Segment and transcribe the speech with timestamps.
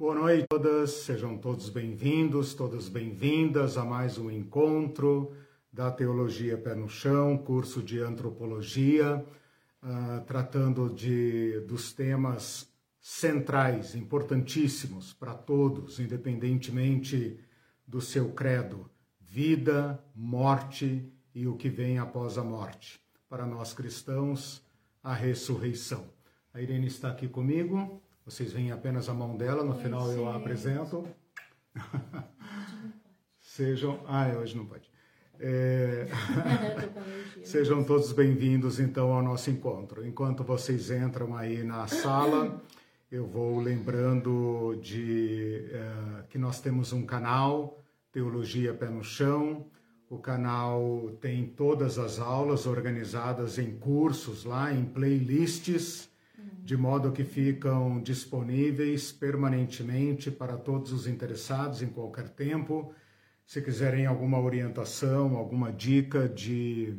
[0.00, 5.36] Boa noite a todas, sejam todos bem-vindos, todas bem-vindas a mais um encontro
[5.70, 9.22] da Teologia Pé no Chão, curso de Antropologia,
[9.82, 12.66] uh, tratando de, dos temas
[12.98, 17.38] centrais, importantíssimos para todos, independentemente
[17.86, 18.90] do seu credo:
[19.20, 22.98] vida, morte e o que vem após a morte.
[23.28, 24.64] Para nós cristãos,
[25.04, 26.06] a ressurreição.
[26.54, 28.02] A Irene está aqui comigo.
[28.24, 31.08] Vocês veem apenas a mão dela, no final eu a apresento.
[33.40, 33.98] Sejam.
[34.06, 34.90] Ah, hoje não pode.
[35.38, 36.06] É...
[37.42, 40.06] Sejam todos bem-vindos então ao nosso encontro.
[40.06, 42.62] Enquanto vocês entram aí na sala,
[43.10, 49.66] eu vou lembrando de uh, que nós temos um canal, Teologia Pé no Chão.
[50.10, 56.09] O canal tem todas as aulas organizadas em cursos lá, em playlists
[56.70, 62.94] de modo que ficam disponíveis permanentemente para todos os interessados em qualquer tempo.
[63.44, 66.94] Se quiserem alguma orientação, alguma dica de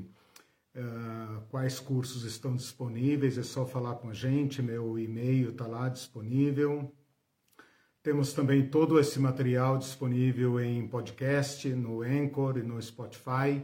[0.76, 5.88] uh, quais cursos estão disponíveis, é só falar com a gente, meu e-mail está lá
[5.88, 6.94] disponível.
[8.04, 13.64] Temos também todo esse material disponível em podcast, no Anchor e no Spotify,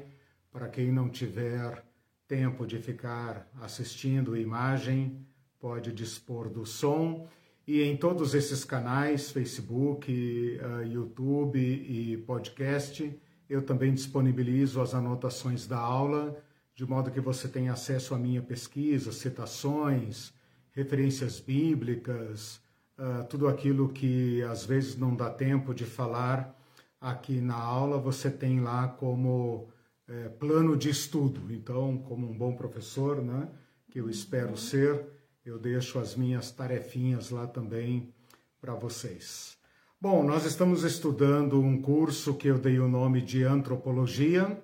[0.54, 1.84] para quem não tiver
[2.30, 5.27] tempo de ficar assistindo imagem
[5.60, 7.28] pode dispor do som
[7.68, 10.10] e em todos esses canais, Facebook,
[10.62, 13.14] uh, YouTube e podcast,
[13.50, 16.42] eu também disponibilizo as anotações da aula,
[16.74, 20.34] de modo que você tenha acesso à minha pesquisa, citações,
[20.72, 22.62] referências bíblicas,
[22.98, 26.58] uh, tudo aquilo que às vezes não dá tempo de falar
[27.02, 29.68] aqui na aula, você tem lá como
[30.08, 31.42] é, plano de estudo.
[31.54, 33.50] Então, como um bom professor, né,
[33.90, 35.17] que eu espero ser,
[35.48, 38.14] eu deixo as minhas tarefinhas lá também
[38.60, 39.58] para vocês.
[40.00, 44.62] Bom, nós estamos estudando um curso que eu dei o nome de Antropologia.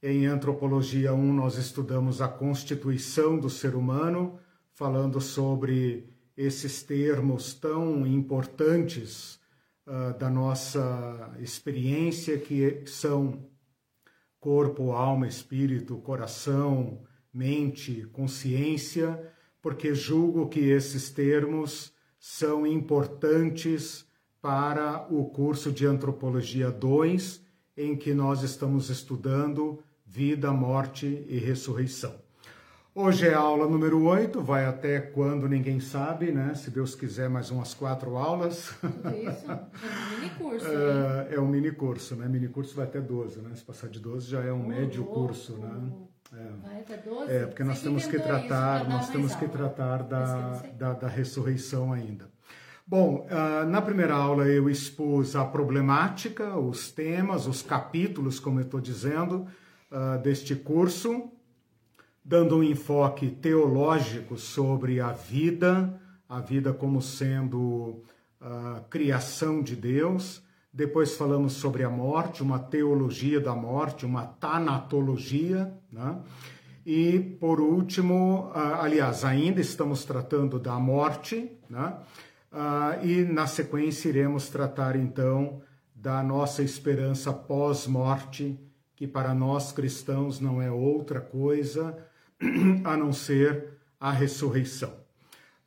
[0.00, 4.38] Em Antropologia 1, nós estudamos a constituição do ser humano,
[4.72, 9.40] falando sobre esses termos tão importantes
[9.84, 13.50] uh, da nossa experiência, que são
[14.38, 17.02] corpo, alma, espírito, coração,
[17.34, 19.29] mente, consciência
[19.62, 24.06] porque julgo que esses termos são importantes
[24.40, 27.42] para o curso de Antropologia 2,
[27.76, 32.14] em que nós estamos estudando vida, morte e ressurreição.
[32.92, 36.54] Hoje é a aula número 8, vai até quando ninguém sabe, né?
[36.56, 38.74] Se Deus quiser, mais umas quatro aulas.
[38.82, 39.60] Isso, é
[40.10, 40.66] um mini curso.
[41.30, 42.26] É, é, um mini curso, né?
[42.26, 43.54] Mini curso vai até 12, né?
[43.54, 45.92] Se passar de 12 já é um oh, médio curso, oh, né?
[46.32, 47.38] É.
[47.38, 52.30] é, porque nós temos que tratar, nós temos que tratar da, da, da, ressurreição ainda.
[52.86, 58.64] Bom, uh, na primeira aula eu expus a problemática, os temas, os capítulos, como eu
[58.64, 59.46] estou dizendo,
[59.90, 61.32] uh, deste curso,
[62.24, 68.04] dando um enfoque teológico sobre a vida, a vida como sendo
[68.40, 74.24] a uh, criação de Deus, depois falamos sobre a morte, uma teologia da morte, uma
[74.24, 76.18] tanatologia, né?
[76.86, 81.98] E por último, aliás, ainda estamos tratando da morte, né?
[83.02, 85.60] E na sequência iremos tratar então
[85.94, 88.58] da nossa esperança pós-morte,
[88.96, 91.96] que para nós cristãos não é outra coisa
[92.84, 94.99] a não ser a ressurreição.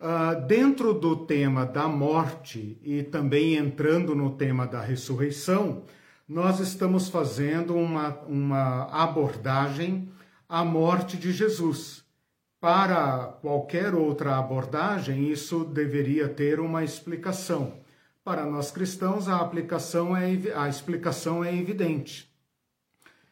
[0.04, 5.86] Uh, dentro do tema da morte e também entrando no tema da ressurreição,
[6.28, 10.12] nós estamos fazendo uma, uma abordagem
[10.50, 12.04] à morte de Jesus.
[12.60, 17.80] Para qualquer outra abordagem, isso deveria ter uma explicação.
[18.26, 22.30] Para nós cristãos, a, aplicação é, a explicação é evidente.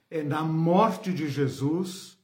[0.10, 2.18] É na morte de Jesus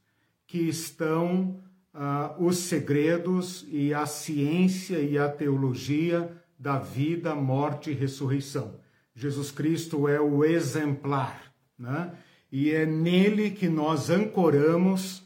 [0.45, 1.59] que estão
[1.97, 8.79] uh, os segredos e a ciência e a teologia da vida, morte e ressurreição.
[9.15, 12.13] Jesus Cristo é o exemplar, né?
[12.51, 15.23] E é nele que nós ancoramos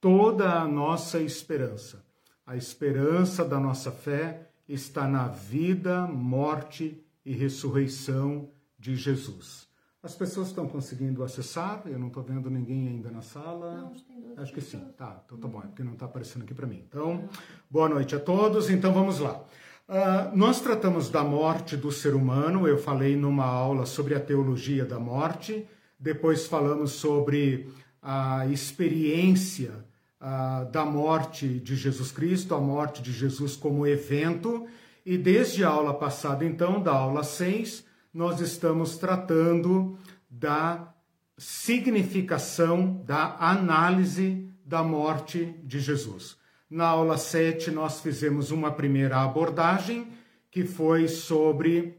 [0.00, 2.04] toda a nossa esperança.
[2.46, 9.69] A esperança da nossa fé está na vida, morte e ressurreição de Jesus.
[10.02, 11.82] As pessoas estão conseguindo acessar?
[11.84, 13.74] Eu não estou vendo ninguém ainda na sala.
[13.74, 14.04] Não, acho,
[14.38, 14.82] acho que sim.
[14.96, 16.82] Tá, então tá bom, é porque não está aparecendo aqui para mim.
[16.88, 17.28] Então,
[17.70, 18.70] boa noite a todos.
[18.70, 19.44] Então vamos lá.
[19.86, 22.66] Uh, nós tratamos da morte do ser humano.
[22.66, 25.68] Eu falei numa aula sobre a teologia da morte.
[25.98, 27.68] Depois falamos sobre
[28.00, 29.84] a experiência
[30.18, 34.66] uh, da morte de Jesus Cristo, a morte de Jesus como evento.
[35.04, 39.98] E desde a aula passada, então, da aula 6, nós estamos tratando
[40.28, 40.92] da
[41.38, 46.36] significação da análise da morte de Jesus.
[46.68, 50.08] Na aula 7, nós fizemos uma primeira abordagem,
[50.50, 51.98] que foi sobre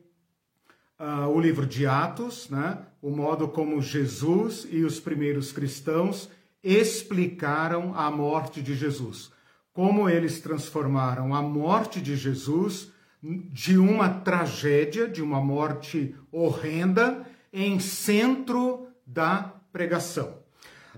[0.99, 2.85] uh, o livro de Atos, né?
[3.01, 6.29] o modo como Jesus e os primeiros cristãos
[6.63, 9.31] explicaram a morte de Jesus.
[9.73, 12.90] Como eles transformaram a morte de Jesus
[13.21, 20.39] de uma tragédia, de uma morte horrenda, em centro da pregação.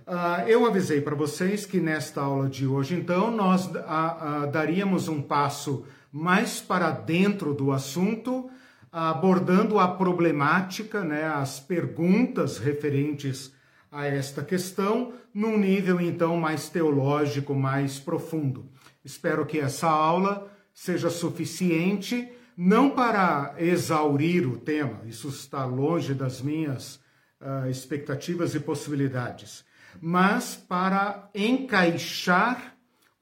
[0.05, 5.07] Uh, eu avisei para vocês que nesta aula de hoje, então, nós uh, uh, daríamos
[5.07, 8.49] um passo mais para dentro do assunto,
[8.91, 13.51] abordando a problemática, né, as perguntas referentes
[13.91, 18.65] a esta questão, num nível então mais teológico, mais profundo.
[19.03, 26.41] Espero que essa aula seja suficiente, não para exaurir o tema, isso está longe das
[26.41, 26.99] minhas
[27.39, 29.63] uh, expectativas e possibilidades,
[30.01, 32.75] mas para encaixar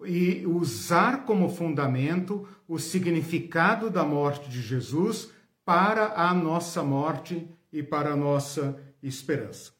[0.03, 5.29] e usar como fundamento o significado da morte de Jesus
[5.63, 9.71] para a nossa morte e para a nossa esperança.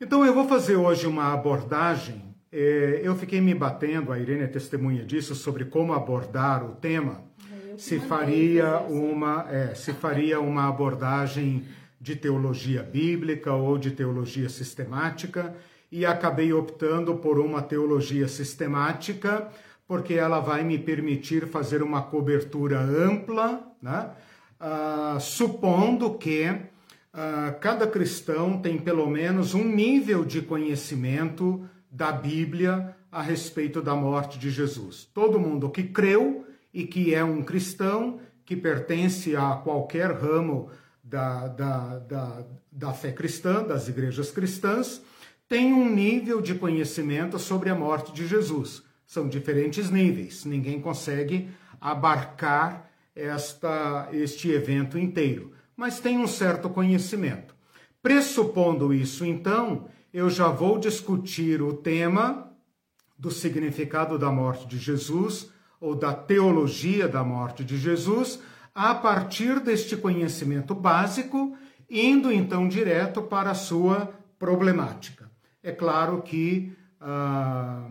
[0.00, 2.27] Então eu vou fazer hoje uma abordagem.
[2.50, 7.22] É, eu fiquei me batendo, a Irene é testemunha disso, sobre como abordar o tema.
[7.76, 11.64] Se faria uma, é, se faria uma abordagem
[12.00, 15.54] de teologia bíblica ou de teologia sistemática
[15.90, 19.48] e acabei optando por uma teologia sistemática
[19.88, 24.10] porque ela vai me permitir fazer uma cobertura ampla, né?
[24.60, 32.96] Uh, supondo que uh, cada cristão tem pelo menos um nível de conhecimento da Bíblia
[33.10, 35.08] a respeito da morte de Jesus.
[35.14, 40.70] Todo mundo que creu e que é um cristão, que pertence a qualquer ramo
[41.02, 45.02] da, da, da, da fé cristã, das igrejas cristãs,
[45.48, 48.82] tem um nível de conhecimento sobre a morte de Jesus.
[49.06, 51.48] São diferentes níveis, ninguém consegue
[51.80, 57.54] abarcar esta, este evento inteiro, mas tem um certo conhecimento.
[58.02, 59.88] Pressupondo isso, então,
[60.18, 62.52] eu já vou discutir o tema
[63.16, 65.48] do significado da morte de Jesus
[65.80, 68.40] ou da teologia da morte de Jesus
[68.74, 71.56] a partir deste conhecimento básico,
[71.88, 75.30] indo então direto para a sua problemática.
[75.62, 77.88] É claro que ah,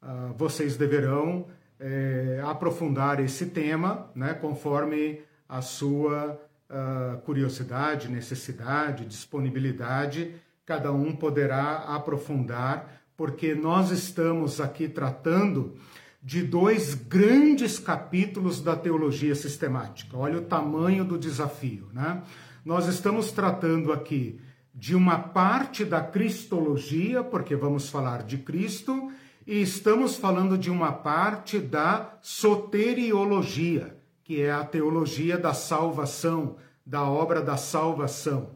[0.00, 1.46] ah, vocês deverão
[1.78, 6.40] eh, aprofundar esse tema, né, conforme a sua
[6.70, 10.34] ah, curiosidade, necessidade, disponibilidade,
[10.66, 15.76] cada um poderá aprofundar, porque nós estamos aqui tratando
[16.20, 20.16] de dois grandes capítulos da teologia sistemática.
[20.18, 22.20] Olha o tamanho do desafio, né?
[22.64, 24.40] Nós estamos tratando aqui
[24.74, 29.12] de uma parte da cristologia, porque vamos falar de Cristo,
[29.46, 37.04] e estamos falando de uma parte da soteriologia, que é a teologia da salvação, da
[37.04, 38.55] obra da salvação.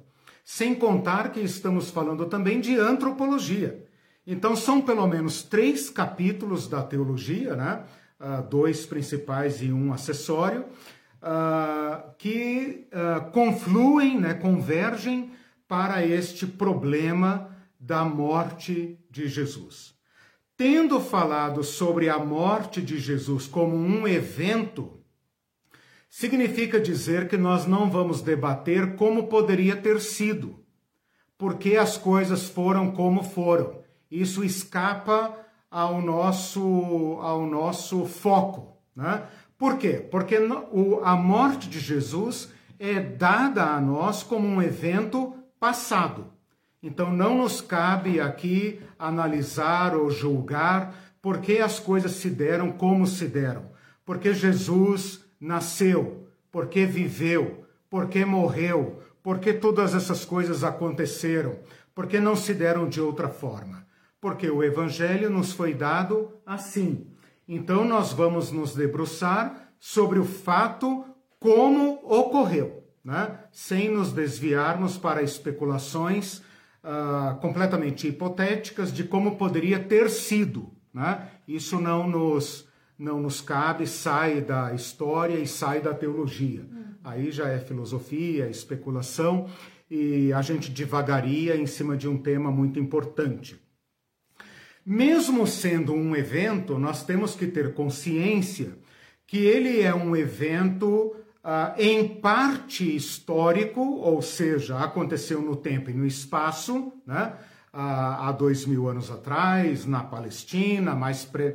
[0.52, 3.88] Sem contar que estamos falando também de antropologia
[4.26, 7.84] então, são pelo menos três capítulos da teologia, né?
[8.20, 10.66] Uh, dois principais e um acessório,
[11.22, 15.32] uh, que uh, confluem, né, convergem
[15.66, 19.94] para este problema da morte de Jesus.
[20.54, 24.99] Tendo falado sobre a morte de Jesus como um evento,
[26.10, 30.62] significa dizer que nós não vamos debater como poderia ter sido,
[31.38, 35.36] porque as coisas foram como foram isso escapa
[35.70, 38.76] ao nosso, ao nosso foco.
[38.94, 39.22] Né?
[39.56, 40.04] Por quê?
[40.10, 40.36] Porque
[41.02, 46.26] a morte de Jesus é dada a nós como um evento passado.
[46.82, 53.06] Então não nos cabe aqui analisar ou julgar por que as coisas se deram como
[53.06, 53.70] se deram.
[54.04, 61.58] Porque Jesus nasceu, porque viveu, porque morreu, porque todas essas coisas aconteceram,
[61.94, 63.80] porque não se deram de outra forma
[64.20, 67.06] porque o Evangelho nos foi dado assim.
[67.48, 71.04] Então, nós vamos nos debruçar sobre o fato
[71.38, 73.40] como ocorreu, né?
[73.50, 76.38] sem nos desviarmos para especulações
[76.84, 80.70] uh, completamente hipotéticas de como poderia ter sido.
[80.92, 81.28] Né?
[81.48, 82.68] Isso não nos,
[83.00, 86.62] não nos cabe, sai da história e sai da teologia.
[87.02, 89.48] Aí já é filosofia, especulação,
[89.90, 93.58] e a gente divagaria em cima de um tema muito importante.
[94.84, 98.76] Mesmo sendo um evento, nós temos que ter consciência
[99.26, 105.94] que ele é um evento uh, em parte histórico, ou seja, aconteceu no tempo e
[105.94, 107.32] no espaço, né?
[107.72, 111.54] Uh, há dois mil anos atrás, na Palestina, mais, pre,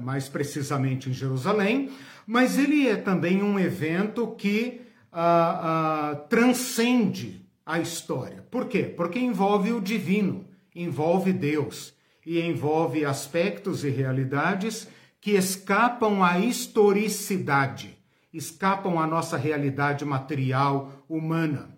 [0.00, 1.90] mais precisamente em Jerusalém,
[2.26, 4.82] mas ele é também um evento que
[6.28, 8.44] transcende a história.
[8.50, 8.84] Por quê?
[8.84, 11.92] Porque envolve o divino, envolve Deus
[12.24, 14.88] e envolve aspectos e realidades
[15.20, 18.00] que escapam à historicidade
[18.32, 21.68] escapam à nossa realidade material humana.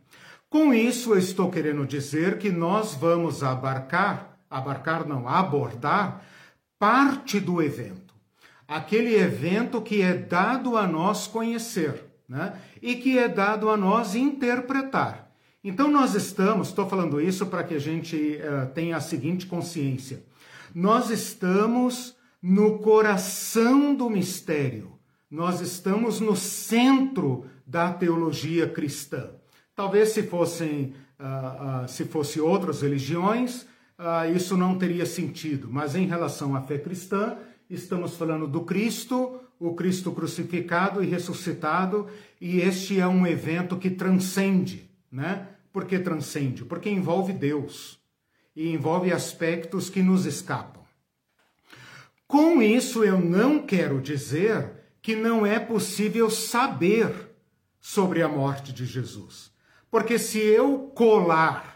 [0.49, 6.23] Com isso, eu estou querendo dizer que nós vamos abarcar, abarcar não, abordar
[6.83, 8.13] parte do evento.
[8.67, 12.59] Aquele evento que é dado a nós conhecer, né?
[12.81, 15.31] E que é dado a nós interpretar.
[15.63, 20.25] Então nós estamos, estou falando isso para que a gente uh, tenha a seguinte consciência.
[20.75, 24.93] Nós estamos no coração do mistério
[25.33, 29.31] nós estamos no centro da teologia cristã.
[29.75, 33.67] Talvez se fossem, uh, uh, se fosse outras religiões,
[34.03, 35.69] uh, isso não teria sentido.
[35.71, 37.37] Mas em relação à fé cristã,
[37.71, 42.09] estamos falando do Cristo, o Cristo crucificado e ressuscitado,
[42.41, 45.49] e este é um evento que transcende, né?
[45.73, 46.65] Por que transcende?
[46.65, 47.99] Porque envolve Deus
[48.55, 50.83] e envolve aspectos que nos escapam.
[52.27, 57.31] Com isso, eu não quero dizer que não é possível saber
[57.81, 59.51] sobre a morte de Jesus.
[59.91, 61.72] Porque se eu colar,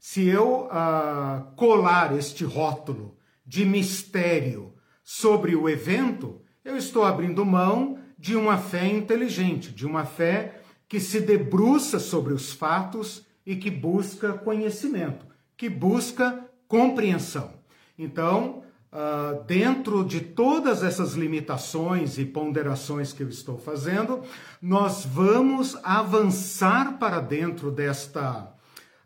[0.00, 4.72] se eu uh, colar este rótulo de mistério
[5.04, 10.98] sobre o evento, eu estou abrindo mão de uma fé inteligente, de uma fé que
[10.98, 17.52] se debruça sobre os fatos e que busca conhecimento, que busca compreensão.
[17.98, 24.24] Então, Uh, dentro de todas essas limitações e ponderações que eu estou fazendo,
[24.60, 28.52] nós vamos avançar para dentro desta,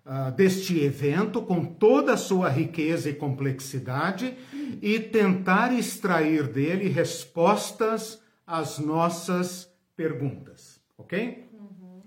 [0.05, 4.37] uh, deste evento com toda a sua riqueza e complexidade
[4.81, 11.49] e tentar extrair dele respostas às nossas perguntas, ok?
[11.53, 12.03] Uhum.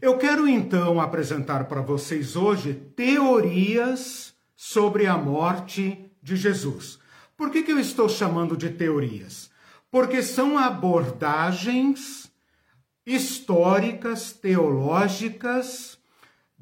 [0.00, 6.98] Eu quero então apresentar para vocês hoje teorias sobre a morte de Jesus.
[7.36, 9.50] Por que, que eu estou chamando de teorias?
[9.90, 12.30] Porque são abordagens
[13.06, 15.98] históricas, teológicas,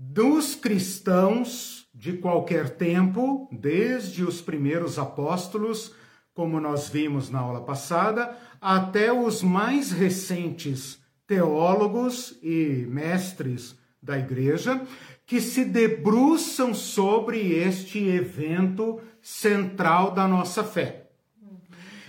[0.00, 5.92] dos cristãos de qualquer tempo, desde os primeiros apóstolos,
[6.32, 14.80] como nós vimos na aula passada, até os mais recentes teólogos e mestres da igreja,
[15.26, 21.08] que se debruçam sobre este evento central da nossa fé.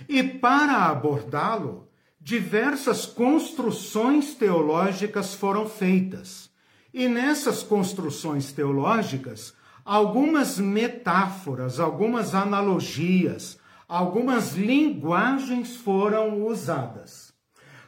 [0.08, 1.88] E para abordá-lo,
[2.20, 6.49] diversas construções teológicas foram feitas.
[6.92, 9.54] E nessas construções teológicas,
[9.84, 17.32] algumas metáforas, algumas analogias, algumas linguagens foram usadas.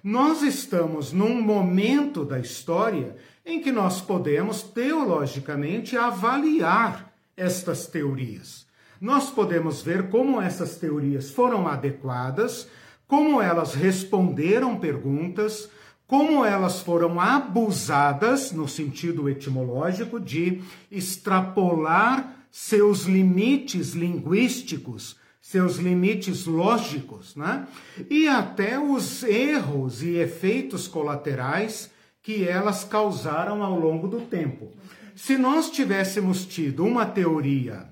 [0.03, 8.67] Nós estamos num momento da história em que nós podemos teologicamente avaliar estas teorias
[9.03, 12.69] nós podemos ver como essas teorias foram adequadas,
[13.09, 15.69] como elas responderam perguntas,
[16.13, 27.35] como elas foram abusadas no sentido etimológico de extrapolar seus limites linguísticos, seus limites lógicos,
[27.35, 27.67] né?
[28.11, 31.91] E até os erros e efeitos colaterais
[32.21, 34.71] que elas causaram ao longo do tempo.
[35.17, 37.89] Se nós tivéssemos tido uma teoria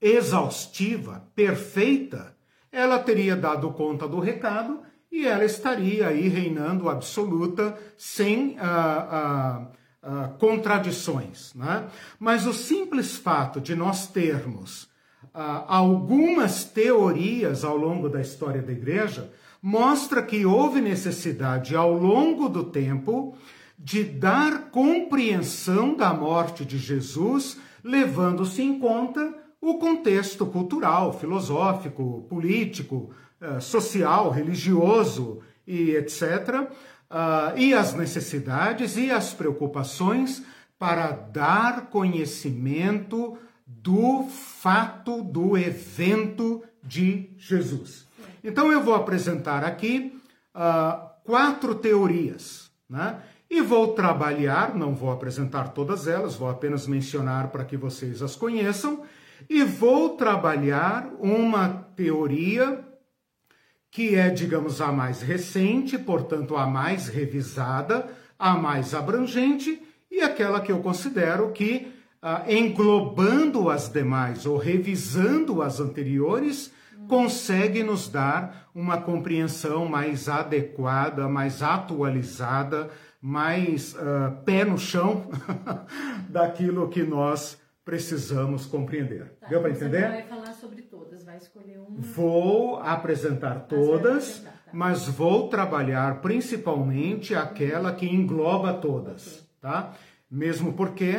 [0.00, 2.36] exaustiva, perfeita,
[2.70, 4.85] ela teria dado conta do recado
[5.16, 9.66] e ela estaria aí reinando absoluta, sem ah, ah,
[10.02, 11.54] ah, contradições.
[11.54, 11.86] Né?
[12.18, 14.88] Mas o simples fato de nós termos
[15.32, 19.32] ah, algumas teorias ao longo da história da igreja
[19.62, 23.34] mostra que houve necessidade ao longo do tempo
[23.78, 33.10] de dar compreensão da morte de Jesus, levando-se em conta o contexto cultural, filosófico, político,
[33.46, 36.68] eh, social, religioso e etc.,
[37.08, 40.42] ah, e as necessidades e as preocupações
[40.76, 48.06] para dar conhecimento do fato, do evento de Jesus.
[48.42, 50.20] Então eu vou apresentar aqui
[50.54, 53.20] uh, quatro teorias, né?
[53.48, 58.34] E vou trabalhar, não vou apresentar todas elas, vou apenas mencionar para que vocês as
[58.34, 59.02] conheçam,
[59.48, 62.84] e vou trabalhar uma teoria
[63.90, 70.60] que é, digamos, a mais recente, portanto, a mais revisada, a mais abrangente, e aquela
[70.60, 76.72] que eu considero que, ah, englobando as demais ou revisando as anteriores,
[77.08, 82.90] consegue nos dar uma compreensão mais adequada, mais atualizada,
[83.20, 85.30] mais uh, pé no chão
[86.28, 89.32] daquilo que nós precisamos compreender.
[89.40, 90.26] Tá, Deu para entender?
[91.36, 92.00] Vai escolher uma.
[92.00, 94.70] Vou apresentar todas, apresentar, tá.
[94.72, 99.94] mas vou trabalhar principalmente aquela que engloba todas, tá?
[100.30, 101.14] Mesmo porque,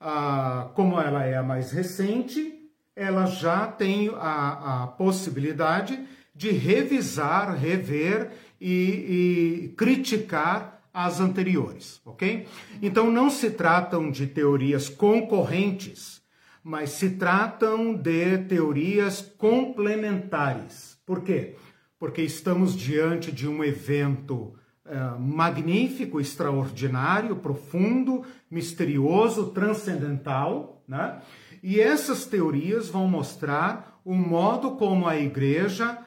[0.00, 5.98] ah, como ela é a mais recente, ela já tem a, a possibilidade
[6.34, 12.48] de revisar, rever e, e criticar as anteriores, ok?
[12.82, 16.19] Então não se tratam de teorias concorrentes,
[16.62, 20.98] mas se tratam de teorias complementares.
[21.06, 21.56] Por quê?
[21.98, 24.54] Porque estamos diante de um evento
[24.86, 31.20] uh, magnífico, extraordinário, profundo, misterioso, transcendental, né?
[31.62, 35.98] E essas teorias vão mostrar o modo como a igreja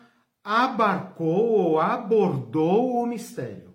[0.43, 3.74] abarcou ou abordou o mistério,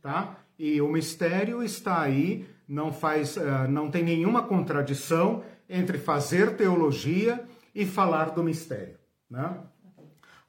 [0.00, 0.38] tá?
[0.58, 7.42] E o mistério está aí, não faz, uh, não tem nenhuma contradição entre fazer teologia
[7.74, 8.96] e falar do mistério,
[9.30, 9.56] né?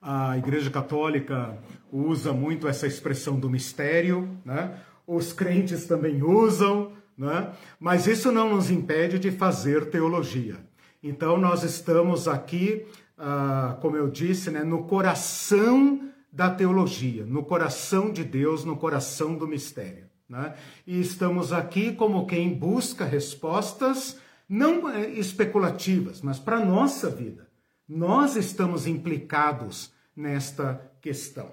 [0.01, 1.57] A Igreja Católica
[1.91, 4.79] usa muito essa expressão do mistério, né?
[5.05, 7.51] Os crentes também usam, né?
[7.79, 10.55] Mas isso não nos impede de fazer teologia.
[11.01, 12.85] Então nós estamos aqui,
[13.17, 19.35] uh, como eu disse, né, no coração da teologia, no coração de Deus, no coração
[19.35, 20.08] do mistério.
[20.29, 20.53] Né?
[20.85, 27.47] E estamos aqui como quem busca respostas não eh, especulativas, mas para a nossa vida.
[27.87, 31.51] Nós estamos implicados nesta questão.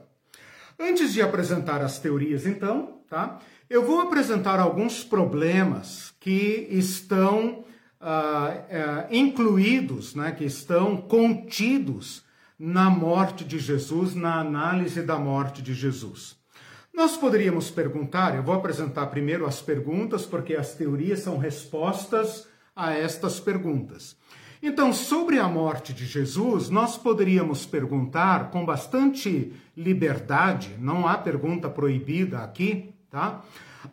[0.79, 3.39] Antes de apresentar as teorias, então, tá?
[3.69, 7.65] Eu vou apresentar alguns problemas que estão
[8.01, 12.23] uh, uh, incluídos, né, que estão contidos
[12.59, 16.37] na morte de Jesus, na análise da morte de Jesus.
[16.97, 22.95] Nós poderíamos perguntar, eu vou apresentar primeiro as perguntas, porque as teorias são respostas a
[22.95, 24.17] estas perguntas.
[24.63, 31.69] Então, sobre a morte de Jesus, nós poderíamos perguntar com bastante liberdade, não há pergunta
[31.69, 33.45] proibida aqui, tá?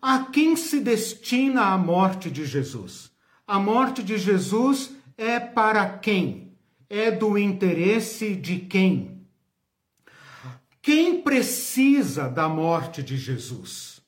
[0.02, 3.12] A quem se destina a morte de Jesus?
[3.46, 6.54] A morte de Jesus é para quem?
[6.90, 9.13] É do interesse de quem?
[10.84, 14.02] Quem precisa da morte de Jesus?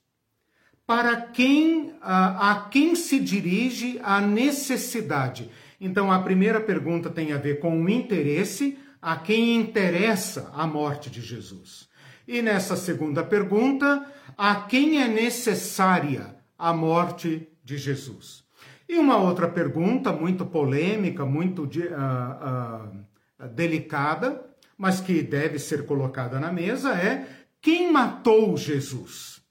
[0.86, 5.50] Para quem a, a quem se dirige a necessidade?
[5.80, 11.10] Então a primeira pergunta tem a ver com o interesse, a quem interessa a morte
[11.10, 11.88] de Jesus.
[12.28, 14.06] E nessa segunda pergunta,
[14.38, 18.44] a quem é necessária a morte de Jesus?
[18.90, 24.45] E uma outra pergunta muito polêmica, muito uh, uh, delicada,
[24.78, 27.28] mas que deve ser colocada na mesa é:
[27.62, 29.42] quem matou Jesus?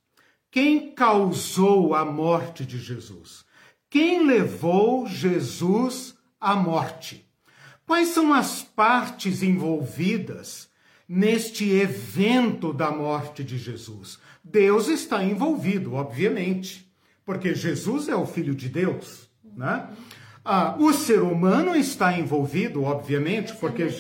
[0.50, 3.44] Quem causou a morte de Jesus?
[3.90, 7.28] Quem levou Jesus à morte?
[7.86, 10.68] Quais são as partes envolvidas
[11.08, 14.18] neste evento da morte de Jesus?
[14.42, 16.90] Deus está envolvido, obviamente,
[17.24, 19.28] porque Jesus é o Filho de Deus.
[19.56, 19.88] Né?
[20.44, 23.84] Ah, o ser humano está envolvido, obviamente, porque.
[23.84, 23.98] É quem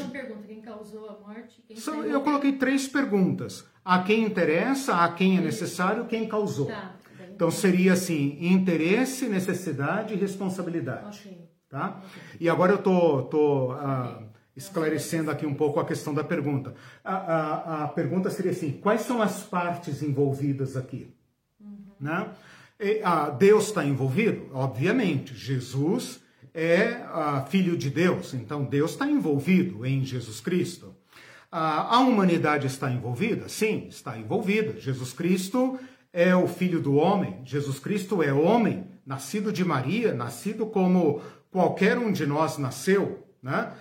[0.74, 1.64] causou a morte?
[1.76, 3.64] São, eu coloquei três perguntas.
[3.84, 6.66] A quem interessa, a quem é necessário, quem causou.
[6.66, 6.96] Tá,
[7.34, 11.20] então seria assim: interesse, necessidade e responsabilidade.
[11.26, 11.48] Ok.
[11.68, 12.00] Tá?
[12.38, 14.22] E agora eu tô, tô ah,
[14.56, 16.74] esclarecendo aqui um pouco a questão da pergunta.
[17.02, 21.14] A, a, a pergunta seria assim: quais são as partes envolvidas aqui?
[21.60, 21.86] Uhum.
[22.00, 22.30] Né?
[23.38, 24.50] Deus está envolvido?
[24.52, 25.34] Obviamente.
[25.34, 26.20] Jesus
[26.54, 27.00] é
[27.48, 30.94] filho de Deus, então Deus está envolvido em Jesus Cristo.
[31.50, 33.48] A humanidade está envolvida?
[33.48, 34.78] Sim, está envolvida.
[34.80, 35.78] Jesus Cristo
[36.12, 37.40] é o filho do homem.
[37.44, 43.26] Jesus Cristo é homem, nascido de Maria, nascido como qualquer um de nós nasceu.
[43.42, 43.72] Né?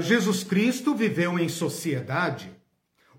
[0.00, 2.50] Jesus Cristo viveu em sociedade.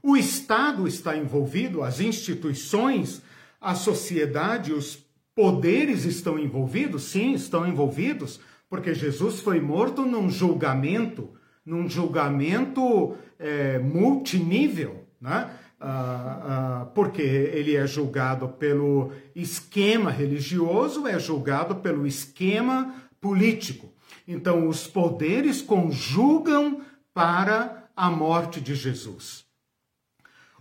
[0.01, 3.21] O Estado está envolvido, as instituições
[3.59, 5.03] a sociedade, os
[5.35, 7.03] poderes estão envolvidos?
[7.03, 11.33] Sim, estão envolvidos, porque Jesus foi morto num julgamento,
[11.65, 15.49] num julgamento é, multinível, né?
[15.79, 23.93] Ah, ah, porque ele é julgado pelo esquema religioso, é julgado pelo esquema político.
[24.27, 26.81] Então, os poderes conjugam
[27.13, 29.45] para a morte de Jesus.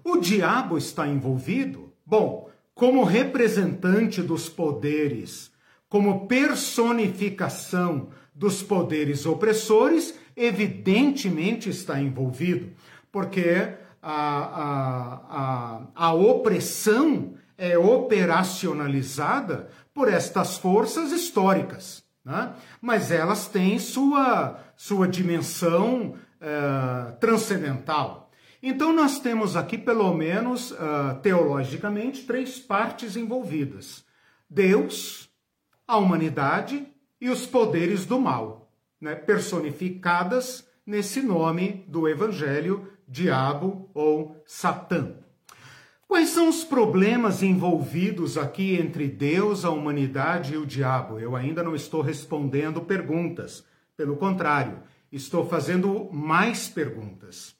[0.04, 1.92] O diabo está envolvido?
[2.04, 5.50] Bom, como representante dos poderes,
[5.88, 12.70] como personificação dos poderes opressores, evidentemente está envolvido,
[13.10, 22.52] porque a, a, a, a opressão é operacionalizada por estas forças históricas, né?
[22.80, 28.30] mas elas têm sua, sua dimensão uh, transcendental.
[28.62, 34.04] Então, nós temos aqui, pelo menos uh, teologicamente, três partes envolvidas:
[34.50, 35.25] Deus,
[35.86, 36.86] a humanidade
[37.20, 38.70] e os poderes do mal,
[39.00, 39.14] né?
[39.14, 45.14] personificadas nesse nome do Evangelho, diabo ou Satã.
[46.08, 51.18] Quais são os problemas envolvidos aqui entre Deus, a humanidade e o diabo?
[51.18, 53.64] Eu ainda não estou respondendo perguntas.
[53.96, 54.78] Pelo contrário,
[55.10, 57.56] estou fazendo mais perguntas.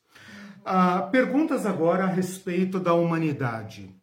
[0.65, 3.96] Ah, perguntas agora a respeito da humanidade.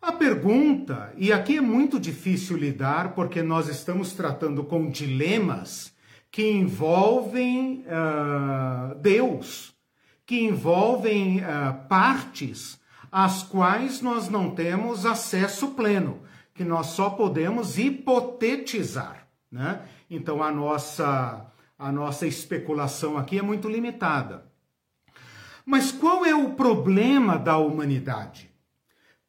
[0.00, 5.92] A pergunta, e aqui é muito difícil lidar porque nós estamos tratando com dilemas
[6.30, 9.74] que envolvem uh, Deus,
[10.24, 12.80] que envolvem uh, partes
[13.12, 16.22] às quais nós não temos acesso pleno,
[16.54, 19.82] que nós só podemos hipotetizar, né?
[20.08, 21.46] Então a nossa
[21.78, 24.46] a nossa especulação aqui é muito limitada.
[25.64, 28.49] Mas qual é o problema da humanidade?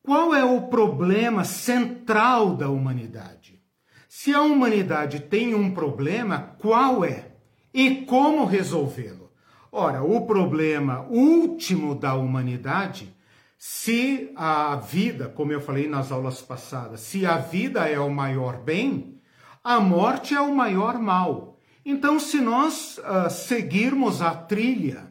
[0.03, 3.61] Qual é o problema central da humanidade?
[4.09, 7.33] Se a humanidade tem um problema, qual é?
[7.73, 9.31] E como resolvê-lo?
[9.71, 13.15] Ora, o problema último da humanidade
[13.63, 18.57] se a vida, como eu falei nas aulas passadas, se a vida é o maior
[18.57, 19.21] bem,
[19.63, 21.59] a morte é o maior mal.
[21.85, 25.10] Então, se nós uh, seguirmos a trilha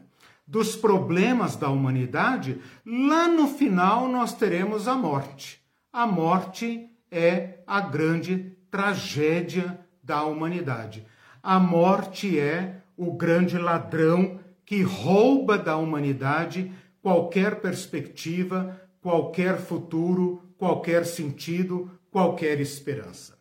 [0.51, 5.61] dos problemas da humanidade, lá no final nós teremos a morte.
[5.93, 11.07] A morte é a grande tragédia da humanidade.
[11.41, 16.69] A morte é o grande ladrão que rouba da humanidade
[17.01, 23.39] qualquer perspectiva, qualquer futuro, qualquer sentido, qualquer esperança.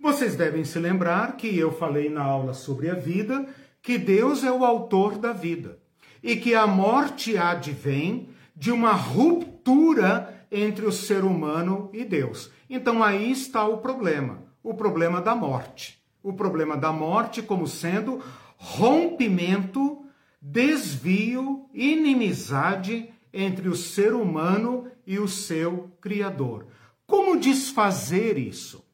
[0.00, 3.46] Vocês devem se lembrar que eu falei na aula sobre a vida
[3.80, 5.80] que Deus é o autor da vida
[6.22, 12.50] e que a morte advém de uma ruptura entre o ser humano e Deus.
[12.68, 16.00] Então aí está o problema, o problema da morte.
[16.22, 18.22] O problema da morte como sendo
[18.56, 20.04] rompimento
[20.40, 26.66] desvio, inimizade entre o ser humano e o seu Criador.
[27.06, 28.84] Como desfazer isso?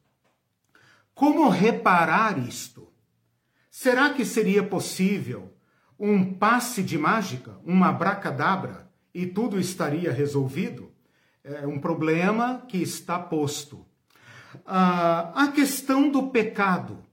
[1.13, 2.87] Como reparar isto?
[3.69, 5.53] Será que seria possível
[5.99, 10.91] um passe de mágica, uma abracadabra, e tudo estaria resolvido?
[11.43, 13.85] É um problema que está posto.
[14.65, 17.03] Ah, a questão do pecado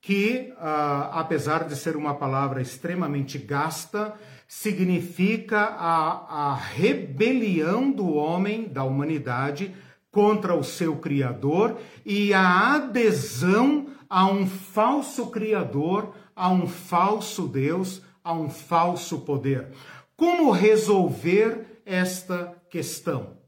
[0.00, 4.14] que, uh, apesar de ser uma palavra extremamente gasta,
[4.46, 9.74] significa a, a rebelião do homem, da humanidade,
[10.10, 18.02] contra o seu Criador e a adesão a um falso Criador, a um falso Deus,
[18.28, 19.68] a um falso poder.
[20.14, 23.38] Como resolver esta questão?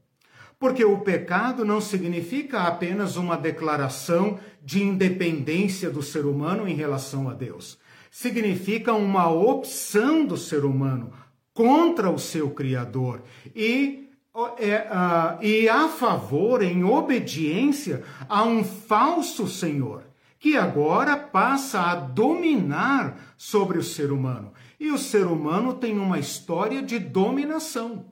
[0.57, 7.29] Porque o pecado não significa apenas uma declaração de independência do ser humano em relação
[7.29, 7.77] a Deus.
[8.09, 11.13] Significa uma opção do ser humano
[11.53, 13.21] contra o seu Criador
[13.55, 14.09] e,
[14.57, 20.05] é, uh, e a favor, em obediência a um falso Senhor,
[20.39, 24.51] que agora passa a dominar sobre o ser humano.
[24.81, 28.11] E o ser humano tem uma história de dominação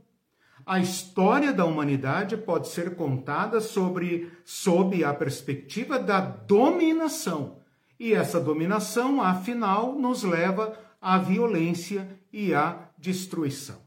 [0.69, 7.57] a história da humanidade pode ser contada sobre, sob a perspectiva da dominação.
[7.99, 13.81] E essa dominação, afinal, nos leva à violência e à destruição.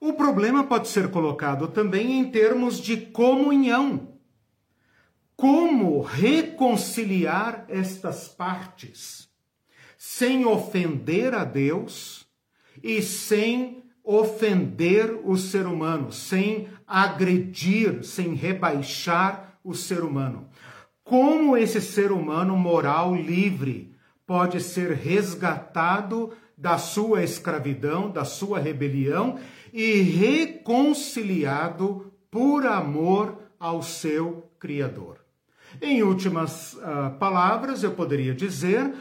[0.00, 4.16] O problema pode ser colocado também em termos de comunhão.
[5.36, 9.28] Como reconciliar estas partes
[10.06, 12.26] sem ofender a Deus
[12.82, 20.46] e sem ofender o ser humano, sem agredir, sem rebaixar o ser humano.
[21.02, 29.38] Como esse ser humano moral livre pode ser resgatado da sua escravidão, da sua rebelião
[29.72, 35.24] e reconciliado por amor ao seu Criador.
[35.80, 38.92] Em últimas uh, palavras, eu poderia dizer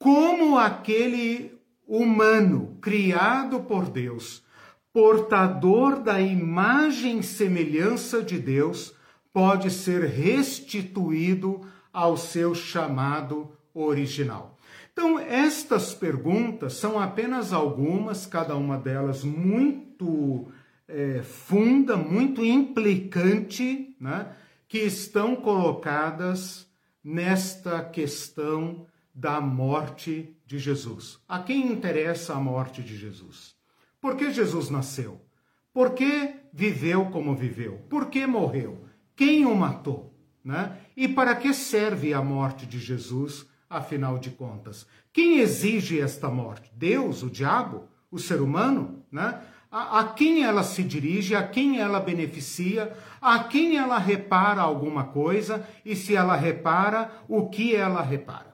[0.00, 4.42] como aquele humano criado por Deus
[4.92, 8.92] portador da imagem e semelhança de Deus,
[9.32, 11.60] pode ser restituído
[11.92, 14.58] ao seu chamado original.
[14.92, 20.48] Então, estas perguntas são apenas algumas, cada uma delas muito
[20.88, 24.32] é, funda, muito implicante, né,
[24.68, 26.66] que estão colocadas
[27.02, 31.18] nesta questão da morte de Jesus.
[31.28, 33.54] A quem interessa a morte de Jesus?
[34.00, 35.20] Por que Jesus nasceu?
[35.72, 37.78] Por que viveu como viveu?
[37.88, 38.84] Por que morreu?
[39.14, 40.14] Quem o matou?
[40.42, 40.78] Né?
[40.96, 44.86] E para que serve a morte de Jesus, afinal de contas?
[45.12, 46.70] Quem exige esta morte?
[46.74, 49.04] Deus, o diabo, o ser humano?
[49.12, 49.40] Né?
[49.70, 55.04] A, a quem ela se dirige, a quem ela beneficia, a quem ela repara alguma
[55.04, 58.49] coisa e se ela repara, o que ela repara?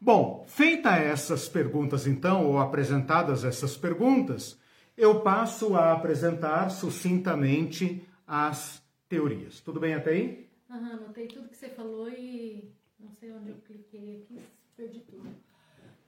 [0.00, 4.58] Bom, feita essas perguntas então, ou apresentadas essas perguntas,
[4.96, 9.60] eu passo a apresentar sucintamente as teorias.
[9.60, 10.48] Tudo bem até aí?
[10.70, 14.40] Aham, anotei tudo que você falou e não sei onde eu cliquei aqui,
[14.76, 15.28] perdi tudo.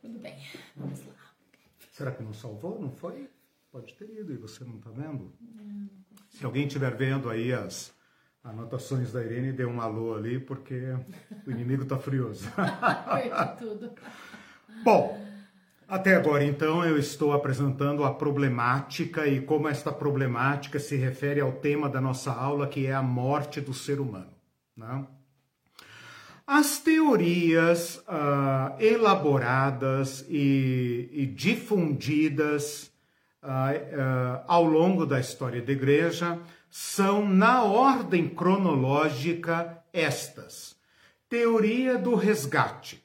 [0.00, 0.36] Tudo bem,
[0.76, 1.14] vamos lá.
[1.92, 2.80] Será que não salvou?
[2.80, 3.28] Não foi?
[3.70, 5.32] Pode ter ido e você não está vendo?
[5.40, 5.88] Não.
[6.30, 7.92] Se alguém estiver vendo aí as
[8.42, 10.94] Anotações da Irene, dê um alô ali, porque
[11.46, 12.48] o inimigo está furioso.
[13.58, 13.90] tudo.
[14.82, 15.20] Bom,
[15.88, 21.52] até agora então eu estou apresentando a problemática e como esta problemática se refere ao
[21.52, 24.30] tema da nossa aula, que é a morte do ser humano.
[24.76, 25.04] Né?
[26.46, 32.90] As teorias uh, elaboradas e, e difundidas
[33.42, 36.38] uh, uh, ao longo da história da igreja
[36.70, 40.76] são, na ordem cronológica, estas:
[41.28, 43.02] teoria do resgate.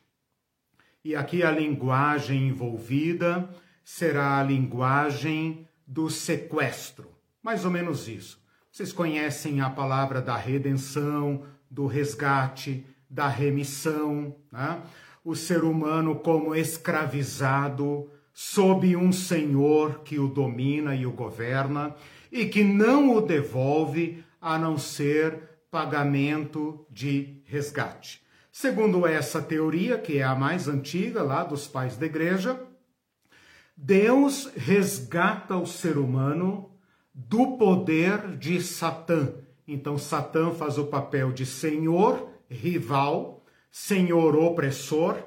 [1.03, 3.49] E aqui a linguagem envolvida
[3.83, 7.11] será a linguagem do sequestro.
[7.41, 8.41] Mais ou menos isso.
[8.71, 14.81] Vocês conhecem a palavra da redenção, do resgate, da remissão, né?
[15.23, 21.95] o ser humano como escravizado sob um senhor que o domina e o governa
[22.33, 28.23] e que não o devolve a não ser pagamento de resgate.
[28.51, 32.59] Segundo essa teoria, que é a mais antiga lá dos pais da igreja,
[33.77, 36.71] Deus resgata o ser humano
[37.13, 39.35] do poder de Satã.
[39.67, 45.17] Então, Satã faz o papel de senhor, rival, senhor opressor,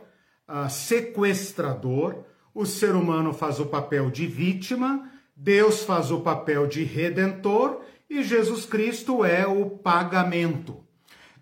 [0.48, 2.24] uh, sequestrador.
[2.52, 8.22] O ser humano faz o papel de vítima Deus faz o papel de redentor e
[8.22, 10.82] Jesus Cristo é o pagamento.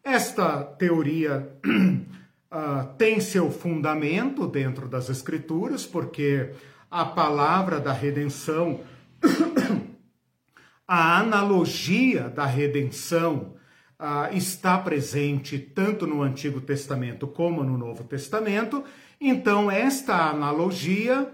[0.02, 6.50] Esta teoria uh, tem seu fundamento dentro das Escrituras, porque
[6.90, 8.80] a palavra da redenção,
[10.88, 13.54] a analogia da redenção,
[14.00, 18.82] uh, está presente tanto no Antigo Testamento como no Novo Testamento.
[19.20, 21.30] Então, esta analogia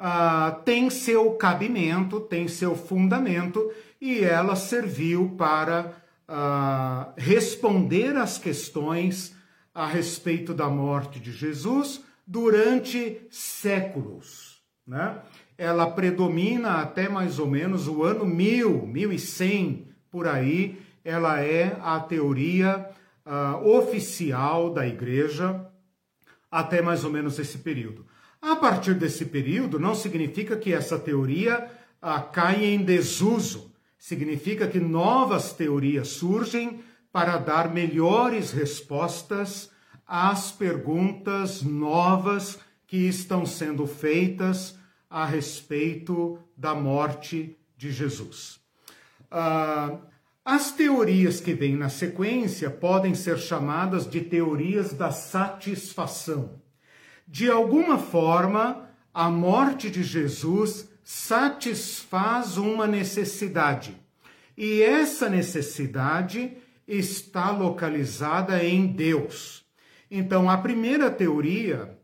[0.00, 5.92] uh, tem seu cabimento, tem seu fundamento e ela serviu para
[6.26, 9.36] uh, responder às questões
[9.74, 14.60] a respeito da morte de Jesus durante séculos.
[14.86, 15.20] Né?
[15.58, 20.80] Ela predomina até mais ou menos o ano 1000, 1100, por aí.
[21.04, 22.88] Ela é a teoria
[23.26, 25.66] uh, oficial da igreja
[26.50, 28.04] até mais ou menos esse período.
[28.42, 33.70] A partir desse período, não significa que essa teoria ah, cai em desuso.
[33.98, 36.80] Significa que novas teorias surgem
[37.12, 39.70] para dar melhores respostas
[40.06, 44.76] às perguntas novas que estão sendo feitas
[45.08, 48.58] a respeito da morte de Jesus.
[49.30, 49.98] Ah,
[50.44, 56.59] as teorias que vêm na sequência podem ser chamadas de teorias da satisfação.
[57.32, 63.96] De alguma forma, a morte de Jesus satisfaz uma necessidade.
[64.56, 66.56] E essa necessidade
[66.88, 69.64] está localizada em Deus.
[70.10, 71.96] Então, a primeira teoria,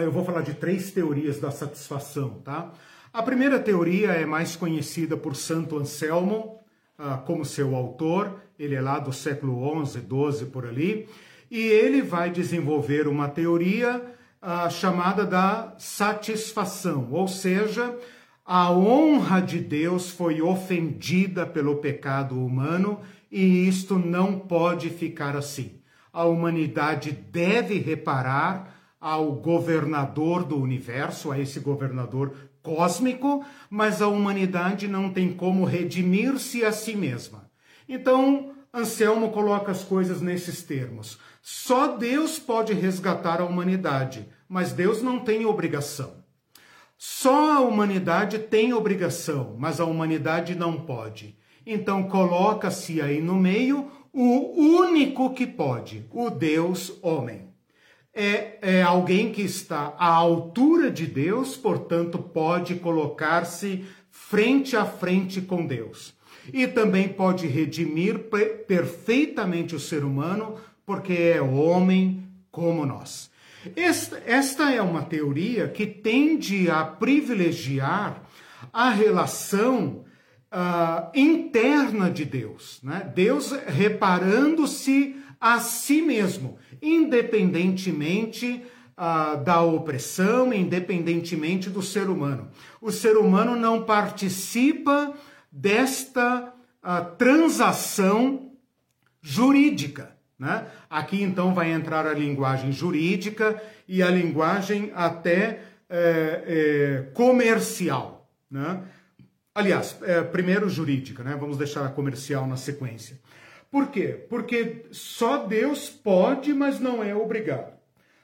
[0.00, 2.72] eu vou falar de três teorias da satisfação, tá?
[3.12, 6.60] A primeira teoria é mais conhecida por Santo Anselmo,
[6.96, 11.06] ah, como seu autor, ele é lá do século 11, 12 por ali,
[11.54, 14.02] e ele vai desenvolver uma teoria
[14.42, 17.96] uh, chamada da satisfação, ou seja,
[18.44, 22.98] a honra de Deus foi ofendida pelo pecado humano
[23.30, 25.78] e isto não pode ficar assim.
[26.12, 34.88] A humanidade deve reparar ao governador do universo, a esse governador cósmico, mas a humanidade
[34.88, 37.48] não tem como redimir-se a si mesma.
[37.88, 41.16] Então, Anselmo coloca as coisas nesses termos.
[41.46, 46.24] Só Deus pode resgatar a humanidade, mas Deus não tem obrigação.
[46.96, 51.36] Só a humanidade tem obrigação, mas a humanidade não pode.
[51.66, 57.50] Então coloca-se aí no meio o único que pode, o Deus homem.
[58.14, 65.42] É, é alguém que está à altura de Deus, portanto, pode colocar-se frente a frente
[65.42, 66.14] com Deus.
[66.50, 68.30] E também pode redimir
[68.66, 73.30] perfeitamente o ser humano, porque é homem como nós.
[73.74, 78.22] Esta, é uma teoria que tende a privilegiar
[78.72, 80.04] a relação
[80.52, 83.10] uh, interna de Deus, né?
[83.14, 88.62] Deus reparando-se a si mesmo, independentemente
[88.96, 92.50] uh, da opressão, independentemente do ser humano.
[92.80, 95.14] O ser humano não participa
[95.50, 98.52] desta uh, transação
[99.20, 100.13] jurídica.
[100.38, 100.66] Né?
[100.90, 108.28] Aqui então vai entrar a linguagem jurídica e a linguagem até é, é, comercial.
[108.50, 108.82] Né?
[109.54, 111.36] Aliás, é, primeiro jurídica, né?
[111.38, 113.20] vamos deixar a comercial na sequência.
[113.70, 114.26] Por quê?
[114.28, 117.74] Porque só Deus pode, mas não é obrigado.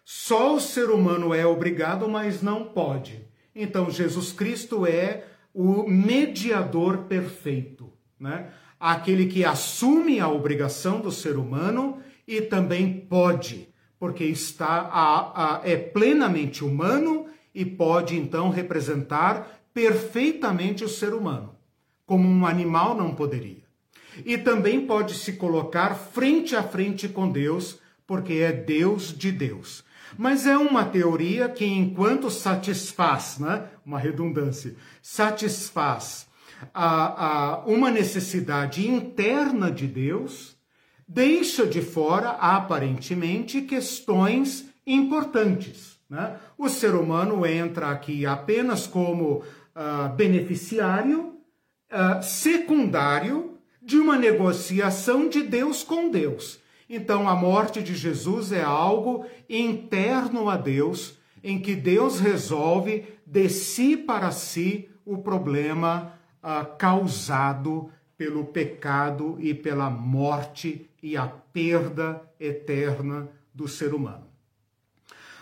[0.05, 3.25] Só o ser humano é obrigado, mas não pode.
[3.55, 8.51] Então, Jesus Cristo é o mediador perfeito, né?
[8.81, 15.61] Aquele que assume a obrigação do ser humano e também pode, porque está a, a,
[15.63, 21.55] é plenamente humano e pode então representar perfeitamente o ser humano,
[22.07, 23.61] como um animal não poderia.
[24.25, 29.85] E também pode se colocar frente a frente com Deus, porque é Deus de Deus.
[30.19, 36.30] Mas é uma teoria que, enquanto satisfaz, né, uma redundância, satisfaz
[36.73, 40.57] a, a, uma necessidade interna de Deus,
[41.07, 45.99] deixa de fora, aparentemente, questões importantes.
[46.09, 46.37] Né?
[46.59, 51.35] O ser humano entra aqui apenas como uh, beneficiário
[51.91, 56.61] uh, secundário de uma negociação de Deus com Deus.
[56.89, 63.49] Então, a morte de Jesus é algo interno a Deus, em que Deus resolve de
[63.49, 72.23] si para si o problema uh, causado pelo pecado e pela morte e a perda
[72.39, 74.27] eterna do ser humano.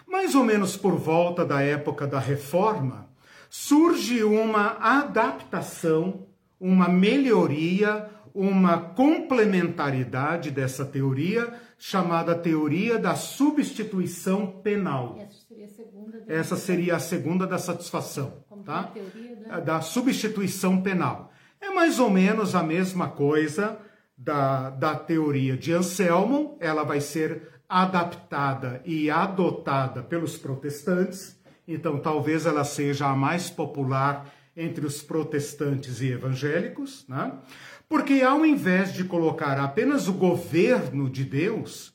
[0.07, 3.09] Mais ou menos por volta da época da Reforma,
[3.51, 6.27] surge uma adaptação,
[6.61, 15.19] uma melhoria, uma complementaridade dessa teoria, chamada teoria da substituição penal.
[15.19, 18.93] Essa seria a segunda, Essa seria a segunda da satisfação, tá?
[19.47, 19.61] Da...
[19.61, 21.33] da substituição penal.
[21.61, 23.79] É mais ou menos a mesma coisa
[24.17, 32.47] da, da teoria de Anselmo, ela vai ser adaptada e adotada pelos protestantes, então talvez
[32.47, 37.33] ela seja a mais popular entre os protestantes e evangélicos, né?
[37.89, 41.93] porque ao invés de colocar apenas o governo de Deus,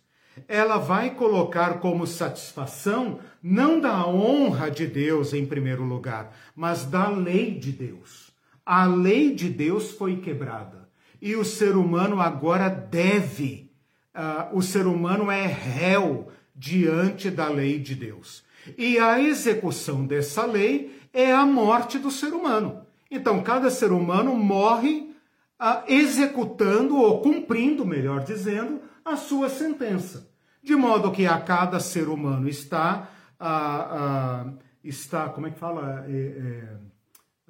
[0.48, 7.10] ela vai colocar como satisfação não da honra de Deus em primeiro lugar, mas da
[7.10, 8.32] lei de Deus.
[8.65, 10.89] A lei de Deus foi quebrada
[11.22, 13.72] e o ser humano agora deve,
[14.13, 18.43] uh, o ser humano é réu diante da lei de Deus.
[18.78, 22.86] E a execução dessa lei é a morte do ser humano.
[23.10, 25.13] Então, cada ser humano morre
[25.62, 30.30] uh, executando ou cumprindo, melhor dizendo, a sua sentença.
[30.62, 36.06] De modo que a cada ser humano está, uh, uh, está como é que fala?
[36.08, 36.70] É,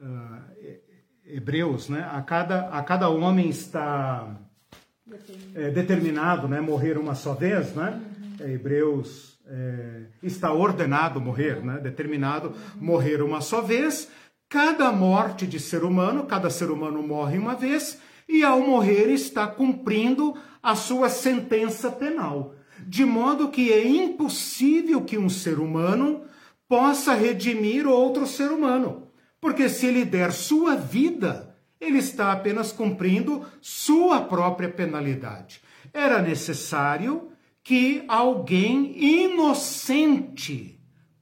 [0.01, 0.79] é,
[1.25, 2.07] Hebreus, né?
[2.11, 4.35] A cada, a cada homem está
[5.55, 6.59] é, determinado, né?
[6.59, 8.01] Morrer uma só vez, né?
[8.39, 8.49] Uhum.
[8.49, 11.79] Hebreus é, está ordenado morrer, né?
[11.79, 12.81] Determinado uhum.
[12.81, 14.09] morrer uma só vez.
[14.49, 19.47] Cada morte de ser humano, cada ser humano morre uma vez e ao morrer está
[19.47, 22.55] cumprindo a sua sentença penal.
[22.85, 26.23] De modo que é impossível que um ser humano
[26.67, 29.07] possa redimir outro ser humano.
[29.39, 35.61] Porque se ele der sua vida, ele está apenas cumprindo sua própria penalidade.
[35.93, 37.29] Era necessário
[37.63, 40.79] que alguém inocente,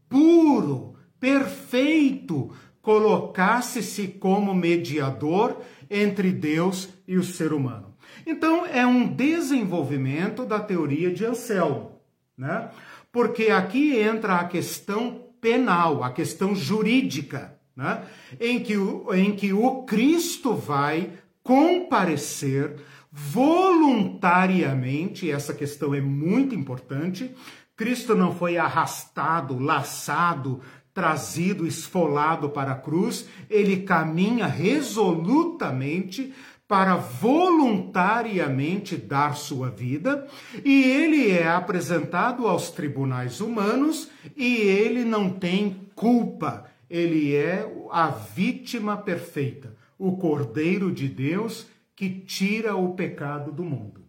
[0.07, 5.61] puro, perfeito, colocasse-se como mediador
[5.91, 7.93] entre Deus e o ser humano.
[8.25, 11.99] Então, é um desenvolvimento da teoria de Anselmo,
[12.37, 12.69] né?
[13.11, 18.03] Porque aqui entra a questão penal, a questão jurídica né?
[18.39, 18.75] em, que,
[19.13, 21.11] em que o Cristo vai
[21.43, 22.77] comparecer
[23.11, 27.35] voluntariamente, essa questão é muito importante.
[27.75, 30.61] Cristo não foi arrastado, laçado,
[30.93, 36.33] trazido, esfolado para a cruz, ele caminha resolutamente
[36.67, 40.25] para voluntariamente dar sua vida,
[40.63, 48.07] e ele é apresentado aos tribunais humanos e ele não tem culpa, ele é a
[48.07, 54.05] vítima perfeita, o Cordeiro de Deus que tira o pecado do mundo.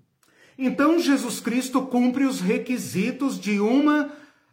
[0.56, 4.08] Então Jesus Cristo cumpre os requisitos de uma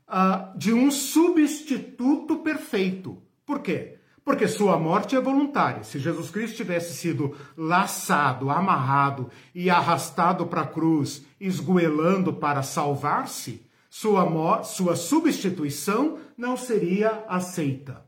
[0.09, 3.21] uh, de um substituto perfeito.
[3.45, 3.99] Por quê?
[4.23, 5.83] Porque sua morte é voluntária.
[5.83, 13.65] Se Jesus Cristo tivesse sido laçado, amarrado e arrastado para a cruz, esgoelando para salvar-se,
[13.89, 18.05] sua, sua substituição não seria aceita.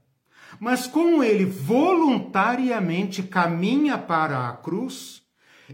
[0.60, 5.24] Mas como ele voluntariamente caminha para a cruz,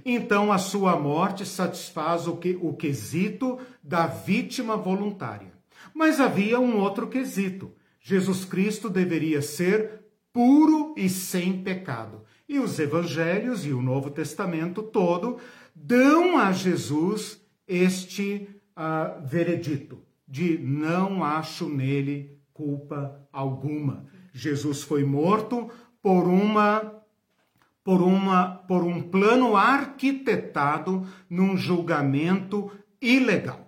[0.05, 5.56] então a sua morte satisfaz o, que, o quesito da vítima voluntária.
[5.97, 7.73] Mas havia um outro quesito.
[7.99, 12.21] Jesus Cristo deveria ser puro e sem pecado.
[12.47, 15.39] E os evangelhos e o Novo Testamento todo
[15.73, 24.05] dão a Jesus este uh, veredito de não acho nele culpa alguma.
[24.31, 25.67] Jesus foi morto
[25.99, 26.93] por uma
[27.83, 32.69] por uma por um plano arquitetado num julgamento
[33.01, 33.66] ilegal.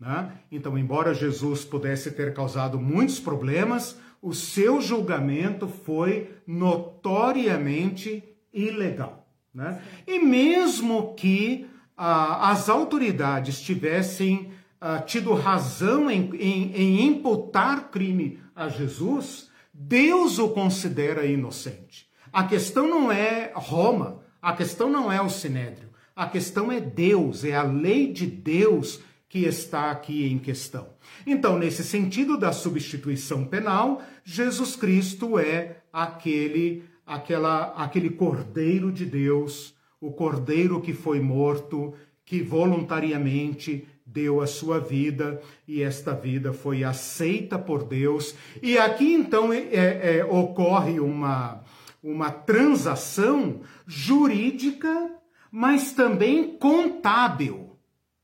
[0.00, 0.32] Né?
[0.50, 9.28] Então, embora Jesus pudesse ter causado muitos problemas, o seu julgamento foi notoriamente ilegal.
[9.54, 9.82] Né?
[10.06, 18.40] E mesmo que ah, as autoridades tivessem ah, tido razão em, em, em imputar crime
[18.56, 22.08] a Jesus, Deus o considera inocente.
[22.32, 27.44] A questão não é Roma, a questão não é o Sinédrio, a questão é Deus,
[27.44, 30.88] é a lei de Deus que está aqui em questão.
[31.24, 39.72] Então, nesse sentido da substituição penal, Jesus Cristo é aquele aquela aquele cordeiro de Deus,
[40.00, 46.82] o cordeiro que foi morto, que voluntariamente deu a sua vida e esta vida foi
[46.82, 48.34] aceita por Deus.
[48.60, 51.62] E aqui então é, é, ocorre uma,
[52.02, 55.12] uma transação jurídica,
[55.52, 57.69] mas também contábil.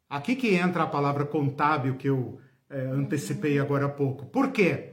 [0.09, 2.39] Aqui que entra a palavra contábil que eu
[2.71, 4.27] é, antecipei agora há pouco.
[4.27, 4.93] Por quê?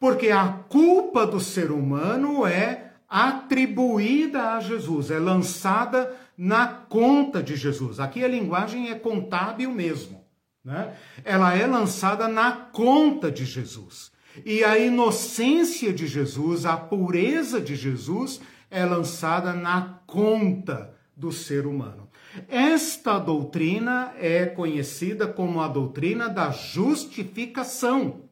[0.00, 7.56] Porque a culpa do ser humano é atribuída a Jesus, é lançada na conta de
[7.56, 8.00] Jesus.
[8.00, 10.24] Aqui a linguagem é contábil mesmo.
[10.64, 10.94] Né?
[11.24, 14.10] Ela é lançada na conta de Jesus.
[14.44, 18.40] E a inocência de Jesus, a pureza de Jesus
[18.70, 22.03] é lançada na conta do ser humano.
[22.48, 28.22] Esta doutrina é conhecida como a doutrina da justificação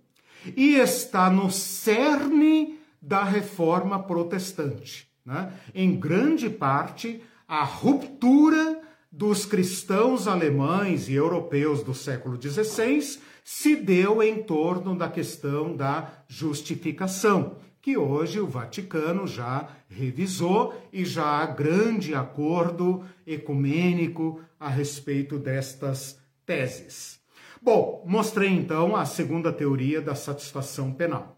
[0.57, 5.09] e está no cerne da reforma protestante.
[5.25, 5.53] Né?
[5.75, 8.81] Em grande parte, a ruptura
[9.11, 16.11] dos cristãos alemães e europeus do século XVI se deu em torno da questão da
[16.29, 25.37] justificação que hoje o Vaticano já revisou e já há grande acordo ecumênico a respeito
[25.37, 26.17] destas
[26.47, 27.21] teses.
[27.61, 31.37] Bom, mostrei então a segunda teoria da satisfação penal.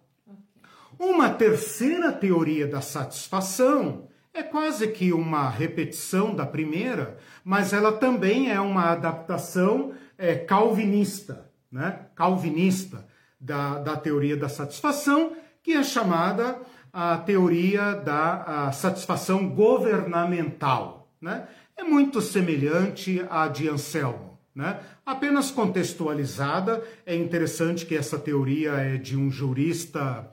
[0.99, 8.51] Uma terceira teoria da satisfação é quase que uma repetição da primeira, mas ela também
[8.51, 12.07] é uma adaptação é, calvinista, né?
[12.15, 13.07] calvinista
[13.41, 16.61] da, da teoria da satisfação, que é chamada
[16.93, 21.09] a teoria da a satisfação governamental.
[21.21, 21.49] Né?
[21.77, 24.39] É muito semelhante à de Anselmo.
[24.55, 24.79] Né?
[25.05, 30.31] Apenas contextualizada, é interessante que essa teoria é de um jurista,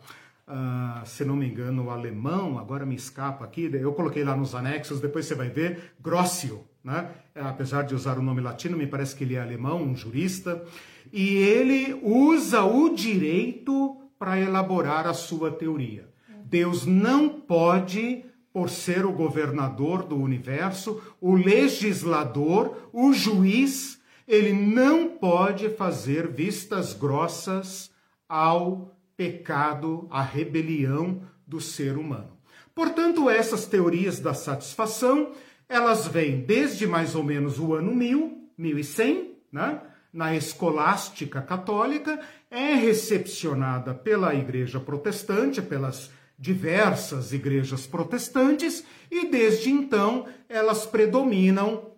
[0.47, 5.01] uh, se não me engano, alemão, agora me escapa aqui, eu coloquei lá nos anexos,
[5.01, 7.09] depois você vai ver, Grossio, né?
[7.33, 10.63] apesar de usar o nome latino, me parece que ele é alemão, um jurista,
[11.11, 16.07] e ele usa o direito para elaborar a sua teoria.
[16.45, 25.07] Deus não pode, por ser o governador do universo, o legislador, o juiz, ele não
[25.07, 27.89] pode fazer vistas grossas
[28.29, 32.37] ao pecado, à rebelião do ser humano.
[32.75, 35.31] Portanto, essas teorias da satisfação,
[35.67, 39.81] elas vêm desde mais ou menos o ano 1000, 1100, né?
[40.13, 50.25] Na escolástica católica, é recepcionada pela Igreja Protestante, pelas diversas igrejas protestantes e desde então
[50.49, 51.91] elas predominam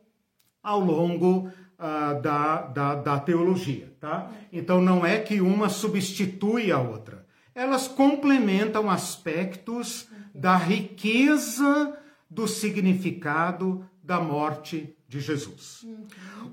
[0.62, 3.96] ao longo uh, da, da, da teologia.
[4.02, 4.30] Tá?
[4.52, 11.98] Então não é que uma substitui a outra, elas complementam aspectos da riqueza
[12.30, 15.86] do significado da morte de Jesus.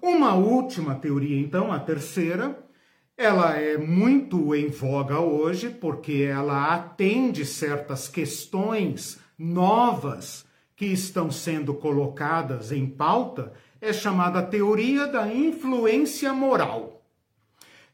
[0.02, 2.62] Uma última teoria, então, a terceira,
[3.16, 10.44] ela é muito em voga hoje porque ela atende certas questões novas
[10.76, 17.02] que estão sendo colocadas em pauta, é chamada teoria da influência moral.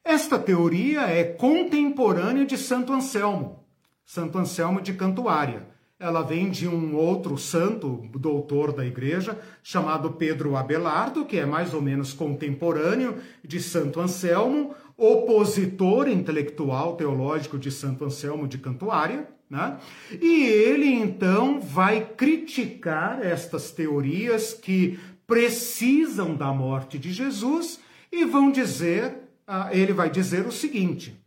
[0.04, 3.64] Esta teoria é contemporânea de Santo Anselmo,
[4.04, 10.54] Santo Anselmo de Cantuária ela vem de um outro santo, doutor da igreja, chamado Pedro
[10.54, 18.04] Abelardo, que é mais ou menos contemporâneo de Santo Anselmo, opositor intelectual teológico de Santo
[18.04, 19.78] Anselmo de Cantuária, né?
[20.20, 27.80] E ele então vai criticar estas teorias que precisam da morte de Jesus
[28.12, 29.16] e vão dizer,
[29.46, 31.18] ah, ele vai dizer o seguinte: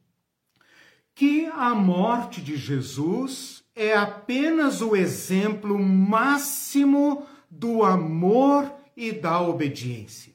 [1.15, 10.34] que a morte de Jesus é apenas o exemplo máximo do amor e da obediência.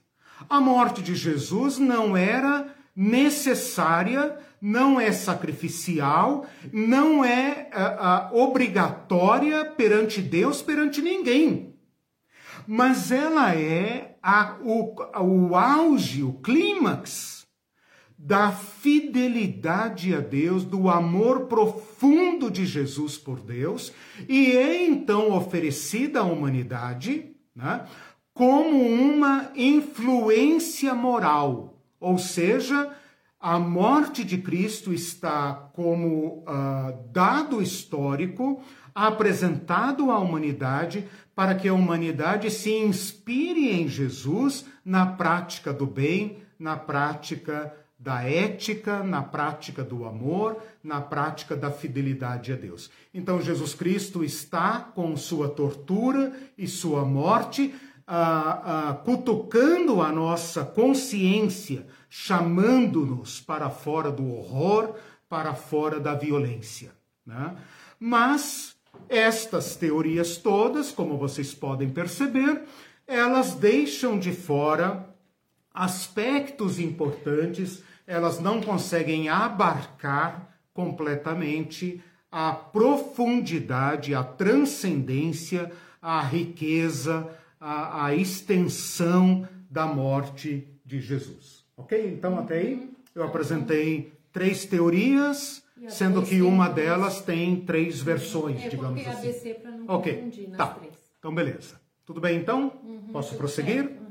[0.49, 9.63] A morte de Jesus não era necessária, não é sacrificial, não é uh, uh, obrigatória
[9.67, 11.75] perante Deus, perante ninguém.
[12.67, 17.44] Mas ela é a, o, o auge, o clímax
[18.25, 23.93] da fidelidade a Deus, do amor profundo de Jesus por Deus,
[24.27, 27.85] e é então oferecida à humanidade né,
[28.33, 32.97] como uma influência moral, ou seja,
[33.39, 38.63] a morte de Cristo está como uh, dado histórico
[38.95, 46.39] apresentado à humanidade para que a humanidade se inspire em Jesus na prática do bem,
[46.59, 52.91] na prática da ética, na prática do amor, na prática da fidelidade a Deus.
[53.15, 57.75] Então, Jesus Cristo está com sua tortura e sua morte,
[58.07, 64.97] ah, ah, cutucando a nossa consciência, chamando-nos para fora do horror,
[65.27, 66.93] para fora da violência.
[67.25, 67.57] Né?
[67.99, 68.77] Mas
[69.09, 72.65] estas teorias todas, como vocês podem perceber,
[73.07, 75.09] elas deixam de fora
[75.73, 85.71] aspectos importantes elas não conseguem abarcar completamente a profundidade, a transcendência,
[86.03, 87.31] a riqueza,
[87.61, 91.65] a, a extensão da morte de Jesus.
[91.77, 92.13] Ok?
[92.13, 98.69] Então, até aí, eu apresentei três teorias, sendo que uma delas tem três versões, é,
[98.69, 99.29] digamos assim.
[99.29, 100.67] ABC para não ok, tá.
[100.67, 100.95] Três.
[101.19, 101.81] Então, beleza.
[102.05, 102.73] Tudo bem, então?
[102.85, 103.85] Uhum, Posso prosseguir?
[103.85, 104.04] Uhum.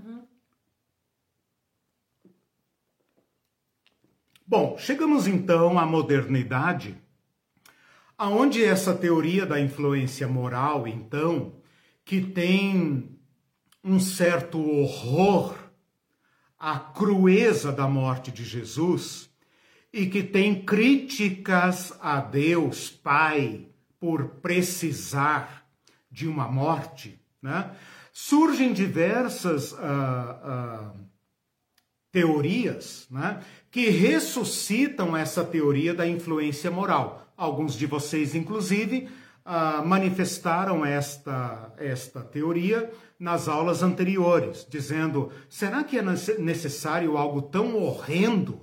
[4.55, 6.95] Bom, chegamos então à modernidade,
[8.15, 11.55] aonde essa teoria da influência moral, então,
[12.05, 13.17] que tem
[13.83, 15.55] um certo horror
[16.59, 19.27] à crueza da morte de Jesus
[19.91, 25.65] e que tem críticas a Deus Pai por precisar
[26.11, 27.75] de uma morte, né?
[28.11, 31.12] surgem diversas uh, uh,
[32.13, 33.41] teorias né,
[33.71, 37.33] que ressuscitam essa teoria da influência moral.
[37.35, 39.09] Alguns de vocês, inclusive,
[39.43, 42.89] uh, manifestaram esta, esta teoria
[43.19, 48.61] nas aulas anteriores, dizendo: será que é necessário algo tão horrendo?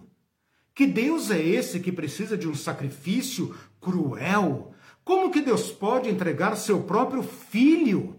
[0.73, 4.73] Que Deus é esse que precisa de um sacrifício cruel?
[5.05, 8.17] Como que Deus pode entregar seu próprio filho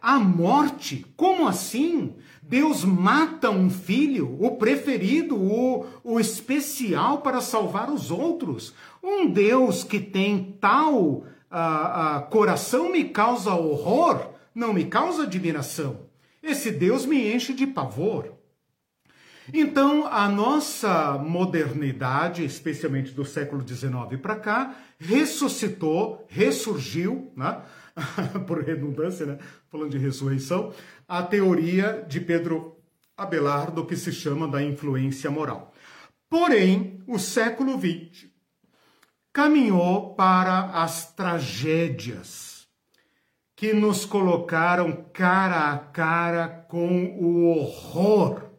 [0.00, 1.04] à morte?
[1.16, 2.14] Como assim?
[2.46, 8.74] Deus mata um filho, o preferido, o, o especial para salvar os outros.
[9.02, 16.00] Um Deus que tem tal uh, uh, coração me causa horror, não me causa admiração.
[16.42, 18.34] Esse Deus me enche de pavor.
[19.52, 27.62] Então, a nossa modernidade, especialmente do século XIX para cá, ressuscitou, ressurgiu, né?
[28.46, 29.38] por redundância, né?
[29.68, 30.72] falando de ressurreição,
[31.06, 32.76] a teoria de Pedro
[33.16, 35.72] Abelardo, que se chama da influência moral.
[36.28, 38.28] Porém, o século XX
[39.32, 42.66] caminhou para as tragédias
[43.56, 48.50] que nos colocaram cara a cara com o horror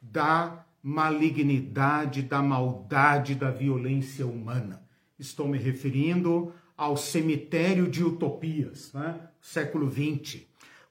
[0.00, 4.82] da malignidade, da maldade, da violência humana.
[5.18, 9.20] Estou me referindo ao cemitério de utopias, né?
[9.40, 10.42] século XX,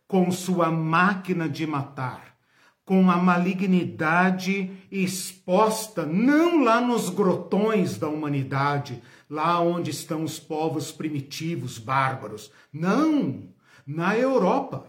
[0.08, 2.36] com sua máquina de matar,
[2.84, 10.92] com a malignidade exposta não lá nos grotões da humanidade, lá onde estão os povos
[10.92, 12.52] primitivos, bárbaros.
[12.72, 13.50] Não!
[13.86, 14.86] Na Europa.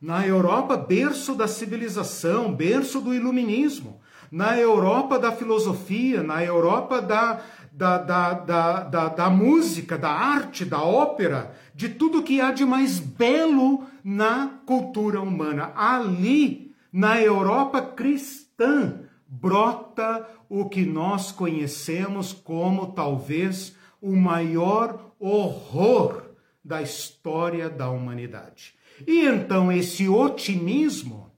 [0.00, 4.00] Na Europa, berço da civilização, berço do iluminismo.
[4.30, 7.40] Na Europa da filosofia, na Europa da,
[7.76, 12.64] da, da, da, da, da música, da arte, da ópera, de tudo que há de
[12.64, 15.72] mais belo na cultura humana.
[15.76, 26.30] Ali, na Europa cristã, brota o que nós conhecemos como talvez o maior horror
[26.64, 28.74] da história da humanidade.
[29.06, 31.30] E então esse otimismo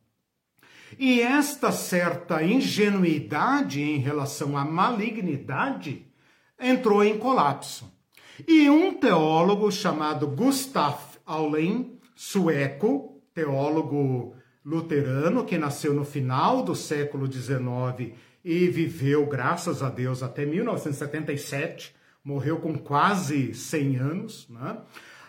[0.96, 6.07] e esta certa ingenuidade em relação à malignidade
[6.60, 7.92] entrou em colapso.
[8.46, 14.34] E um teólogo chamado Gustav Aulin, sueco, teólogo
[14.64, 21.94] luterano, que nasceu no final do século XIX e viveu, graças a Deus, até 1977,
[22.24, 24.78] morreu com quase 100 anos, né?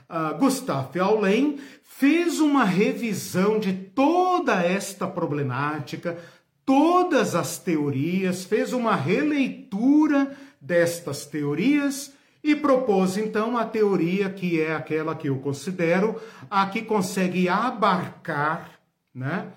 [0.10, 6.18] Uh, Gustav Aulin fez uma revisão de toda esta problemática,
[6.66, 14.74] todas as teorias, fez uma releitura destas teorias e propôs então a teoria que é
[14.74, 18.80] aquela que eu considero a que consegue abarcar,
[19.14, 19.48] né,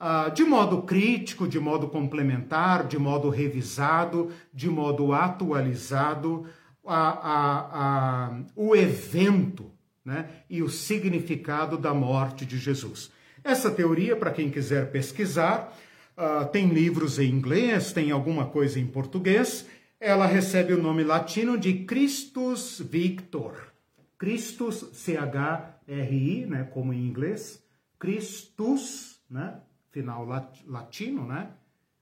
[0.00, 6.46] uh, de modo crítico, de modo complementar, de modo revisado, de modo atualizado,
[6.84, 9.70] a, a, a, o evento
[10.04, 13.10] né, e o significado da morte de Jesus.
[13.44, 15.76] Essa teoria, para quem quiser pesquisar,
[16.16, 19.66] uh, tem livros em inglês, tem alguma coisa em português.
[20.04, 23.72] Ela recebe o nome latino de Christus Victor.
[24.18, 27.64] Christus, C-H-R-I, né, como em inglês.
[28.00, 29.60] Christus, né,
[29.92, 31.52] final lat latino, né?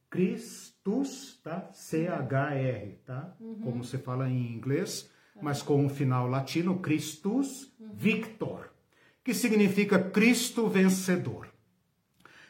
[0.08, 1.68] Christus, tá?
[1.72, 3.34] C-H-R, tá?
[3.38, 3.60] Uhum.
[3.60, 5.10] Como se fala em inglês
[5.42, 8.70] mas com um final latino, Christus Victor,
[9.24, 11.48] que significa Cristo vencedor.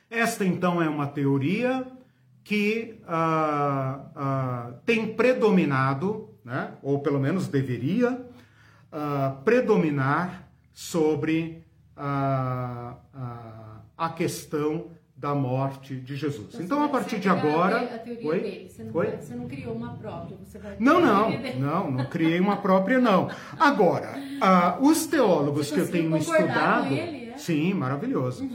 [0.08, 1.86] Esta então é uma teoria
[2.44, 11.62] que uh, uh, tem predominado, né, ou pelo menos deveria uh, predominar sobre
[13.98, 16.54] a questão da morte de Jesus.
[16.54, 17.76] Então, então a partir de agora.
[17.76, 18.40] A teoria Oi?
[18.40, 18.70] dele.
[18.70, 19.16] Você não, Oi?
[19.18, 20.38] você não criou uma própria.
[20.42, 23.28] Você vai não, não, não, não criei uma própria, não.
[23.58, 24.14] Agora,
[24.80, 26.86] os teólogos que eu tenho estudado.
[26.86, 27.19] Ele, é?
[27.40, 28.48] Sim, maravilhoso.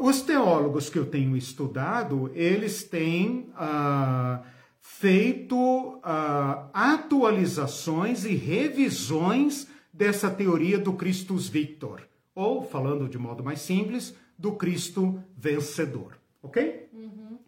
[0.00, 4.44] os teólogos que eu tenho estudado, eles têm uh,
[4.80, 12.02] feito uh, atualizações e revisões dessa teoria do Christus Victor.
[12.34, 16.18] Ou, falando de modo mais simples, do Cristo vencedor.
[16.42, 16.88] Ok?
[16.92, 17.38] Uhum.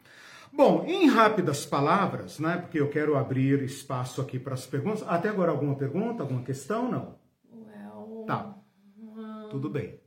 [0.53, 2.57] Bom, em rápidas palavras, né?
[2.57, 5.05] Porque eu quero abrir espaço aqui para as perguntas.
[5.07, 6.91] Até agora, alguma pergunta, alguma questão?
[6.91, 7.15] Não?
[7.53, 8.57] Well, tá.
[9.51, 10.00] Tudo bem.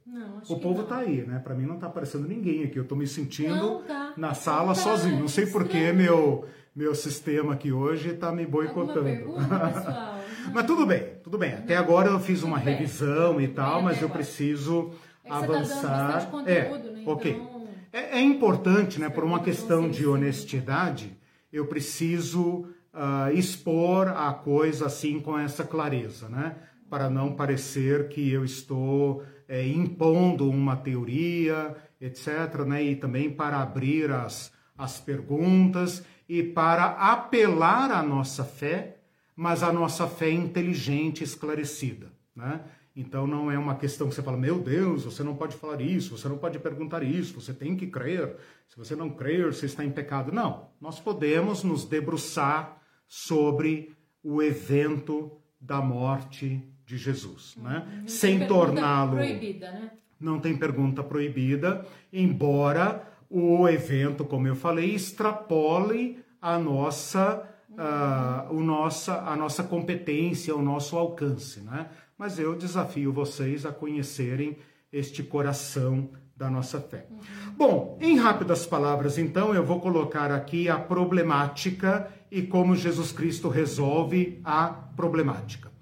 [0.48, 1.40] Não, o povo está aí, né?
[1.40, 2.78] Para mim não está aparecendo ninguém aqui.
[2.78, 4.14] Eu estou me sentindo não, tá.
[4.18, 4.82] na sala tá.
[4.82, 5.20] sozinho.
[5.20, 9.04] Não sei por que meu, meu sistema aqui hoje está me boicotando.
[9.04, 10.20] Pergunta,
[10.54, 11.54] mas tudo bem, tudo bem.
[11.54, 14.92] Até agora eu fiz uma revisão e tal, mas eu preciso
[15.24, 16.30] é avançar.
[16.30, 17.04] Tá é, né?
[17.06, 17.32] ok.
[17.32, 17.54] Então...
[17.92, 19.08] É, é, importante, né?
[19.08, 21.16] Por uma questão de honestidade,
[21.52, 26.56] eu preciso uh, expor a coisa assim com essa clareza, né?
[26.90, 32.66] Para não parecer que eu estou é, impondo uma teoria, etc.
[32.66, 32.84] Né?
[32.84, 38.98] E também para abrir as, as perguntas e para apelar à nossa fé,
[39.36, 42.62] mas a nossa fé inteligente, esclarecida, né?
[42.96, 46.16] Então não é uma questão que você fala, meu Deus, você não pode falar isso,
[46.16, 48.36] você não pode perguntar isso, você tem que crer.
[48.70, 50.32] Se você não crer, você está em pecado.
[50.32, 57.86] Não, nós podemos nos debruçar sobre o evento da morte de Jesus, né?
[58.02, 59.18] Não Sem torná-lo.
[59.18, 59.92] Proibida, né?
[60.20, 68.62] Não tem pergunta proibida, embora o evento, como eu falei, extrapole a nossa, uh, o
[68.62, 71.90] nossa, a nossa competência, o nosso alcance, né?
[72.18, 74.58] mas eu desafio vocês a conhecerem
[74.92, 77.08] este coração da nossa fé.
[77.10, 77.54] Uhum.
[77.58, 83.50] Bom, em rápidas palavras, então, eu vou colocar aqui a problemática e como Jesus Cristo
[83.50, 85.73] resolve a problemática.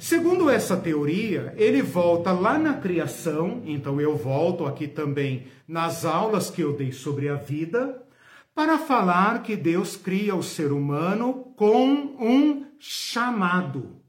[0.00, 6.50] Segundo essa teoria, ele volta lá na criação, então eu volto aqui também nas aulas
[6.50, 8.02] que eu dei sobre a vida,
[8.54, 14.00] para falar que Deus cria o ser humano com um chamado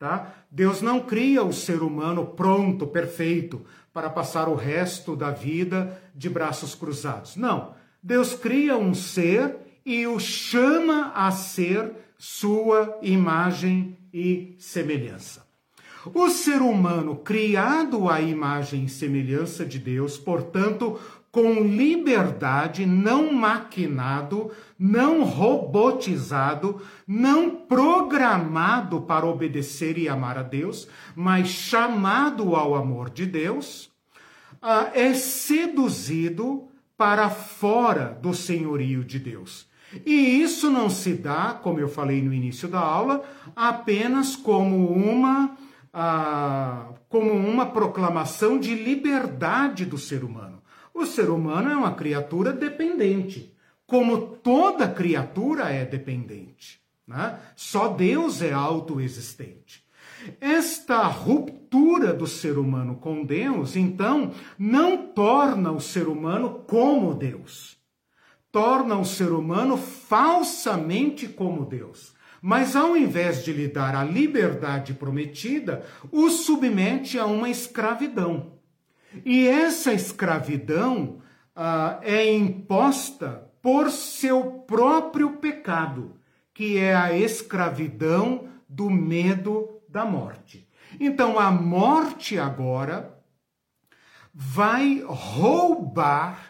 [0.00, 0.32] tá?
[0.50, 6.28] Deus não cria o ser humano pronto, perfeito, para passar o resto da vida de
[6.30, 7.36] braços cruzados.
[7.36, 7.74] Não.
[8.02, 15.48] Deus cria um ser e o chama a ser sua imagem e semelhança.
[16.14, 20.98] O ser humano, criado à imagem e semelhança de Deus, portanto,
[21.30, 31.48] com liberdade, não maquinado, não robotizado, não programado para obedecer e amar a Deus, mas
[31.48, 33.90] chamado ao amor de Deus,
[34.60, 39.69] ah, é seduzido para fora do senhorio de Deus.
[40.06, 43.24] E isso não se dá, como eu falei no início da aula,
[43.56, 45.56] apenas como uma,
[45.92, 50.62] ah, como uma proclamação de liberdade do ser humano.
[50.94, 53.54] O ser humano é uma criatura dependente,
[53.86, 56.80] como toda criatura é dependente.
[57.06, 57.40] Né?
[57.56, 59.84] Só Deus é autoexistente.
[60.40, 67.79] Esta ruptura do ser humano com Deus, então, não torna o ser humano como Deus.
[68.52, 72.14] Torna o ser humano falsamente como Deus.
[72.42, 78.58] Mas ao invés de lhe dar a liberdade prometida, o submete a uma escravidão.
[79.24, 81.20] E essa escravidão
[81.54, 86.16] ah, é imposta por seu próprio pecado,
[86.54, 90.66] que é a escravidão do medo da morte.
[90.98, 93.18] Então a morte agora
[94.32, 96.49] vai roubar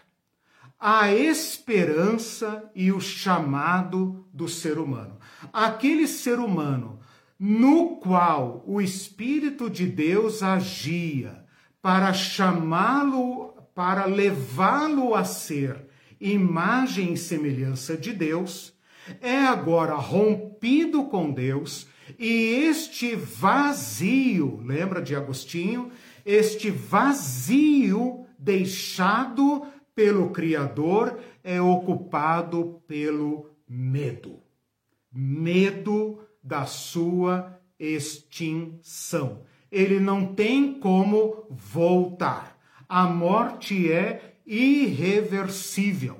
[0.80, 5.18] a esperança e o chamado do ser humano.
[5.52, 7.00] Aquele ser humano
[7.38, 11.44] no qual o Espírito de Deus agia
[11.82, 15.86] para chamá-lo, para levá-lo a ser
[16.20, 18.74] imagem e semelhança de Deus,
[19.20, 21.86] é agora rompido com Deus
[22.18, 25.90] e este vazio, lembra de Agostinho?
[26.24, 34.40] Este vazio deixado pelo Criador é ocupado pelo medo.
[35.12, 39.42] Medo da sua extinção.
[39.70, 42.58] Ele não tem como voltar.
[42.88, 46.18] A morte é irreversível,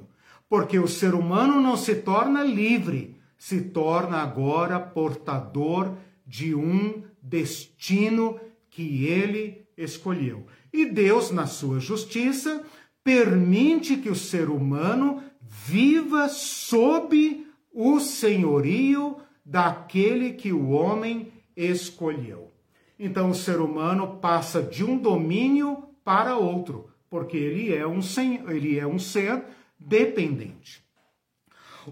[0.49, 5.97] porque o ser humano não se torna livre se torna agora portador
[6.27, 10.47] de um destino que ele escolheu.
[10.71, 12.63] E Deus, na sua justiça,
[13.11, 22.53] permite que o ser humano viva sob o senhorio daquele que o homem escolheu.
[22.97, 27.99] Então o ser humano passa de um domínio para outro, porque ele é um,
[28.49, 29.43] ele é um ser
[29.77, 30.81] dependente.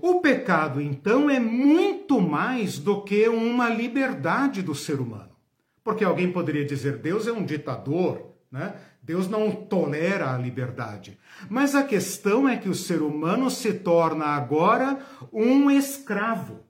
[0.00, 5.32] O pecado, então, é muito mais do que uma liberdade do ser humano.
[5.82, 8.76] Porque alguém poderia dizer, Deus é um ditador, né?
[9.09, 11.18] Deus não tolera a liberdade.
[11.48, 14.98] Mas a questão é que o ser humano se torna agora
[15.32, 16.61] um escravo,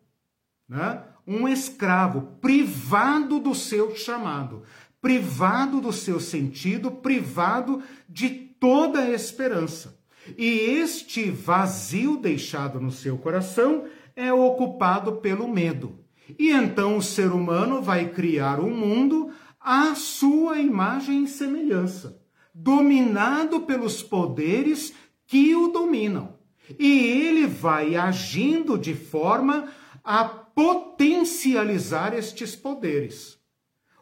[0.69, 1.03] né?
[1.27, 4.63] Um escravo privado do seu chamado,
[5.01, 9.99] privado do seu sentido, privado de toda a esperança.
[10.39, 13.85] E este vazio deixado no seu coração
[14.15, 15.99] é ocupado pelo medo.
[16.39, 22.18] E então o ser humano vai criar um mundo à sua imagem e semelhança,
[22.61, 24.93] dominado pelos poderes
[25.27, 26.37] que o dominam.
[26.79, 29.69] E ele vai agindo de forma
[30.03, 33.39] a potencializar estes poderes.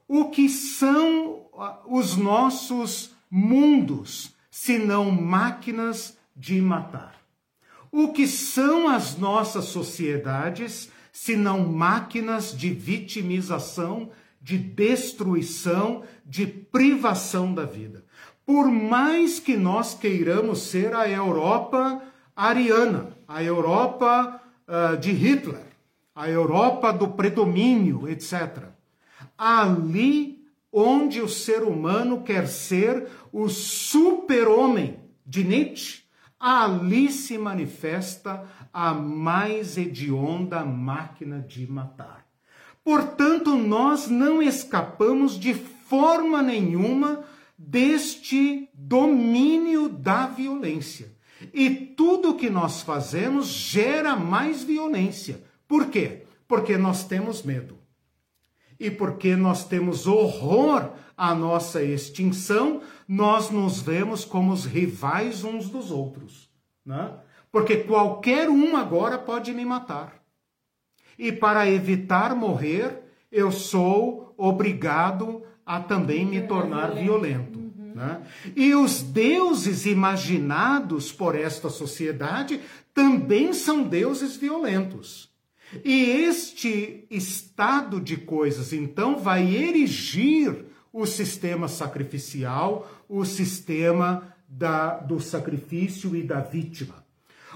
[0.09, 7.15] O que são ah, os nossos mundos, se não máquinas de matar.
[7.93, 17.53] O que são as nossas sociedades se não máquinas de vitimização, de destruição, de privação
[17.53, 18.06] da vida?
[18.47, 22.01] Por mais que nós queiramos ser a Europa
[22.37, 25.67] ariana, a Europa uh, de Hitler,
[26.15, 28.69] a Europa do predomínio, etc.
[29.37, 36.03] Ali onde o ser humano quer ser o super-homem de Nietzsche,
[36.39, 42.25] ali se manifesta a mais hedionda máquina de matar.
[42.85, 47.25] Portanto, nós não escapamos de forma nenhuma
[47.59, 51.15] deste domínio da violência.
[51.53, 55.43] E tudo que nós fazemos gera mais violência.
[55.67, 56.25] Por quê?
[56.47, 57.79] Porque nós temos medo.
[58.79, 65.71] E porque nós temos horror à nossa extinção, nós nos vemos como os rivais uns
[65.71, 66.51] dos outros.
[66.85, 67.11] Né?
[67.51, 70.23] Porque qualquer um agora pode me matar.
[71.19, 73.03] E para evitar morrer,
[73.33, 77.67] eu sou obrigado a também me tornar violento.
[77.95, 78.23] Né?
[78.55, 82.61] E os deuses imaginados por esta sociedade
[82.95, 85.29] também são deuses violentos.
[85.85, 95.21] E este estado de coisas, então, vai erigir o sistema sacrificial, o sistema da, do
[95.21, 97.05] sacrifício e da vítima.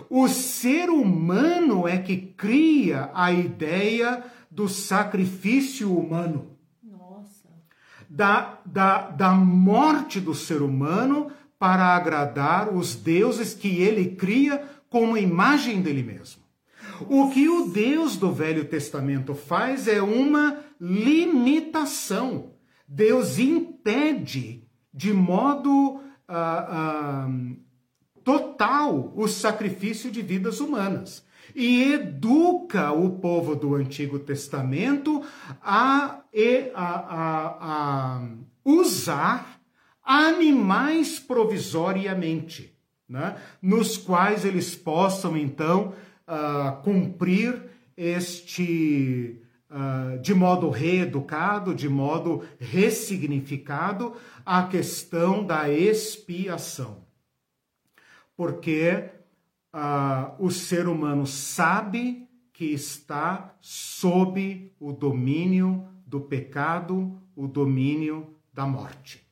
[0.09, 6.50] O ser humano é que cria a ideia do sacrifício humano.
[8.13, 11.31] Da, da, da morte do ser humano
[11.61, 16.43] para agradar os deuses que ele cria como imagem dele mesmo.
[17.09, 22.55] O que o Deus do Velho Testamento faz é uma limitação.
[22.87, 27.29] Deus impede de modo ah, ah,
[28.25, 35.23] total o sacrifício de vidas humanas e educa o povo do Antigo Testamento
[35.63, 36.21] a,
[36.75, 38.29] a, a, a
[38.65, 39.61] usar
[40.05, 42.75] animais provisoriamente,
[43.09, 43.37] né?
[43.61, 45.95] nos quais eles possam então
[46.27, 47.63] uh, cumprir
[47.97, 49.41] este
[49.71, 57.05] uh, de modo reeducado, de modo ressignificado, a questão da expiação.
[58.37, 59.11] Porque
[59.75, 68.67] uh, o ser humano sabe que está sob o domínio do pecado, o domínio da
[68.67, 69.27] morte.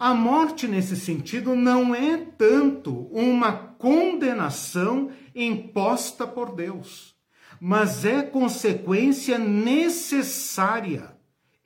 [0.00, 7.14] A morte, nesse sentido, não é tanto uma condenação imposta por Deus,
[7.60, 11.14] mas é consequência necessária,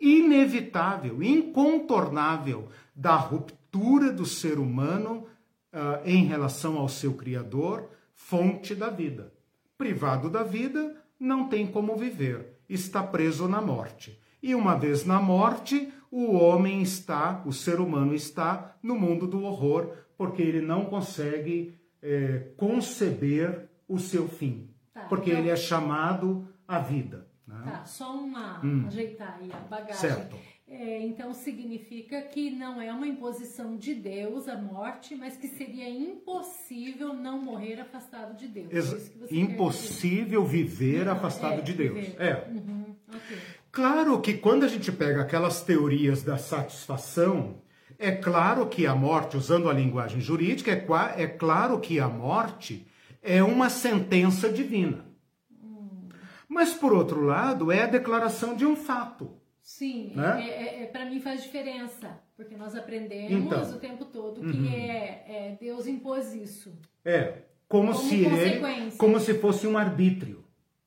[0.00, 5.26] inevitável, incontornável da ruptura do ser humano
[5.72, 7.88] uh, em relação ao seu Criador,
[8.18, 9.32] fonte da vida.
[9.78, 14.20] Privado da vida, não tem como viver, está preso na morte.
[14.42, 19.42] E uma vez na morte, o homem está, o ser humano está no mundo do
[19.44, 24.68] horror, porque ele não consegue é, conceber o seu fim.
[24.92, 25.40] Tá, porque então...
[25.40, 27.26] ele é chamado à vida.
[27.46, 27.62] Né?
[27.64, 28.84] Tá, só uma hum.
[28.88, 29.94] ajeitar aí a bagagem.
[29.94, 30.36] Certo.
[30.70, 35.88] É, então significa que não é uma imposição de Deus a morte, mas que seria
[35.88, 38.70] impossível não morrer afastado de Deus.
[38.70, 41.94] Ex é impossível viver não, afastado é, de Deus.
[41.94, 42.20] Viver.
[42.20, 42.48] É.
[42.50, 43.38] Uhum, okay.
[43.72, 47.62] Claro que quando a gente pega aquelas teorias da satisfação,
[47.98, 52.86] é claro que a morte, usando a linguagem jurídica, é, é claro que a morte
[53.22, 55.06] é uma sentença divina.
[55.50, 56.08] Hum.
[56.46, 59.37] Mas, por outro lado, é a declaração de um fato.
[59.68, 60.48] Sim, né?
[60.48, 64.56] é, é, é para mim faz diferença, porque nós aprendemos então, o tempo todo que
[64.56, 64.72] uhum.
[64.72, 66.72] é, é, Deus impôs isso.
[67.04, 70.42] É, como, como se ele, como se fosse um arbítrio.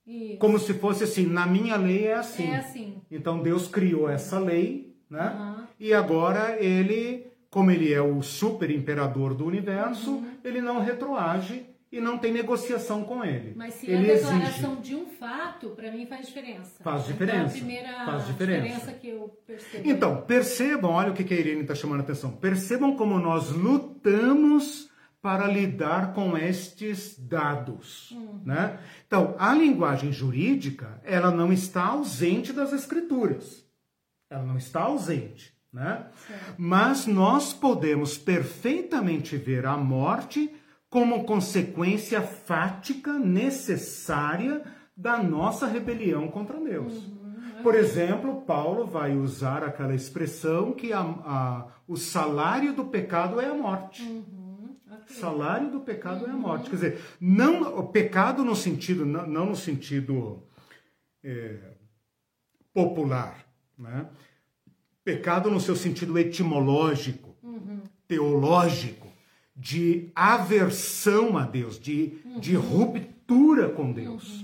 [0.06, 0.40] Isso.
[0.40, 2.50] Como se fosse assim, na minha lei é assim.
[2.50, 3.00] É assim.
[3.12, 5.30] Então Deus criou essa lei, né?
[5.30, 5.68] Uhum.
[5.80, 10.38] E agora ele, como ele é o super imperador do universo, uhum.
[10.44, 13.54] ele não retroage e não tem negociação com ele.
[13.56, 14.82] Mas se ele a declaração exige.
[14.82, 16.82] de um fato, para mim faz diferença.
[16.82, 17.36] Faz diferença.
[17.36, 18.62] Então, é a primeira faz diferença.
[18.62, 19.90] diferença que eu percebo.
[19.90, 22.32] Então, percebam, olha o que a Irene está chamando a atenção.
[22.32, 24.90] Percebam como nós lutamos
[25.22, 28.42] para lidar com estes dados, uhum.
[28.44, 28.80] né?
[29.06, 33.64] Então, a linguagem jurídica, ela não está ausente das escrituras.
[34.30, 36.08] Ela não está ausente, né?
[36.26, 36.56] Certo.
[36.58, 40.50] Mas nós podemos perfeitamente ver a morte
[40.92, 44.62] como consequência fática necessária
[44.96, 46.94] da nossa rebelião contra Deus.
[46.94, 47.64] Uhum.
[47.64, 53.48] Por exemplo, Paulo vai usar aquela expressão que a, a, o salário do pecado é
[53.48, 54.04] a morte.
[54.04, 54.76] Uhum.
[54.86, 55.16] Okay.
[55.16, 56.30] Salário do pecado uhum.
[56.30, 56.70] é a morte.
[56.70, 60.44] Quer dizer, não o pecado no sentido, não, não no sentido
[61.24, 61.58] é,
[62.74, 63.46] popular,
[63.80, 64.08] né?
[65.06, 67.80] Pecado no seu sentido etimológico, uhum.
[68.10, 69.11] teológico
[69.56, 72.40] de aversão a Deus, de, uhum.
[72.40, 74.44] de ruptura com Deus,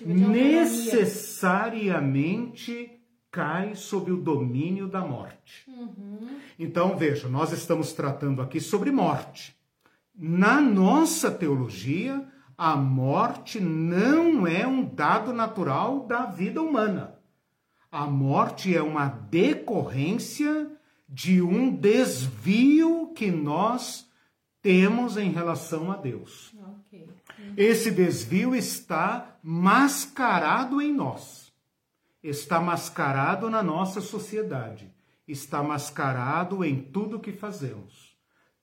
[0.00, 0.30] uhum.
[0.30, 2.90] necessariamente
[3.30, 5.68] cai sob o domínio da morte.
[5.68, 6.38] Uhum.
[6.58, 9.54] Então, veja, nós estamos tratando aqui sobre morte.
[10.16, 12.26] Na nossa teologia,
[12.56, 17.18] a morte não é um dado natural da vida humana.
[17.90, 20.70] A morte é uma decorrência
[21.08, 24.08] de um desvio que nós
[24.64, 26.54] temos em relação a Deus.
[26.86, 27.06] Okay.
[27.54, 31.52] Esse desvio está mascarado em nós,
[32.22, 34.90] está mascarado na nossa sociedade,
[35.28, 38.16] está mascarado em tudo que fazemos.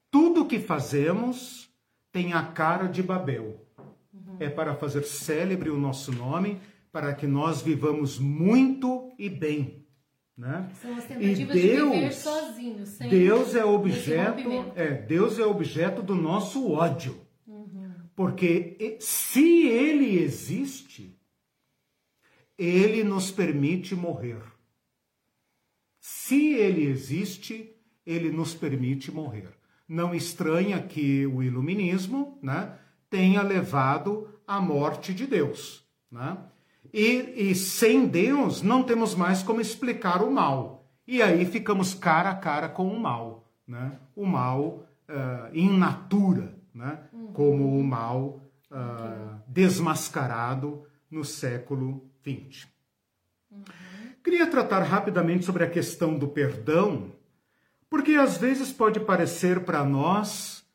[0.10, 1.70] Tudo que fazemos
[2.12, 3.64] tem a cara de Babel.
[4.12, 4.38] Uhum.
[4.40, 6.60] É para fazer célebre o nosso nome,
[6.92, 9.81] para que nós vivamos muito e bem.
[10.38, 10.70] Né?
[10.82, 15.46] São as tentativas e Deus, de viver sozinho, sem Deus é objeto, é, Deus é
[15.46, 17.20] objeto do nosso ódio.
[17.46, 17.92] Uhum.
[18.16, 21.20] Porque se ele existe,
[22.58, 24.42] ele nos permite morrer.
[26.00, 27.76] Se ele existe,
[28.06, 29.50] ele nos permite morrer.
[29.88, 32.78] Não estranha que o iluminismo né,
[33.10, 35.86] tenha levado à morte de Deus.
[36.10, 36.38] Né?
[36.94, 40.86] E, e sem Deus não temos mais como explicar o mal.
[41.08, 43.50] E aí ficamos cara a cara com o mal.
[43.68, 43.98] Né?
[44.16, 47.00] O mal uh, in natura, né?
[47.14, 47.34] Uhum.
[47.34, 52.68] como o mal uh, desmascarado no século XX.
[53.52, 53.64] Uhum.
[54.24, 57.12] Queria tratar rapidamente sobre a questão do perdão,
[57.90, 60.66] porque às vezes pode parecer para nós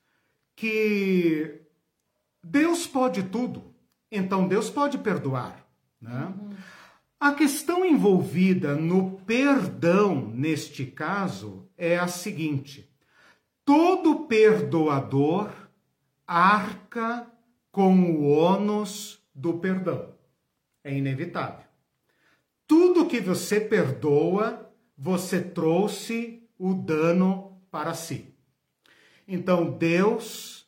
[0.54, 1.60] que
[2.42, 3.74] Deus pode tudo,
[4.10, 5.65] então Deus pode perdoar.
[6.06, 6.32] Né?
[6.38, 6.50] Uhum.
[7.18, 12.88] A questão envolvida no perdão, neste caso, é a seguinte:
[13.64, 15.50] todo perdoador
[16.26, 17.26] arca
[17.72, 20.14] com o ônus do perdão.
[20.82, 21.66] É inevitável.
[22.66, 28.34] Tudo que você perdoa, você trouxe o dano para si.
[29.26, 30.65] Então, Deus,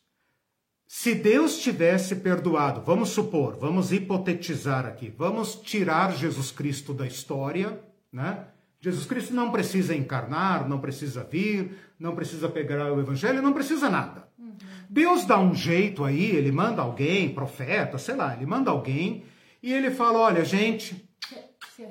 [0.88, 7.78] se Deus tivesse perdoado, vamos supor, vamos hipotetizar aqui, vamos tirar Jesus Cristo da história,
[8.12, 8.46] né?
[8.80, 13.90] Jesus Cristo não precisa encarnar, não precisa vir, não precisa pegar o evangelho, não precisa
[13.90, 14.28] nada.
[14.38, 14.56] Uhum.
[14.88, 19.24] Deus dá um jeito aí, ele manda alguém, profeta, sei lá, ele manda alguém
[19.62, 21.08] e ele fala: olha, gente,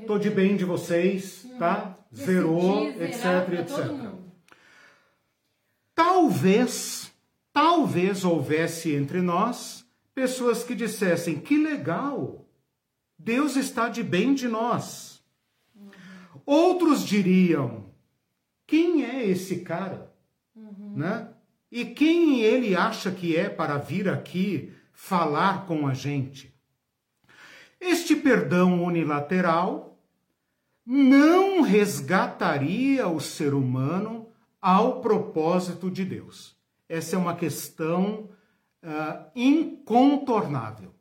[0.06, 1.98] Tô de bem de vocês, tá?
[2.14, 4.12] Zerou, etc, etc.
[5.96, 7.07] Talvez,
[7.58, 9.84] talvez houvesse entre nós
[10.14, 12.48] pessoas que dissessem: que legal,
[13.18, 15.24] Deus está de bem de nós.
[15.76, 15.90] Uhum.
[16.46, 17.92] Outros diriam:
[18.68, 20.14] quem é esse cara?
[20.56, 20.98] Uhum.
[20.98, 21.30] Né?
[21.72, 26.54] E quem ele acha que é para vir aqui falar com a gente?
[27.82, 30.00] Este perdão unilateral
[30.86, 34.30] não resgataria o ser humano
[34.62, 36.57] ao propósito de Deus.
[36.90, 38.30] Essa é uma questão
[38.84, 40.94] uh, incontornável.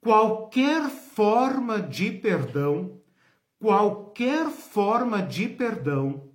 [0.00, 3.00] Qualquer forma de perdão,
[3.58, 6.30] qualquer forma de perdão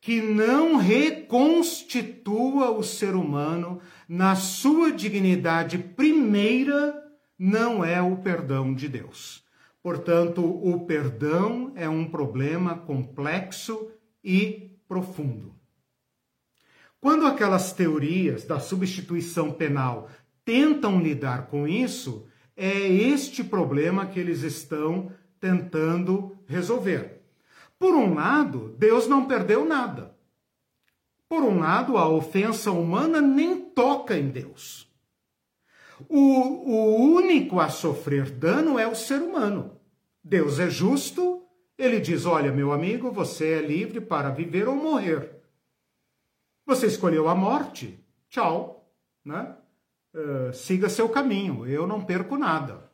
[0.00, 7.02] que não reconstitua o ser humano na sua dignidade primeira
[7.38, 9.42] não é o perdão de Deus.
[9.82, 13.90] Portanto, o perdão é um problema complexo
[14.22, 15.53] e profundo.
[17.04, 20.08] Quando aquelas teorias da substituição penal
[20.42, 22.26] tentam lidar com isso,
[22.56, 27.20] é este problema que eles estão tentando resolver.
[27.78, 30.16] Por um lado, Deus não perdeu nada.
[31.28, 34.90] Por um lado, a ofensa humana nem toca em Deus.
[36.08, 39.78] O, o único a sofrer dano é o ser humano.
[40.24, 41.42] Deus é justo,
[41.76, 45.33] ele diz: Olha, meu amigo, você é livre para viver ou morrer.
[46.66, 48.90] Você escolheu a morte, tchau,
[49.24, 49.54] né?
[50.14, 52.90] Uh, siga seu caminho, eu não perco nada.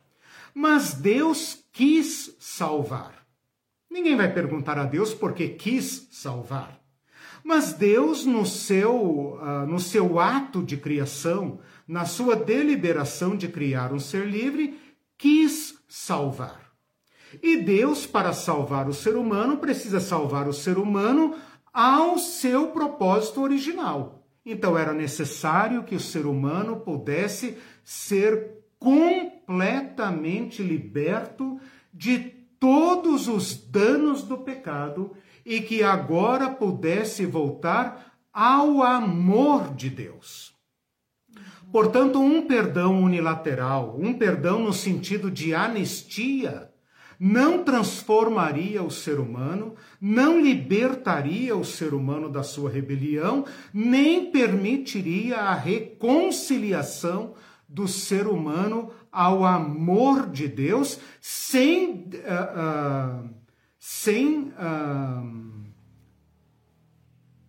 [0.53, 3.25] Mas Deus quis salvar.
[3.89, 6.81] Ninguém vai perguntar a Deus por que quis salvar.
[7.43, 13.93] Mas Deus, no seu, uh, no seu ato de criação, na sua deliberação de criar
[13.93, 14.79] um ser livre,
[15.17, 16.71] quis salvar.
[17.41, 21.35] E Deus, para salvar o ser humano, precisa salvar o ser humano
[21.73, 24.25] ao seu propósito original.
[24.45, 31.59] Então era necessário que o ser humano pudesse ser completamente liberto
[31.93, 32.19] de
[32.59, 35.11] todos os danos do pecado
[35.45, 40.55] e que agora pudesse voltar ao amor de Deus.
[41.71, 46.70] Portanto, um perdão unilateral, um perdão no sentido de anistia,
[47.23, 55.37] não transformaria o ser humano, não libertaria o ser humano da sua rebelião, nem permitiria
[55.37, 57.35] a reconciliação
[57.69, 63.29] do ser humano ao amor de Deus, sem, uh, uh,
[63.77, 65.61] sem uh,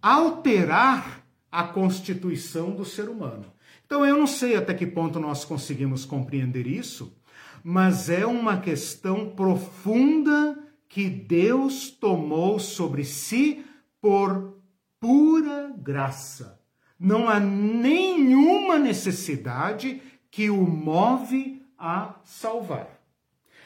[0.03, 3.47] alterar a constituição do ser humano.
[3.87, 7.17] Então eu não sei até que ponto nós conseguimos compreender isso,
[7.63, 10.59] mas é uma questão profunda
[10.89, 13.65] que Deus tomou sobre si
[14.01, 14.61] por
[15.01, 16.61] pura graça.
[16.99, 23.01] Não há nenhuma necessidade que o move a salvar.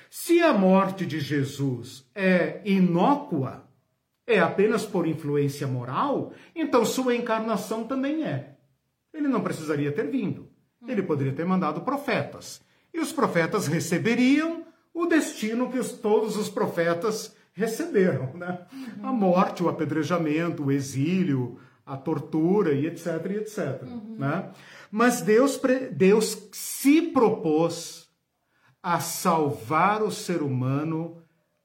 [0.09, 3.69] Se a morte de Jesus é inócua,
[4.27, 8.57] é apenas por influência moral, então sua encarnação também é.
[9.13, 10.49] Ele não precisaria ter vindo.
[10.87, 12.63] Ele poderia ter mandado profetas.
[12.97, 18.67] E os profetas receberiam o destino que os, todos os profetas receberam, né?
[19.03, 24.17] A morte, o apedrejamento, o exílio, a tortura e etc, e etc, uhum.
[24.19, 24.51] né?
[24.91, 25.61] Mas Deus,
[25.93, 28.09] Deus se propôs
[28.83, 31.19] a salvar o ser humano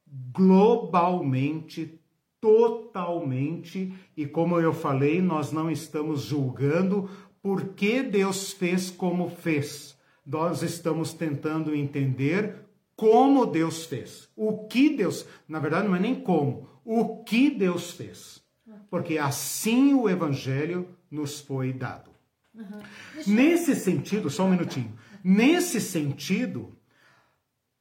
[0.06, 1.98] globalmente,
[2.42, 7.08] totalmente, e como eu falei, nós não estamos julgando
[7.42, 9.96] por que Deus fez como fez.
[10.24, 12.64] Nós estamos tentando entender
[12.94, 14.28] como Deus fez.
[14.36, 18.42] O que Deus, na verdade não é nem como, o que Deus fez.
[18.88, 22.10] Porque assim o evangelho nos foi dado.
[22.54, 22.82] Uhum.
[23.26, 24.92] Nesse sentido, só um minutinho.
[25.24, 26.76] Nesse sentido,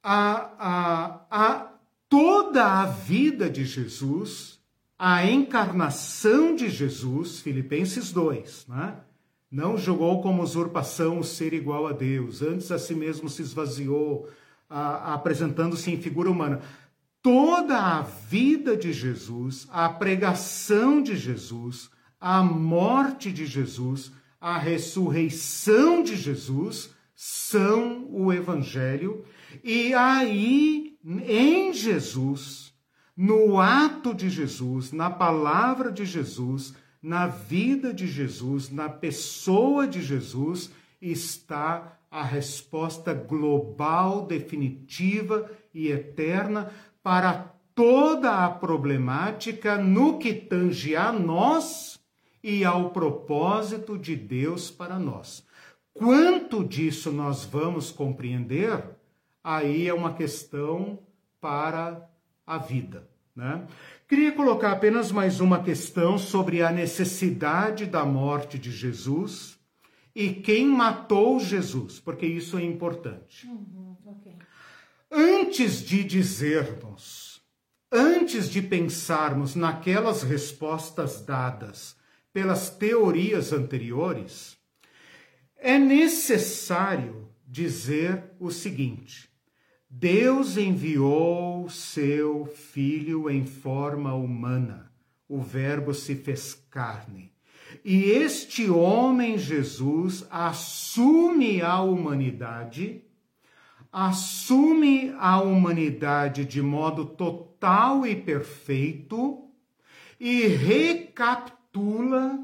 [0.01, 1.71] a, a, a,
[2.07, 4.59] toda a vida de Jesus,
[4.97, 8.95] a encarnação de Jesus, Filipenses 2, né?
[9.51, 14.29] Não julgou como usurpação o ser igual a Deus, antes a si mesmo se esvaziou,
[14.69, 16.61] apresentando-se em figura humana.
[17.21, 21.89] Toda a vida de Jesus, a pregação de Jesus,
[22.19, 29.25] a morte de Jesus, a ressurreição de Jesus são o Evangelho,
[29.63, 32.73] e aí, em Jesus,
[33.15, 40.01] no ato de Jesus, na palavra de Jesus, na vida de Jesus, na pessoa de
[40.01, 40.71] Jesus,
[41.01, 46.71] está a resposta global, definitiva e eterna
[47.01, 51.99] para toda a problemática no que tange a nós
[52.43, 55.45] e ao propósito de Deus para nós.
[55.93, 58.83] Quanto disso nós vamos compreender,
[59.43, 60.99] aí é uma questão
[61.39, 62.09] para
[62.45, 63.07] a vida.
[63.35, 63.65] Né?
[64.11, 69.57] Queria colocar apenas mais uma questão sobre a necessidade da morte de Jesus
[70.13, 73.47] e quem matou Jesus, porque isso é importante.
[73.47, 74.35] Uhum, okay.
[75.09, 77.41] Antes de dizermos,
[77.89, 81.95] antes de pensarmos naquelas respostas dadas
[82.33, 84.57] pelas teorias anteriores,
[85.55, 89.30] é necessário dizer o seguinte:
[89.93, 94.89] Deus enviou seu Filho em forma humana,
[95.27, 97.33] o Verbo se fez carne.
[97.83, 103.03] E este homem Jesus assume a humanidade,
[103.91, 109.49] assume a humanidade de modo total e perfeito
[110.17, 112.39] e recapitula,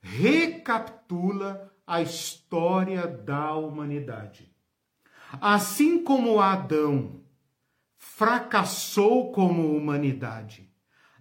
[0.00, 4.49] recapitula a história da humanidade.
[5.40, 7.20] Assim como Adão
[7.96, 10.68] fracassou como humanidade,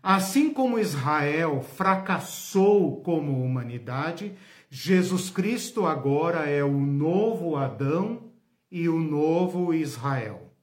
[0.02, 4.34] assim como Israel fracassou como humanidade,
[4.70, 8.32] Jesus Cristo agora é o novo Adão
[8.72, 10.54] e o novo Israel.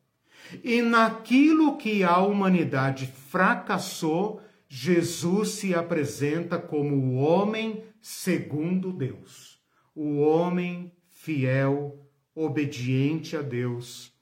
[0.63, 9.61] E naquilo que a humanidade fracassou, Jesus se apresenta como o homem segundo Deus,
[9.95, 12.06] o homem fiel
[12.37, 14.13] obediente a Deus,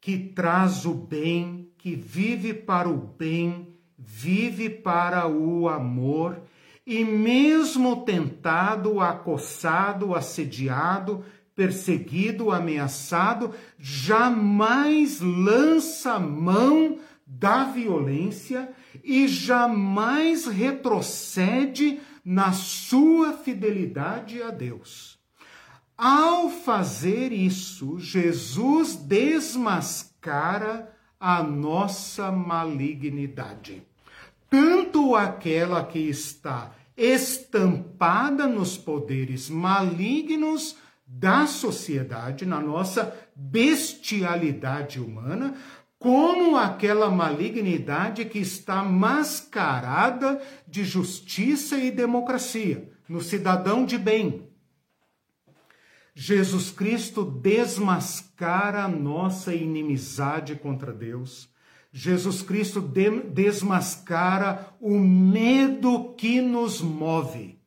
[0.00, 6.42] que traz o bem, que vive para o bem, vive para o amor,
[6.86, 11.24] e mesmo tentado, acossado, assediado,
[11.54, 18.70] perseguido, ameaçado, jamais lança mão da violência
[19.02, 25.15] e jamais retrocede na sua fidelidade a Deus.
[25.96, 33.82] Ao fazer isso, Jesus desmascara a nossa malignidade,
[34.50, 45.54] tanto aquela que está estampada nos poderes malignos da sociedade, na nossa bestialidade humana,
[45.98, 54.45] como aquela malignidade que está mascarada de justiça e democracia, no cidadão de bem,
[56.18, 61.46] Jesus Cristo desmascara a nossa inimizade contra Deus.
[61.92, 67.60] Jesus Cristo de desmascara o medo que nos move,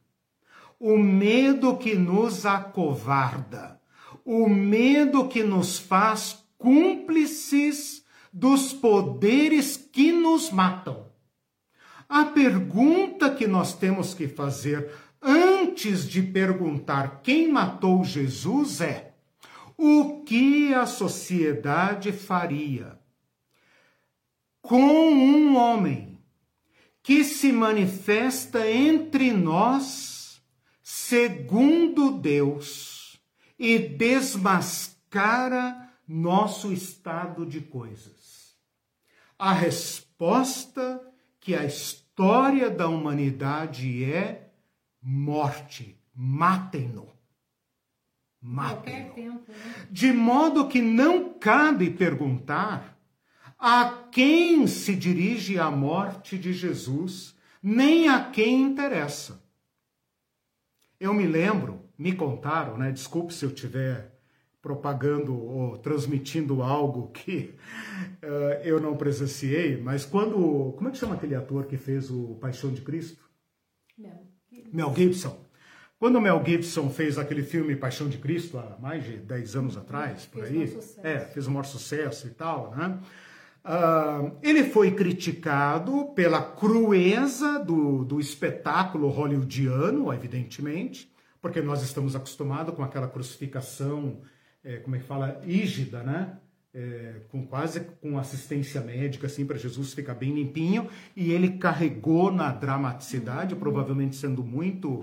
[0.79, 3.79] o medo que nos acovarda,
[4.25, 8.03] o medo que nos faz cúmplices
[8.33, 11.05] dos poderes que nos matam.
[12.07, 14.91] A pergunta que nós temos que fazer
[15.69, 19.13] antes de perguntar quem matou Jesus é:
[19.77, 22.99] o que a sociedade faria
[24.61, 26.19] com um homem
[27.03, 30.41] que se manifesta entre nós
[30.81, 33.19] segundo Deus
[33.57, 34.27] e desmascara
[36.07, 38.57] nosso estado de coisas?
[39.37, 41.01] A resposta
[41.39, 44.48] que a história da humanidade é
[45.01, 45.99] morte.
[46.13, 47.07] Matem-no.
[48.41, 49.33] Matem-no.
[49.33, 49.87] Né?
[49.89, 52.97] De modo que não cabe perguntar
[53.57, 59.43] a quem se dirige a morte de Jesus, nem a quem interessa.
[60.99, 62.91] Eu me lembro, me contaram, né?
[62.91, 64.17] Desculpe se eu tiver
[64.61, 67.55] propagando ou transmitindo algo que
[68.23, 70.73] uh, eu não presenciei, mas quando.
[70.73, 73.29] Como é que chama aquele ator que fez o Paixão de Cristo?
[73.97, 74.28] Gibson.
[74.71, 75.49] Mel Gibson.
[75.99, 80.25] Quando Mel Gibson fez aquele filme Paixão de Cristo, há mais de 10 anos atrás,
[80.25, 82.99] por aí, é, fez o maior sucesso e tal, né?
[83.65, 92.73] Uh, ele foi criticado pela crueza do, do espetáculo hollywoodiano, evidentemente, porque nós estamos acostumados
[92.73, 94.21] com aquela crucificação,
[94.63, 96.37] é, como é que fala, rígida, né?
[96.71, 102.31] É, com quase com assistência médica, assim, para Jesus ficar bem limpinho, e ele carregou
[102.31, 104.99] na dramaticidade, provavelmente sendo muito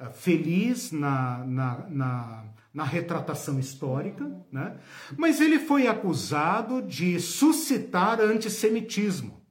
[0.00, 4.76] uh, feliz na, na, na na retratação histórica, né?
[5.16, 9.42] mas ele foi acusado de suscitar antissemitismo.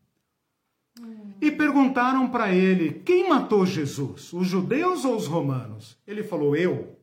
[1.39, 5.97] E perguntaram para ele: quem matou Jesus, os judeus ou os romanos?
[6.07, 6.96] Ele falou: eu.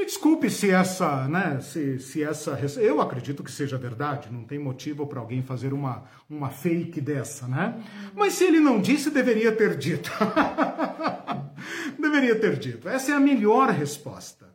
[0.00, 4.58] Me desculpe se essa, né, se, se essa, eu acredito que seja verdade, não tem
[4.58, 7.84] motivo para alguém fazer uma, uma fake dessa, né?
[8.14, 10.10] Mas se ele não disse, deveria ter dito.
[12.00, 12.88] deveria ter dito.
[12.88, 14.48] Essa é a melhor resposta.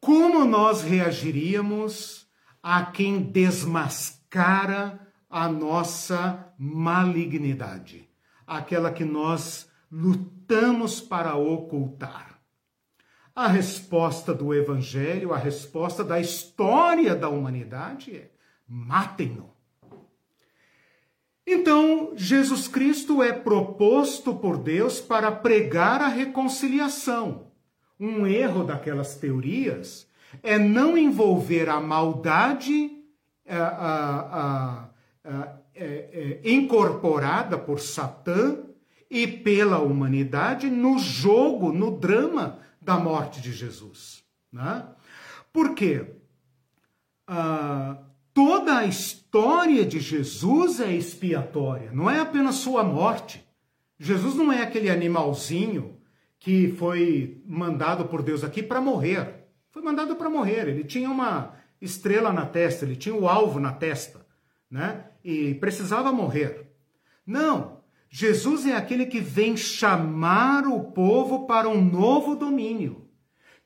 [0.00, 2.26] Como nós reagiríamos
[2.60, 4.98] a quem desmascara
[5.30, 8.10] a nossa malignidade,
[8.44, 12.35] aquela que nós lutamos para ocultar?
[13.36, 18.30] A resposta do Evangelho, a resposta da história da humanidade é:
[18.66, 19.54] matem-no.
[21.46, 27.46] Então, Jesus Cristo é proposto por Deus para pregar a reconciliação
[27.98, 30.06] um erro daquelas teorias
[30.42, 32.90] é não envolver a maldade
[33.48, 34.88] a,
[35.24, 38.58] é, é, incorporada por Satã
[39.08, 44.22] e pela humanidade no jogo, no drama da morte de Jesus.
[44.52, 44.86] Né?
[45.52, 46.06] Por quê?
[47.26, 47.98] Ah,
[48.32, 53.44] toda a história de Jesus é expiatória, não é apenas sua morte.
[53.98, 55.98] Jesus não é aquele animalzinho
[56.38, 59.48] que foi mandado por Deus aqui para morrer.
[59.70, 60.68] Foi mandado para morrer.
[60.68, 64.24] Ele tinha uma estrela na testa, ele tinha o alvo na testa,
[64.70, 65.06] né?
[65.24, 66.70] E precisava morrer.
[67.26, 67.75] Não.
[68.18, 73.10] Jesus é aquele que vem chamar o povo para um novo domínio,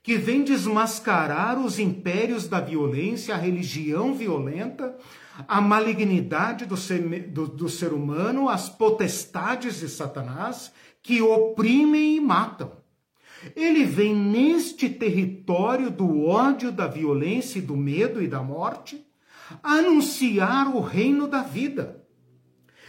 [0.03, 4.99] que vem desmascarar os impérios da violência, a religião violenta,
[5.47, 12.21] a malignidade do ser, do, do ser humano, as potestades de Satanás que oprimem e
[12.21, 12.73] matam.
[13.55, 19.07] Ele vem neste território do ódio, da violência, do medo e da morte
[19.63, 22.00] anunciar o reino da vida.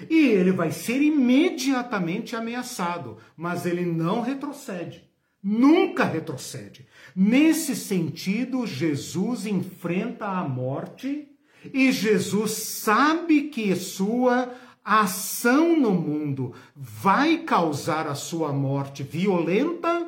[0.10, 5.10] E ele vai ser imediatamente ameaçado, mas ele não retrocede.
[5.44, 6.88] Nunca retrocede.
[7.16, 11.28] Nesse sentido, Jesus enfrenta a morte
[11.74, 14.54] e Jesus sabe que sua
[14.84, 20.08] ação no mundo vai causar a sua morte violenta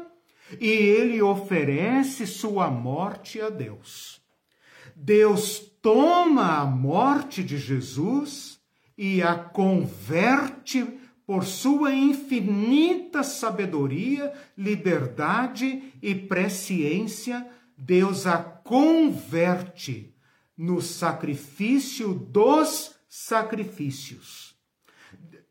[0.60, 4.22] e ele oferece sua morte a Deus.
[4.96, 8.53] Deus toma a morte de Jesus
[8.98, 17.48] e a converte por sua infinita sabedoria, liberdade e presciência,
[17.78, 20.14] Deus a converte
[20.58, 24.56] no sacrifício dos sacrifícios.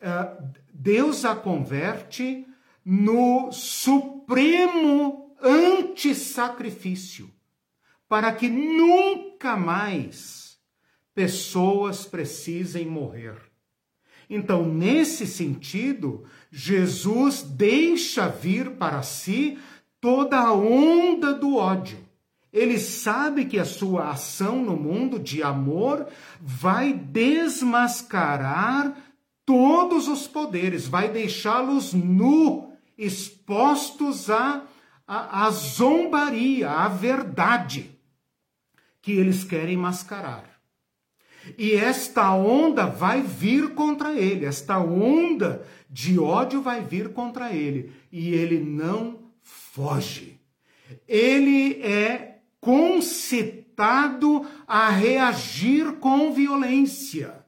[0.00, 0.36] Ah,
[0.72, 2.46] Deus a converte
[2.84, 7.30] no supremo antissacrifício,
[8.08, 10.41] para que nunca mais
[11.14, 13.36] pessoas precisem morrer.
[14.28, 19.58] Então, nesse sentido, Jesus deixa vir para si
[20.00, 21.98] toda a onda do ódio.
[22.52, 26.06] Ele sabe que a sua ação no mundo de amor
[26.40, 28.94] vai desmascarar
[29.44, 34.64] todos os poderes, vai deixá-los nu, expostos à,
[35.06, 37.98] à, à zombaria, à verdade,
[39.00, 40.51] que eles querem mascarar.
[41.58, 47.92] E esta onda vai vir contra ele, esta onda de ódio vai vir contra ele,
[48.10, 50.40] e ele não foge.
[51.08, 57.42] Ele é concitado a reagir com violência.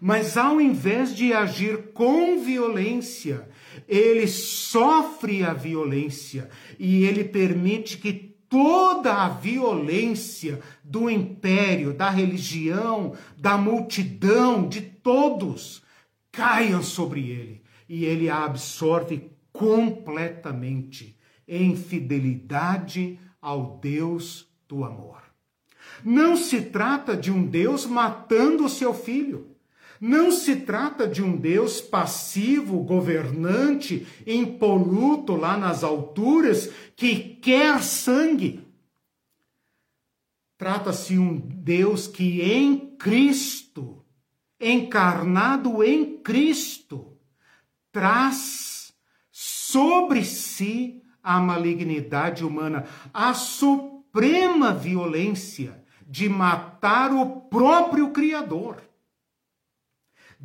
[0.00, 3.48] Mas ao invés de agir com violência,
[3.88, 6.48] ele sofre a violência
[6.78, 15.82] e ele permite que toda a violência do império, da religião, da multidão, de todos,
[16.30, 21.18] caiam sobre ele e ele a absorve completamente
[21.48, 25.20] em fidelidade ao Deus do amor.
[26.04, 29.53] Não se trata de um Deus matando o seu filho.
[30.06, 38.68] Não se trata de um Deus passivo, governante, impoluto lá nas alturas, que quer sangue.
[40.58, 44.04] Trata-se um Deus que em Cristo,
[44.60, 47.16] encarnado em Cristo,
[47.90, 48.92] traz
[49.30, 58.82] sobre si a malignidade humana, a suprema violência de matar o próprio Criador.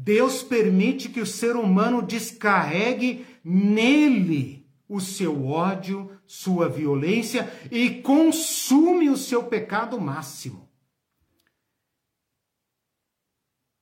[0.02, 9.10] Deus permite que o ser humano descarregue nele o seu ódio, sua violência e consume
[9.10, 10.70] o seu pecado máximo.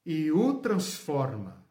[0.04, 1.64] E o transforma.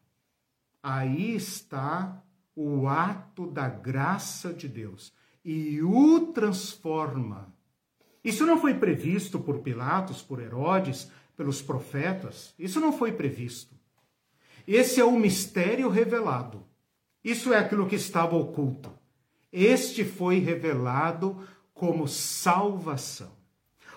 [0.81, 2.23] Aí está
[2.55, 5.11] o ato da graça de Deus.
[5.43, 7.53] E o transforma.
[8.23, 12.53] Isso não foi previsto por Pilatos, por Herodes, pelos profetas.
[12.57, 13.76] Isso não foi previsto.
[14.67, 16.65] Esse é o mistério revelado.
[17.23, 18.91] Isso é aquilo que estava oculto.
[19.51, 21.41] Este foi revelado
[21.73, 23.31] como salvação.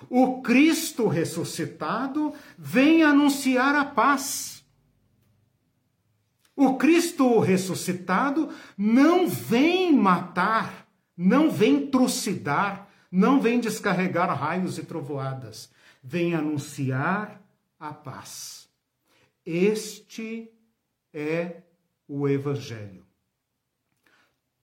[0.08, 4.64] O Cristo ressuscitado vem anunciar a paz.
[6.54, 10.86] O Cristo ressuscitado não vem matar,
[11.16, 15.70] não vem trucidar, não vem descarregar raios e trovoadas,
[16.02, 17.42] vem anunciar
[17.78, 18.68] a paz.
[19.44, 20.50] Este
[21.12, 21.62] é
[22.06, 23.06] o Evangelho.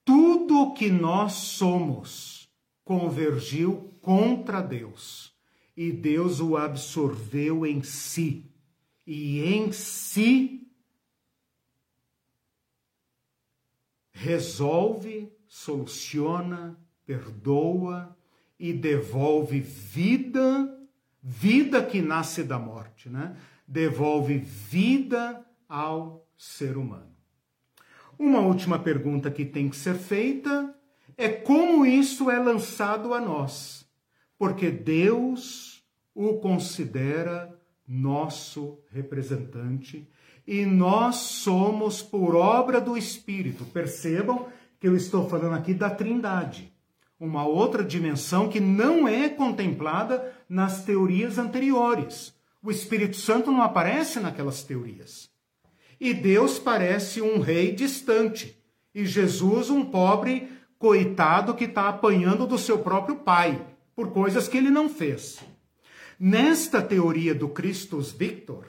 [0.03, 2.49] Tudo o que nós somos
[2.83, 5.35] convergiu contra Deus
[5.75, 8.49] e Deus o absorveu em si.
[9.05, 10.67] E em si
[14.11, 18.17] resolve, soluciona, perdoa
[18.59, 20.75] e devolve vida,
[21.21, 23.37] vida que nasce da morte, né?
[23.67, 27.15] Devolve vida ao ser humano.
[28.17, 30.75] Uma última pergunta que tem que ser feita
[31.15, 33.85] é como isso é lançado a nós,
[34.37, 35.83] porque Deus
[36.13, 37.55] o considera
[37.87, 40.07] nosso representante
[40.45, 43.65] e nós somos por obra do Espírito.
[43.65, 44.47] Percebam
[44.79, 46.73] que eu estou falando aqui da Trindade,
[47.19, 52.33] uma outra dimensão que não é contemplada nas teorias anteriores.
[52.61, 55.29] O Espírito Santo não aparece naquelas teorias.
[55.99, 58.57] E Deus parece um rei distante.
[58.93, 63.65] E Jesus, um pobre coitado que está apanhando do seu próprio pai,
[63.95, 65.39] por coisas que ele não fez.
[66.19, 68.65] Nesta teoria do Christus Victor,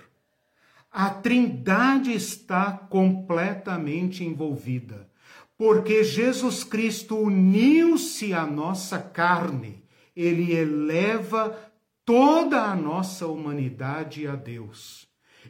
[0.90, 5.08] a trindade está completamente envolvida,
[5.56, 9.82] porque Jesus Cristo uniu-se à nossa carne,
[10.16, 11.58] ele eleva
[12.04, 15.07] toda a nossa humanidade a Deus.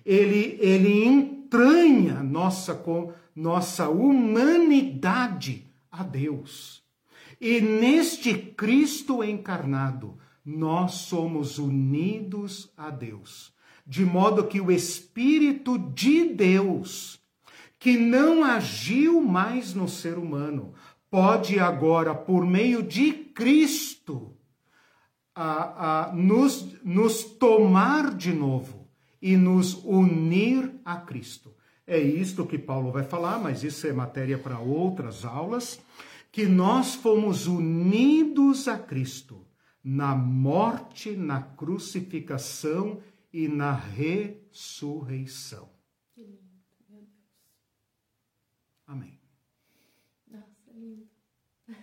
[0.08, 2.82] Ele, ele entranha nossa,
[3.36, 6.82] nossa humanidade a Deus.
[7.38, 13.52] E neste Cristo encarnado, nós somos unidos a Deus,
[13.86, 17.20] de modo que o Espírito de Deus,
[17.78, 20.72] que não agiu mais no ser humano,
[21.10, 24.34] pode agora, por meio de Cristo,
[25.34, 28.77] a, a, nos, nos tomar de novo
[29.20, 31.54] e nos unir a Cristo.
[31.86, 35.80] É isto que Paulo vai falar, mas isso é matéria para outras aulas,
[36.30, 39.46] que nós fomos unidos a Cristo
[39.82, 45.68] na morte, na crucificação e na ressurreição.
[48.86, 49.20] Amém.
[50.26, 51.06] Nossa, lindo.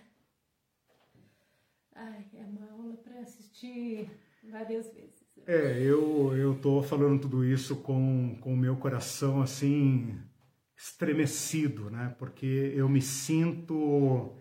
[1.94, 4.10] Ai, é uma aula para assistir
[4.42, 5.15] várias vezes.
[5.46, 10.18] É, eu eu tô falando tudo isso com com o meu coração assim
[10.76, 12.14] estremecido, né?
[12.18, 14.32] Porque eu me sinto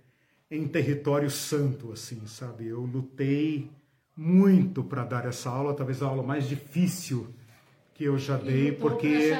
[0.49, 2.67] em território santo, assim, sabe?
[2.67, 3.69] Eu lutei
[4.15, 7.33] muito para dar essa aula, talvez a aula mais difícil
[7.93, 9.33] que eu já dei, porque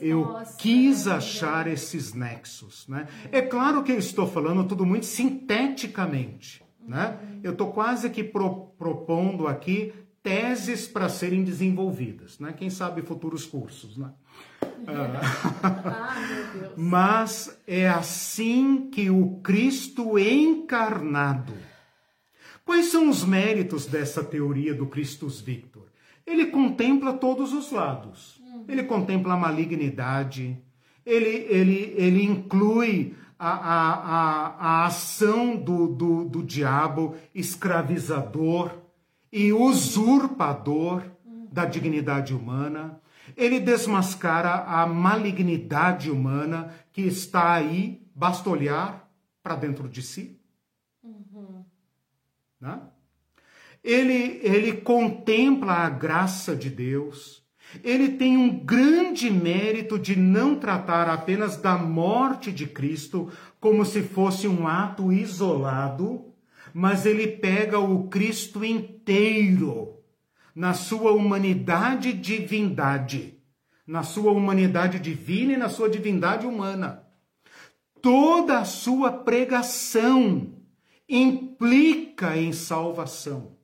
[0.00, 1.12] eu quis né?
[1.12, 2.86] achar esses nexos.
[2.86, 3.08] Né?
[3.30, 6.62] É claro que eu estou falando tudo muito sinteticamente.
[6.86, 7.18] Né?
[7.42, 12.38] Eu estou quase que pro, propondo aqui teses para serem desenvolvidas.
[12.38, 12.52] Né?
[12.52, 13.96] Quem sabe futuros cursos.
[13.96, 14.10] Né?
[14.86, 16.16] ah,
[16.76, 21.54] Mas é assim que o Cristo encarnado.
[22.64, 25.92] Quais são os méritos dessa teoria do Christus Victor?
[26.26, 28.40] ele contempla todos os lados.
[28.40, 28.64] Uhum.
[28.68, 30.58] Ele contempla a malignidade,
[31.04, 38.70] ele, ele, ele inclui a, a, a, a ação do, do, do diabo escravizador
[39.32, 41.02] e usurpador
[41.50, 43.00] da dignidade humana.
[43.36, 49.10] Ele desmascara a malignidade humana que está aí, basta olhar
[49.42, 50.38] para dentro de si.
[51.02, 51.64] Uhum.
[52.60, 52.80] Né?
[53.82, 57.42] ele, ele contempla a graça de Deus.
[57.82, 64.02] Ele tem um grande mérito de não tratar apenas da morte de Cristo como se
[64.02, 66.31] fosse um ato isolado,
[66.72, 69.98] mas ele pega o Cristo inteiro,
[70.54, 73.38] na sua humanidade e divindade,
[73.86, 77.06] na sua humanidade divina e na sua divindade humana.
[78.00, 80.52] Toda a sua pregação
[81.08, 83.56] implica em salvação.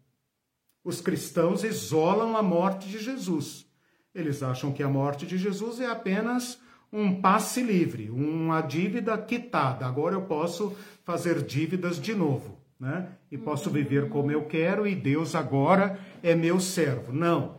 [0.84, 3.66] Os cristãos isolam a morte de Jesus.
[4.14, 6.58] Eles acham que a morte de Jesus é apenas
[6.92, 9.86] um passe livre, uma dívida quitada.
[9.86, 13.12] Agora eu posso fazer dívidas de novo, né?
[13.30, 17.12] E posso viver como eu quero e Deus agora é meu servo.
[17.12, 17.58] Não.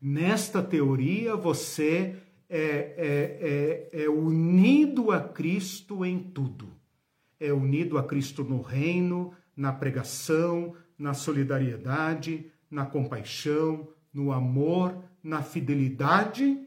[0.00, 2.16] Nesta teoria você
[2.48, 6.68] é, é, é, é unido a Cristo em tudo.
[7.38, 15.42] É unido a Cristo no reino, na pregação, na solidariedade, na compaixão, no amor, na
[15.42, 16.58] fidelidade.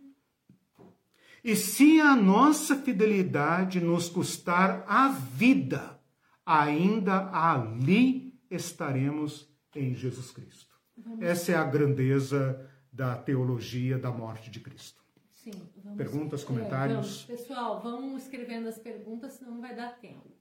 [1.44, 6.00] E se a nossa fidelidade nos custar a vida,
[6.46, 10.76] ainda ali estaremos em Jesus Cristo.
[10.98, 11.22] Vamos...
[11.22, 15.04] Essa é a grandeza da teologia da morte de Cristo.
[15.32, 15.52] Sim,
[15.84, 15.98] vamos...
[15.98, 16.98] Perguntas, comentários?
[16.98, 17.24] É, vamos.
[17.26, 20.32] Pessoal, vamos escrevendo as perguntas, senão não vai dar tempo.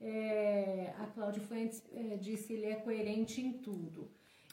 [0.00, 4.10] É, a Cláudia Fuentes é, disse ele é coerente em tudo.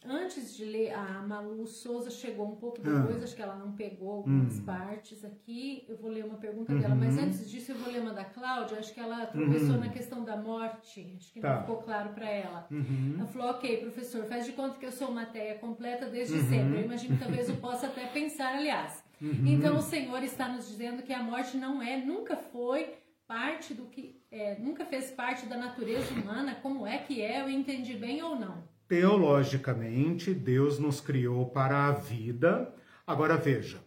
[0.10, 3.24] Antes de ler, a Malu Souza chegou um pouco depois, ah.
[3.24, 4.66] acho que ela não pegou algumas hum.
[4.66, 5.86] partes aqui.
[5.88, 6.80] Eu vou ler uma pergunta uhum.
[6.80, 8.80] dela, mas antes disso eu vou ler uma da Cláudia.
[8.80, 9.80] Acho que ela tropeçou uhum.
[9.80, 11.56] na questão da morte, acho que tá.
[11.56, 12.68] não ficou claro para ela.
[12.72, 13.16] Uhum.
[13.18, 16.50] Ela falou: Ok, professor, faz de conta que eu sou matéria completa desde uhum.
[16.50, 16.80] sempre.
[16.80, 19.04] Eu imagino que talvez eu possa até pensar, aliás.
[19.22, 19.46] Uhum.
[19.46, 22.94] Então o Senhor está nos dizendo que a morte não é, nunca foi
[23.28, 27.50] parte do que é, nunca fez parte da natureza humana, como é que é, eu
[27.50, 28.64] entendi bem ou não?
[28.88, 32.73] Teologicamente, Deus nos criou para a vida.
[33.05, 33.80] Agora veja,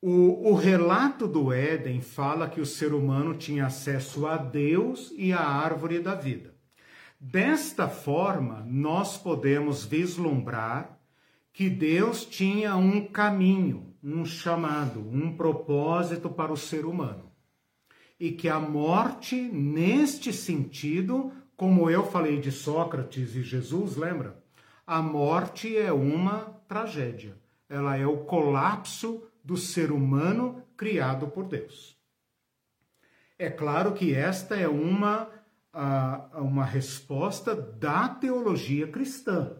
[0.00, 5.32] o, o relato do Éden fala que o ser humano tinha acesso a Deus e
[5.32, 6.54] à árvore da vida.
[7.18, 10.98] Desta forma, nós podemos vislumbrar
[11.52, 17.32] que Deus tinha um caminho, um chamado, um propósito para o ser humano
[18.18, 24.42] e que a morte, neste sentido, como eu falei de Sócrates e Jesus, lembra?
[24.86, 27.36] A morte é uma tragédia.
[27.68, 31.96] Ela é o colapso do ser humano criado por Deus.
[33.38, 35.28] É claro que esta é uma,
[36.34, 39.56] uma resposta da teologia cristã.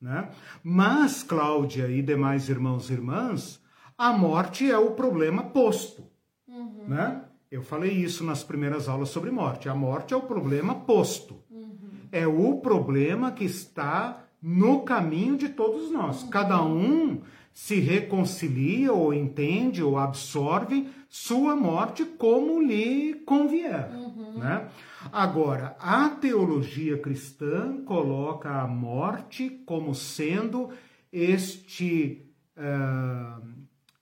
[0.00, 0.30] Né?
[0.62, 3.62] Mas, Cláudia e demais irmãos e irmãs,
[3.96, 6.10] a morte é o problema posto.
[6.46, 6.88] Uhum.
[6.88, 7.23] Né?
[7.54, 9.68] Eu falei isso nas primeiras aulas sobre morte.
[9.68, 11.36] A morte é o problema posto.
[11.48, 11.76] Uhum.
[12.10, 16.24] É o problema que está no caminho de todos nós.
[16.24, 16.30] Uhum.
[16.30, 17.20] Cada um
[17.52, 23.88] se reconcilia ou entende ou absorve sua morte como lhe convier.
[23.92, 24.38] Uhum.
[24.40, 24.66] Né?
[25.12, 30.70] Agora, a teologia cristã coloca a morte como sendo
[31.12, 32.26] este,
[32.56, 33.48] uh,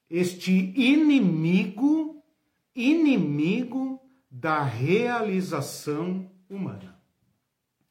[0.09, 2.12] este inimigo
[2.75, 4.01] inimigo
[4.31, 7.01] da realização humana.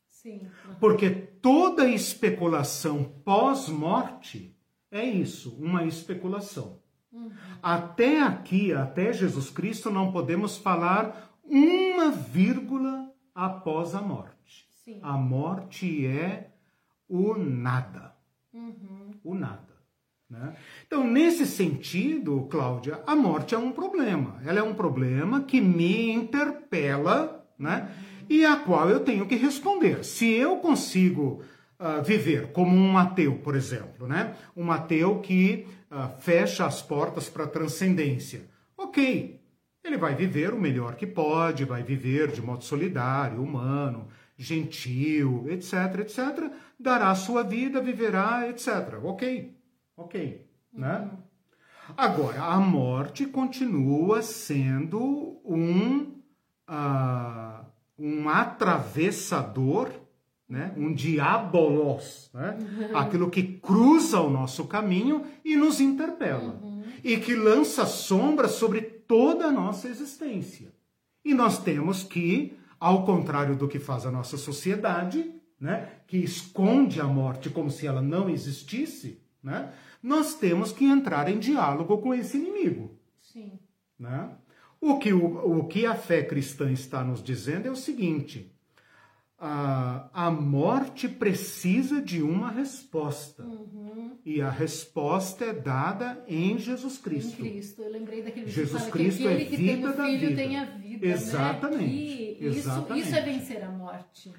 [0.08, 0.48] Sim.
[0.80, 4.56] Porque toda especulação pós-morte
[4.92, 6.80] é isso, uma especulação.
[7.12, 7.32] Uhum.
[7.62, 14.68] Até aqui, até Jesus Cristo, não podemos falar uma vírgula após a morte.
[14.84, 15.00] Sim.
[15.02, 16.52] A morte é
[17.08, 18.16] o nada.
[18.54, 19.12] Uhum.
[19.24, 19.71] O nada.
[20.32, 20.54] Né?
[20.88, 24.42] Então, nesse sentido, Cláudia, a morte é um problema.
[24.46, 27.90] Ela é um problema que me interpela né?
[28.30, 30.06] e a qual eu tenho que responder.
[30.06, 31.44] Se eu consigo
[31.78, 34.36] uh, viver como um ateu, por exemplo, né?
[34.56, 38.50] Um ateu que uh, fecha as portas para a transcendência.
[38.78, 39.42] Ok,
[39.84, 46.00] ele vai viver o melhor que pode, vai viver de modo solidário, humano, gentil, etc,
[46.00, 46.52] etc.
[46.80, 48.98] Dará a sua vida, viverá, etc.
[49.04, 49.52] Ok,
[50.02, 51.10] ok, né?
[51.12, 51.18] Uhum.
[51.98, 56.14] Agora, a morte continua sendo um,
[56.70, 57.66] uh,
[57.98, 59.90] um atravessador,
[60.48, 60.74] né?
[60.78, 62.58] um diabolos, né?
[62.60, 62.98] Uhum.
[62.98, 66.84] aquilo que cruza o nosso caminho e nos interpela, uhum.
[67.04, 70.74] e que lança sombra sobre toda a nossa existência.
[71.24, 75.90] E nós temos que, ao contrário do que faz a nossa sociedade, né?
[76.08, 79.72] que esconde a morte como se ela não existisse, né?
[80.02, 82.98] Nós temos que entrar em diálogo com esse inimigo.
[83.22, 83.60] Sim.
[84.00, 84.32] Né?
[84.80, 88.52] O, que, o, o que a fé cristã está nos dizendo é o seguinte:
[89.38, 93.44] a, a morte precisa de uma resposta.
[93.44, 94.18] Uhum.
[94.26, 97.46] E a resposta é dada em Jesus Cristo.
[97.46, 97.82] Em Cristo.
[97.84, 100.36] Eu lembrei daquele Jesus Cristo é que vida da vida.
[100.36, 101.06] Tem a vida?
[101.06, 102.38] Exatamente.
[102.40, 102.48] Né?
[102.48, 103.00] Exatamente.
[103.00, 104.32] Isso, isso é vencer a morte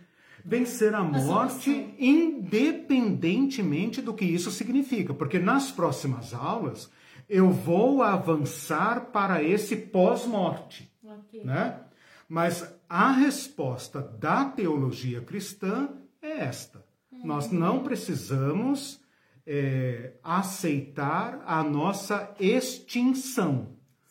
[0.45, 6.91] vencer a morte, independentemente do que isso significa, porque nas próximas aulas
[7.29, 11.45] eu vou avançar para esse pós-morte, okay.
[11.45, 11.81] né?
[12.29, 15.91] Mas a resposta da teologia cristã
[16.21, 17.25] é esta: uhum.
[17.25, 19.01] nós não precisamos
[19.47, 23.69] é, aceitar a nossa extinção.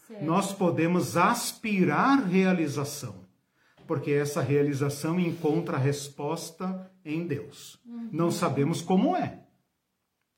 [0.07, 0.23] Certo.
[0.23, 3.20] Nós podemos aspirar realização
[3.91, 7.77] porque essa realização encontra resposta em Deus.
[7.85, 8.07] Uhum.
[8.09, 9.41] Não sabemos como é.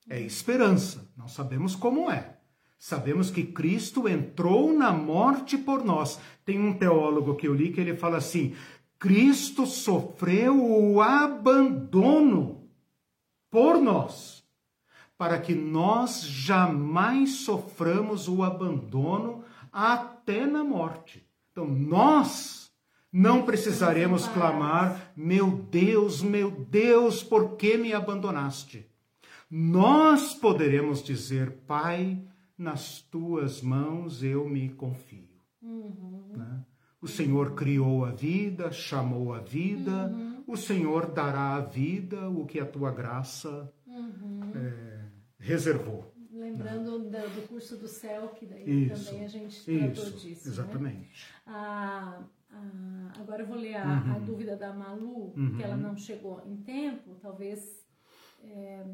[0.09, 2.35] É esperança, não sabemos como é.
[2.79, 6.19] Sabemos que Cristo entrou na morte por nós.
[6.43, 8.55] Tem um teólogo que eu li que ele fala assim:
[8.97, 12.67] Cristo sofreu o abandono
[13.51, 14.43] por nós,
[15.15, 21.23] para que nós jamais soframos o abandono até na morte.
[21.51, 22.62] Então, nós
[23.13, 28.89] não precisaremos clamar: Meu Deus, meu Deus, por que me abandonaste?
[29.49, 32.19] Nós poderemos dizer: Pai,
[32.57, 35.29] nas tuas mãos eu me confio.
[35.61, 36.33] Uhum.
[36.35, 36.65] Né?
[36.99, 40.43] O Senhor criou a vida, chamou a vida, uhum.
[40.47, 44.51] o Senhor dará a vida o que a tua graça uhum.
[44.55, 45.05] é,
[45.37, 46.11] reservou.
[46.31, 47.21] Lembrando né?
[47.35, 50.47] do curso do céu, que daí isso, também a gente tratou isso, disso.
[50.47, 50.53] Né?
[50.53, 50.97] Exatamente.
[50.97, 51.43] Né?
[51.45, 52.23] Ah,
[52.53, 54.15] ah, agora eu vou ler a, uhum.
[54.15, 55.55] a, dúvida da Malu, uhum.
[55.55, 57.59] que ela não chegou em tempo, talvez
[58.43, 58.85] é,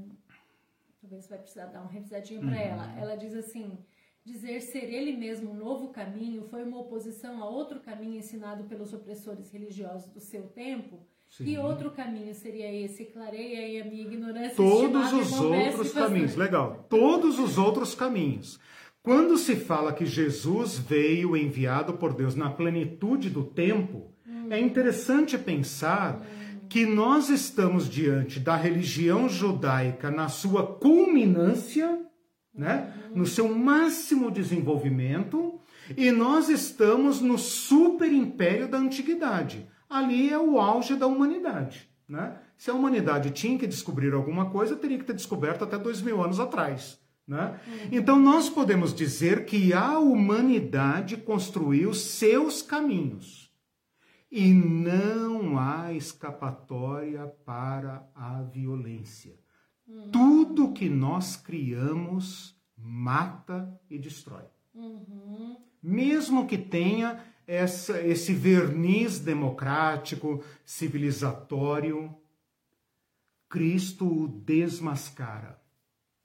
[1.02, 2.56] talvez vai precisar dar uma revisadinha para uhum.
[2.56, 3.00] ela.
[3.00, 3.78] Ela diz assim:
[4.24, 8.94] dizer ser ele mesmo um novo caminho foi uma oposição a outro caminho ensinado pelos
[8.94, 11.00] opressores religiosos do seu tempo.
[11.30, 11.44] Sim.
[11.44, 13.06] Que outro caminho seria esse?
[13.06, 14.56] Clareia aí a minha ignorância.
[14.56, 16.88] Todos os outros caminhos, legal.
[16.90, 18.60] Todos os outros caminhos.
[19.02, 24.48] Quando se fala que Jesus veio enviado por Deus na plenitude do tempo, hum.
[24.50, 26.68] é interessante pensar hum.
[26.68, 32.06] que nós estamos diante da religião judaica na sua culminância,
[32.54, 35.60] né, no seu máximo desenvolvimento,
[35.96, 39.68] e nós estamos no super império da antiguidade.
[39.90, 41.90] Ali é o auge da humanidade.
[42.08, 42.38] Né?
[42.58, 46.22] Se a humanidade tinha que descobrir alguma coisa, teria que ter descoberto até dois mil
[46.22, 47.00] anos atrás.
[47.30, 47.60] Né?
[47.92, 53.54] Então, nós podemos dizer que a humanidade construiu seus caminhos
[54.32, 59.36] e não há escapatória para a violência.
[59.88, 60.10] Uhum.
[60.10, 64.46] Tudo que nós criamos mata e destrói.
[64.74, 65.56] Uhum.
[65.84, 72.12] Mesmo que tenha essa, esse verniz democrático, civilizatório,
[73.48, 75.59] Cristo o desmascara.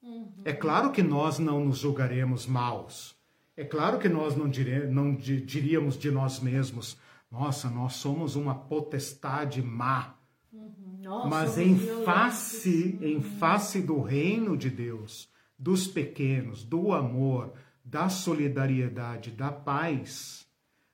[0.04, 0.42] Uhum.
[0.44, 3.16] É claro que nós não nos julgaremos maus.
[3.56, 6.98] É claro que nós não, dire, não diríamos de nós mesmos,
[7.30, 10.14] nossa, nós somos uma potestade má.
[10.52, 10.98] Uhum.
[11.02, 15.28] Nossa, Mas em face, em face do reino de Deus,
[15.58, 17.54] dos pequenos, do amor,
[17.84, 20.46] da solidariedade, da paz,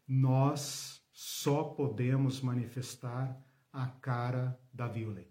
[0.06, 3.40] nós só podemos manifestar
[3.72, 5.30] a cara da violência.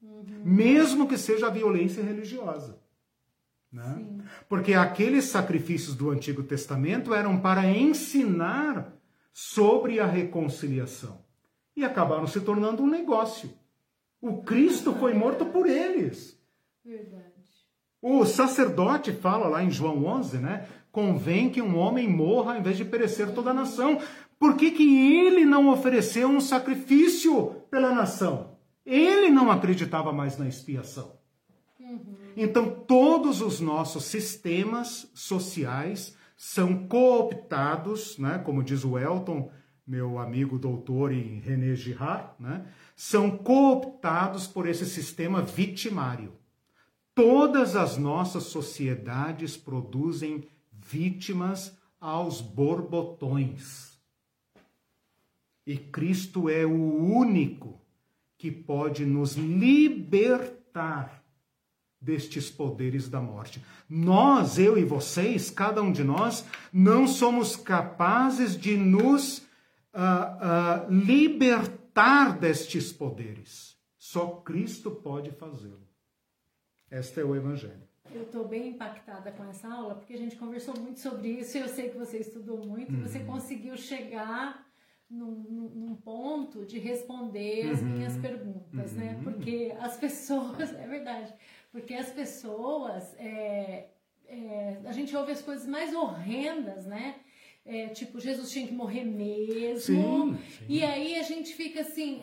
[0.00, 0.42] Uhum.
[0.44, 2.83] Mesmo que seja a violência religiosa.
[3.74, 4.06] Né?
[4.48, 8.92] Porque aqueles sacrifícios do Antigo Testamento eram para ensinar
[9.32, 11.24] sobre a reconciliação
[11.76, 13.50] e acabaram se tornando um negócio.
[14.20, 16.40] O Cristo foi morto por eles.
[16.84, 17.34] Verdade.
[18.00, 20.68] O sacerdote fala lá em João 11, né?
[20.92, 23.98] Convém que um homem morra em vez de perecer toda a nação.
[24.38, 28.56] Por que, que ele não ofereceu um sacrifício pela nação?
[28.86, 31.23] Ele não acreditava mais na expiação.
[31.94, 32.14] Uhum.
[32.36, 39.50] Então, todos os nossos sistemas sociais são cooptados, né, como diz o Elton,
[39.86, 42.66] meu amigo doutor em René Girard, né,
[42.96, 46.32] são cooptados por esse sistema vitimário.
[47.14, 53.98] Todas as nossas sociedades produzem vítimas aos borbotões.
[55.66, 57.80] E Cristo é o único
[58.36, 61.23] que pode nos libertar
[62.04, 63.64] destes poderes da morte.
[63.88, 69.40] Nós, eu e vocês, cada um de nós, não somos capazes de nos uh,
[70.88, 73.76] uh, libertar destes poderes.
[73.98, 75.88] Só Cristo pode fazê-lo.
[76.90, 77.82] Este é o Evangelho.
[78.12, 81.68] Eu estou bem impactada com essa aula, porque a gente conversou muito sobre isso, eu
[81.68, 83.02] sei que você estudou muito, uhum.
[83.02, 84.64] você conseguiu chegar
[85.10, 87.88] num, num, ponto de responder as uhum.
[87.88, 89.12] minhas perguntas, né?
[89.12, 89.16] uhum.
[89.16, 89.20] né?
[89.22, 91.32] Porque as pessoas, é verdade,
[91.74, 93.88] porque as pessoas, é,
[94.28, 97.16] é, a gente ouve as coisas mais horrendas, né?
[97.66, 99.80] É, tipo, Jesus tinha que morrer mesmo.
[99.80, 100.66] Sim, sim.
[100.68, 102.22] E aí a gente fica assim,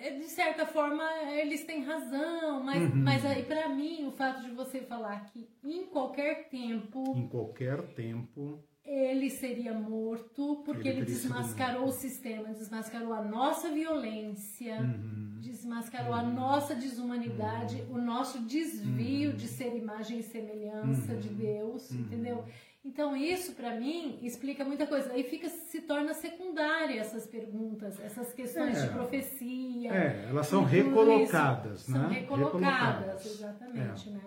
[0.00, 1.04] é, de certa forma
[1.34, 2.96] eles têm razão, mas, uhum.
[2.96, 7.04] mas aí para mim o fato de você falar que em qualquer tempo.
[7.14, 13.68] Em qualquer tempo ele seria morto porque ele, ele desmascarou o sistema, desmascarou a nossa
[13.68, 15.38] violência, uhum.
[15.40, 16.18] desmascarou uhum.
[16.18, 17.96] a nossa desumanidade, uhum.
[17.96, 19.52] o nosso desvio de uhum.
[19.52, 21.34] ser imagem e semelhança de uhum.
[21.34, 22.00] Deus, uhum.
[22.00, 22.44] entendeu?
[22.84, 25.12] Então isso para mim explica muita coisa.
[25.12, 28.86] Aí fica se torna secundária essas perguntas, essas questões é.
[28.86, 29.92] de profecia.
[29.92, 31.90] É, elas são recolocadas, isso.
[31.90, 31.98] né?
[31.98, 33.26] São recolocadas, recolocadas.
[33.26, 34.12] exatamente, é.
[34.12, 34.20] né?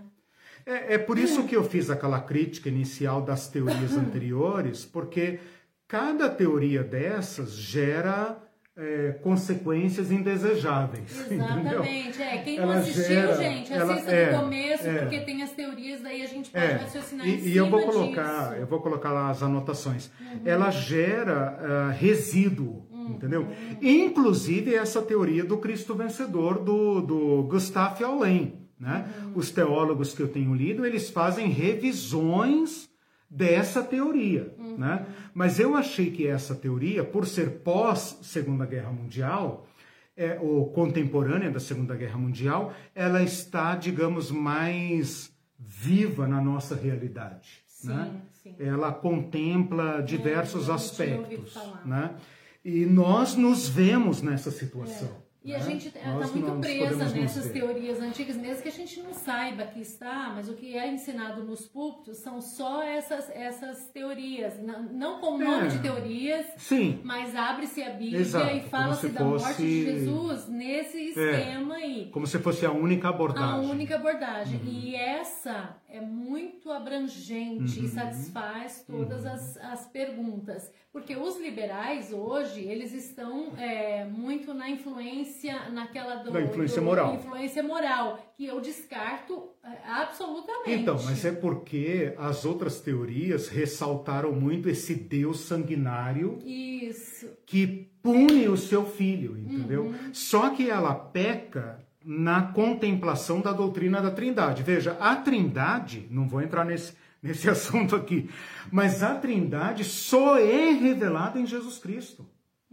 [0.65, 5.39] É, é por isso que eu fiz aquela crítica inicial das teorias anteriores, porque
[5.87, 8.37] cada teoria dessas gera
[8.79, 11.11] é, consequências indesejáveis.
[11.29, 12.21] Exatamente.
[12.21, 12.37] É.
[12.37, 15.51] Quem ela não assistiu, gera, gente, assista ela, do é, começo, é, porque tem as
[15.51, 18.61] teorias, daí a gente pode é, raciocinar e, em cima e eu vou colocar, disso.
[18.61, 20.09] eu vou colocar lá as anotações.
[20.21, 20.41] Uhum.
[20.45, 22.87] Ela gera uh, resíduo.
[22.89, 23.09] Uhum.
[23.09, 23.47] Entendeu?
[23.81, 28.68] Inclusive essa teoria do Cristo vencedor do, do Gustave Aulin.
[28.79, 29.07] Né?
[29.21, 29.31] Uhum.
[29.35, 32.89] Os teólogos que eu tenho lido, eles fazem revisões
[33.29, 34.55] dessa teoria.
[34.57, 34.77] Uhum.
[34.77, 35.05] Né?
[35.33, 39.67] Mas eu achei que essa teoria, por ser pós Segunda Guerra Mundial,
[40.15, 47.63] é, ou contemporânea da Segunda Guerra Mundial, ela está, digamos, mais viva na nossa realidade.
[47.67, 48.21] Sim, né?
[48.31, 48.55] sim.
[48.59, 51.57] Ela contempla diversos é, aspectos.
[51.85, 52.15] Né?
[52.63, 55.07] E nós nos vemos nessa situação.
[55.07, 55.28] É.
[55.43, 55.63] E a né?
[55.63, 60.33] gente está muito presa nessas teorias antigas, mesmo que a gente não saiba que está,
[60.35, 64.59] mas o que é ensinado nos púlpitos são só essas, essas teorias.
[64.61, 65.69] Não, não com o nome é.
[65.69, 66.99] de teorias, Sim.
[67.05, 68.53] mas abre-se a Bíblia Exato.
[68.53, 69.45] e fala-se da fosse...
[69.45, 71.09] morte de Jesus nesse é.
[71.09, 71.83] esquema é.
[71.83, 72.09] aí.
[72.11, 73.49] Como se fosse a única abordagem.
[73.49, 74.59] A única abordagem.
[74.59, 74.67] Uhum.
[74.67, 77.85] E essa é muito abrangente uhum.
[77.85, 79.31] e satisfaz todas uhum.
[79.31, 80.71] as, as perguntas.
[80.91, 86.85] Porque os liberais hoje, eles estão é, muito na influência, naquela do, da influência do,
[86.85, 87.15] moral.
[87.15, 90.81] influência moral, que eu descarto é, absolutamente.
[90.81, 97.29] Então, mas é porque as outras teorias ressaltaram muito esse Deus sanguinário Isso.
[97.45, 99.85] que pune o seu filho, entendeu?
[99.85, 100.13] Uhum.
[100.13, 104.63] Só que ela peca na contemplação da doutrina da Trindade.
[104.63, 108.29] Veja, a Trindade, não vou entrar nesse nesse assunto aqui.
[108.71, 112.25] Mas a Trindade só é revelada em Jesus Cristo.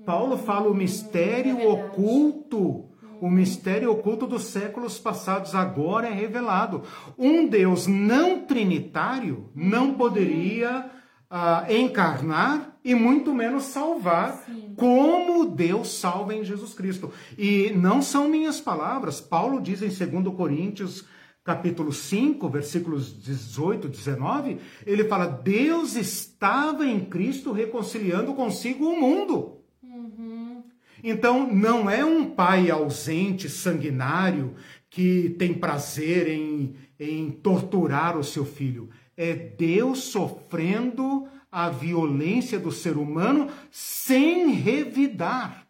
[0.04, 2.90] Paulo fala o mistério é oculto,
[3.20, 6.82] o mistério oculto dos séculos passados agora é revelado.
[7.18, 10.90] Um Deus não trinitário não poderia
[11.30, 14.74] uh, encarnar e muito menos salvar Sim.
[14.76, 17.12] como Deus salva em Jesus Cristo.
[17.36, 19.20] E não são minhas palavras.
[19.20, 21.04] Paulo diz em 2 Coríntios
[21.46, 29.60] capítulo 5, versículos 18, 19, ele fala: Deus estava em Cristo reconciliando consigo o mundo.
[29.80, 30.64] Uhum.
[31.04, 34.54] Então, não é um pai ausente, sanguinário,
[34.90, 38.88] que tem prazer em, em torturar o seu filho.
[39.16, 45.66] É Deus sofrendo a violência do ser humano sem revidar.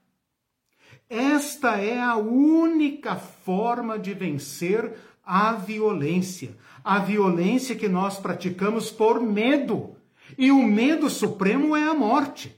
[1.09, 4.95] Esta é a única forma de vencer
[5.25, 6.57] a violência.
[6.83, 9.95] A violência que nós praticamos por medo.
[10.37, 12.57] E o medo supremo é a morte.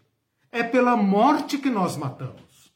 [0.51, 2.73] É pela morte que nós matamos.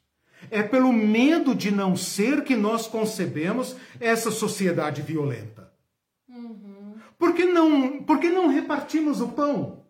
[0.50, 5.61] É pelo medo de não ser que nós concebemos essa sociedade violenta.
[7.22, 9.84] Por, que não, por que não repartimos o pão?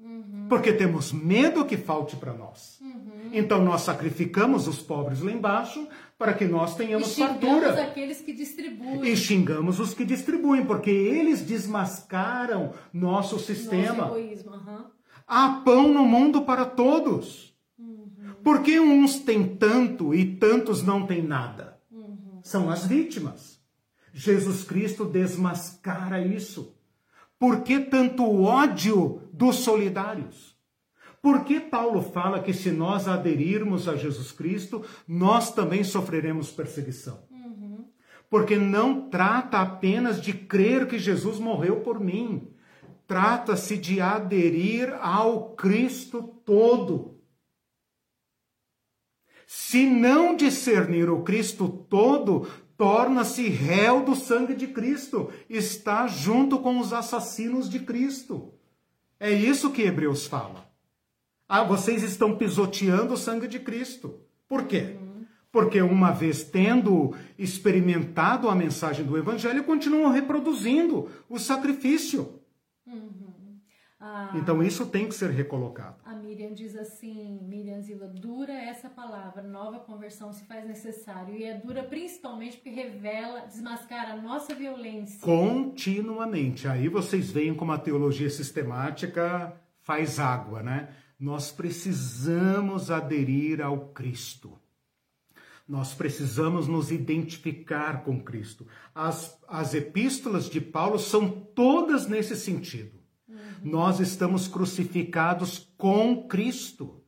[0.00, 0.46] Uhum.
[0.48, 2.80] Porque temos medo que falte para nós.
[2.80, 3.30] Uhum.
[3.32, 5.86] Então nós sacrificamos os pobres lá embaixo
[6.18, 7.80] para que nós tenhamos e fartura.
[7.80, 9.04] aqueles que distribuem.
[9.04, 14.06] E xingamos os que distribuem, porque eles desmascaram nosso sistema.
[14.06, 14.84] Nosso egoísmo, uhum.
[15.24, 17.56] Há pão no mundo para todos.
[17.78, 18.08] Uhum.
[18.42, 21.78] Porque uns têm tanto e tantos não têm nada?
[21.92, 22.40] Uhum.
[22.42, 23.55] São as vítimas.
[24.18, 26.74] Jesus Cristo desmascara isso.
[27.38, 30.56] Por que tanto ódio dos solidários?
[31.20, 37.24] Por que Paulo fala que se nós aderirmos a Jesus Cristo, nós também sofreremos perseguição?
[37.30, 37.90] Uhum.
[38.30, 42.48] Porque não trata apenas de crer que Jesus morreu por mim.
[43.06, 47.20] Trata-se de aderir ao Cristo todo.
[49.46, 56.78] Se não discernir o Cristo todo, torna-se réu do sangue de Cristo, está junto com
[56.78, 58.52] os assassinos de Cristo.
[59.18, 60.66] É isso que Hebreus fala.
[61.48, 64.20] Ah, vocês estão pisoteando o sangue de Cristo.
[64.48, 64.96] Por quê?
[65.50, 72.40] Porque uma vez tendo experimentado a mensagem do Evangelho, continuam reproduzindo o sacrifício.
[72.86, 73.58] Uhum.
[73.98, 75.96] Ah, então isso tem que ser recolocado.
[76.04, 81.36] A Miriam diz assim, Miriam Zila, dura essa palavra, nova conversão se faz necessário.
[81.36, 85.20] E é dura principalmente porque revela, desmascara a nossa violência.
[85.20, 86.66] Continuamente.
[86.66, 90.88] Aí vocês veem como a teologia sistemática faz água, né?
[91.18, 94.58] Nós precisamos aderir ao Cristo.
[95.66, 98.66] Nós precisamos nos identificar com Cristo.
[98.92, 102.95] As, as epístolas de Paulo são todas nesse sentido
[103.66, 107.02] nós estamos crucificados com Cristo.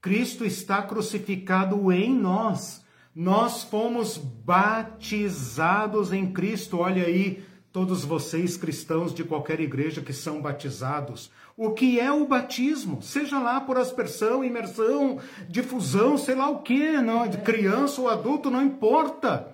[0.00, 2.84] Cristo está crucificado em nós.
[3.12, 6.78] Nós fomos batizados em Cristo.
[6.78, 7.42] Olha aí,
[7.72, 11.32] todos vocês cristãos de qualquer igreja que são batizados.
[11.56, 13.02] O que é o batismo?
[13.02, 15.18] Seja lá por aspersão, imersão,
[15.48, 19.48] difusão, sei lá o que, não, criança ou adulto, não importa.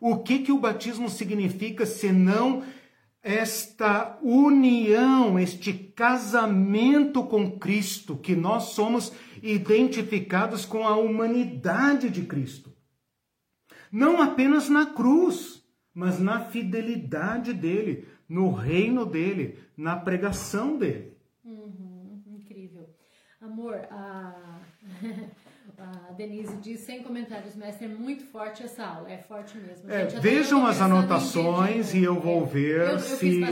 [0.00, 2.62] O que que o batismo significa senão
[3.26, 9.12] esta união, este casamento com Cristo, que nós somos
[9.42, 12.72] identificados com a humanidade de Cristo.
[13.90, 15.60] Não apenas na cruz,
[15.92, 21.16] mas na fidelidade dele, no reino dele, na pregação dele.
[21.44, 22.88] Uhum, incrível.
[23.40, 24.36] Amor, a.
[26.16, 29.90] Denise diz, sem comentários, mestre, é muito forte essa aula, é forte mesmo.
[29.90, 33.42] É, vejam as anotações e eu vou ver eu, eu se,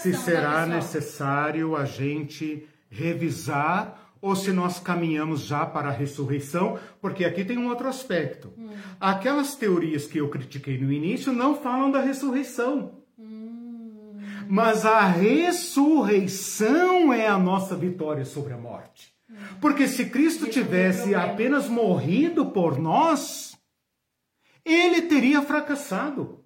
[0.00, 7.24] se será necessário a gente revisar ou se nós caminhamos já para a ressurreição, porque
[7.24, 8.52] aqui tem um outro aspecto.
[8.58, 8.70] Hum.
[9.00, 12.98] Aquelas teorias que eu critiquei no início não falam da ressurreição.
[13.18, 14.16] Hum.
[14.48, 19.16] Mas a ressurreição é a nossa vitória sobre a morte.
[19.60, 23.58] Porque se Cristo tivesse apenas morrido por nós,
[24.64, 26.44] ele teria fracassado.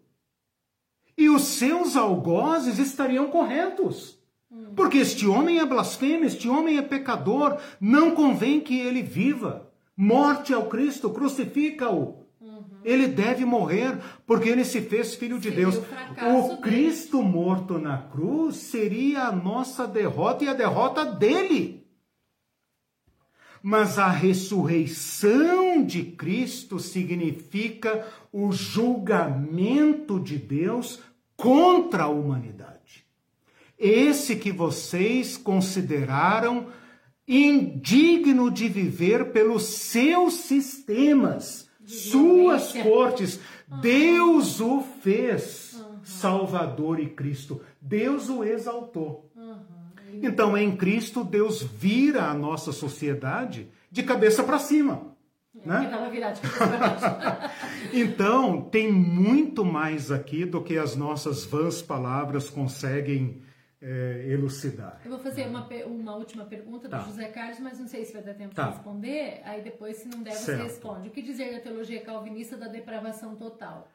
[1.17, 4.19] E os seus algozes estariam corretos.
[4.75, 9.71] Porque este homem é blasfemo, este homem é pecador, não convém que ele viva.
[9.97, 12.23] Morte ao Cristo, crucifica-o.
[12.85, 13.97] Ele deve morrer
[14.27, 15.77] porque ele se fez filho de Deus.
[15.77, 17.29] O, o Cristo dele.
[17.29, 21.82] morto na cruz seria a nossa derrota e a derrota dele
[23.63, 31.01] mas a ressurreição de Cristo significa o julgamento de Deus
[31.37, 33.07] contra a humanidade.
[33.79, 36.67] Esse que vocês consideraram
[37.27, 43.41] indigno de viver pelos seus sistemas, suas cortes.
[43.81, 47.61] Deus o fez Salvador e Cristo.
[47.81, 49.32] Deus o exaltou.
[50.21, 55.13] Então, em Cristo, Deus vira a nossa sociedade de cabeça para cima.
[55.55, 55.91] É, né?
[57.93, 63.43] então, tem muito mais aqui do que as nossas vãs palavras conseguem
[63.81, 65.01] é, elucidar.
[65.05, 66.99] Eu vou fazer uma, uma última pergunta tá.
[66.99, 68.69] do José Carlos, mas não sei se vai dar tempo tá.
[68.69, 69.43] de responder.
[69.45, 70.63] Aí depois, se não der, você certo.
[70.63, 71.09] responde.
[71.09, 73.89] O que dizer da teologia calvinista da depravação total?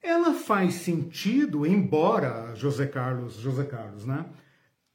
[0.00, 4.26] Ela faz sentido, embora José Carlos, José Carlos, né?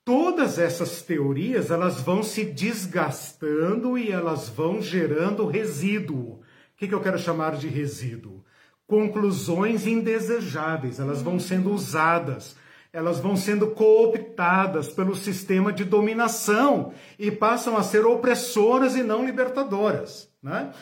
[0.06, 6.34] Todas essas teorias elas vão se desgastando e elas vão gerando resíduo.
[6.34, 6.42] O
[6.76, 8.44] que, que eu quero chamar de resíduo?
[8.86, 12.56] Conclusões indesejáveis, elas vão sendo usadas,
[12.92, 19.26] elas vão sendo cooptadas pelo sistema de dominação e passam a ser opressoras e não
[19.26, 20.30] libertadoras.
[20.44, 20.74] Né?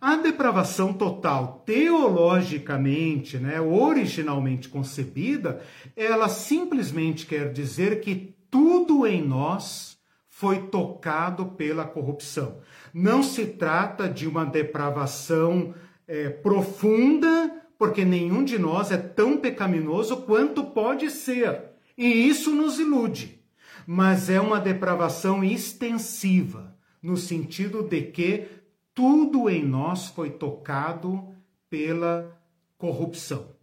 [0.00, 5.60] A depravação total, teologicamente, né, originalmente concebida,
[5.96, 9.98] ela simplesmente quer dizer que tudo em nós
[10.28, 12.58] foi tocado pela corrupção.
[12.94, 15.74] Não se trata de uma depravação
[16.06, 21.62] é, profunda, porque nenhum de nós é tão pecaminoso quanto pode ser.
[21.96, 23.40] E isso nos ilude.
[23.86, 28.46] Mas é uma depravação extensiva, no sentido de que
[28.94, 31.34] tudo em nós foi tocado
[31.68, 32.40] pela
[32.76, 33.57] corrupção.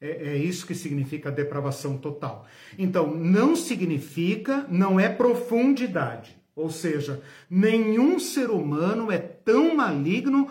[0.00, 2.46] É, é, isso que significa depravação total.
[2.78, 6.36] Então, não significa, não é profundidade.
[6.54, 10.48] Ou seja, nenhum ser humano é tão maligno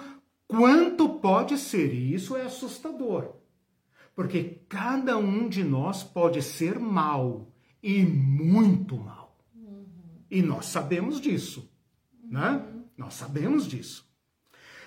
[0.47, 1.93] quanto pode ser.
[1.93, 3.35] E isso é assustador.
[4.15, 7.51] Porque cada um de nós pode ser mal
[7.81, 9.37] e muito mal.
[9.55, 9.85] Uhum.
[10.29, 11.69] E nós sabemos disso.
[12.23, 12.65] Né?
[12.97, 14.05] Nós sabemos disso.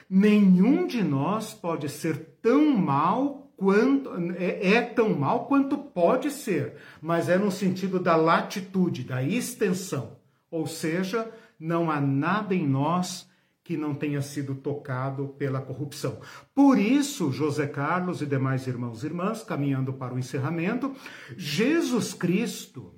[0.09, 6.77] Nenhum de nós pode ser tão mal quanto é, é, tão mal quanto pode ser,
[7.03, 10.17] mas é no sentido da latitude, da extensão.
[10.51, 13.29] Ou seja, não há nada em nós
[13.63, 16.21] que não tenha sido tocado pela corrupção.
[16.55, 20.97] Por isso, José Carlos e demais irmãos e irmãs, caminhando para o encerramento,
[21.37, 22.95] Jesus Cristo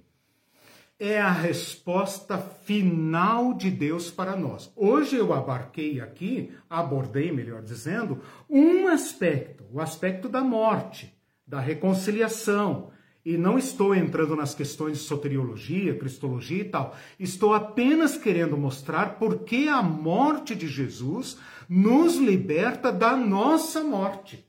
[0.97, 4.73] é a resposta final de Deus para nós.
[4.77, 11.17] Hoje eu abarquei aqui, abordei, melhor dizendo, um aspecto, o aspecto da morte,
[11.47, 12.91] da reconciliação.
[13.25, 16.97] E não estou entrando nas questões de soteriologia, cristologia e tal.
[17.19, 21.39] Estou apenas querendo mostrar por que a morte de Jesus
[21.69, 24.45] nos liberta da nossa morte.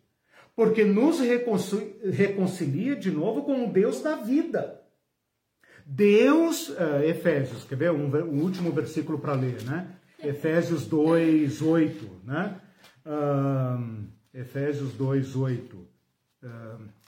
[0.56, 4.82] Porque nos reconcilia de novo com o Deus da vida.
[5.86, 9.88] Deus, uh, Efésios, quer ver um, último versículo para ler, né?
[10.24, 12.56] Efésios 2, 8, né?
[13.06, 15.78] Uh, Efésios 2, 8.
[15.78, 17.04] Uh,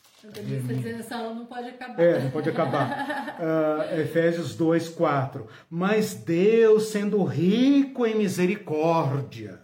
[0.99, 1.99] essa aula não pode acabar.
[1.99, 3.37] É, não pode acabar.
[3.39, 5.47] Uh, Efésios 2, 4.
[5.69, 9.59] Mas Deus, sendo rico em misericórdia,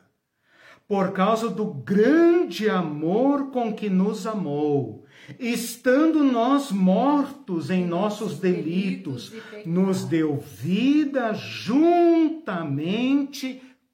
[0.88, 5.06] por causa do grande amor com que nos amou,
[5.40, 9.32] estando nós mortos em nossos delitos,
[9.66, 12.42] nos deu vida juntamente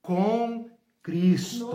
[0.01, 0.69] com
[1.07, 1.69] Cristo.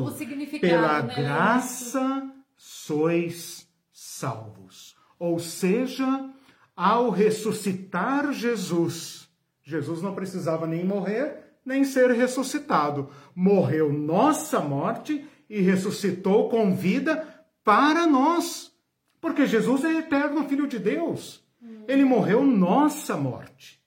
[0.60, 4.94] Pela né, graça sois salvos.
[5.18, 6.30] Ou seja,
[6.76, 9.26] ao ressuscitar Jesus,
[9.64, 13.08] Jesus não precisava nem morrer, nem ser ressuscitado.
[13.34, 17.26] Morreu nossa morte e ressuscitou com vida
[17.64, 18.70] para nós.
[19.18, 21.42] Porque Jesus é eterno Filho de Deus.
[21.88, 23.80] Ele morreu nossa morte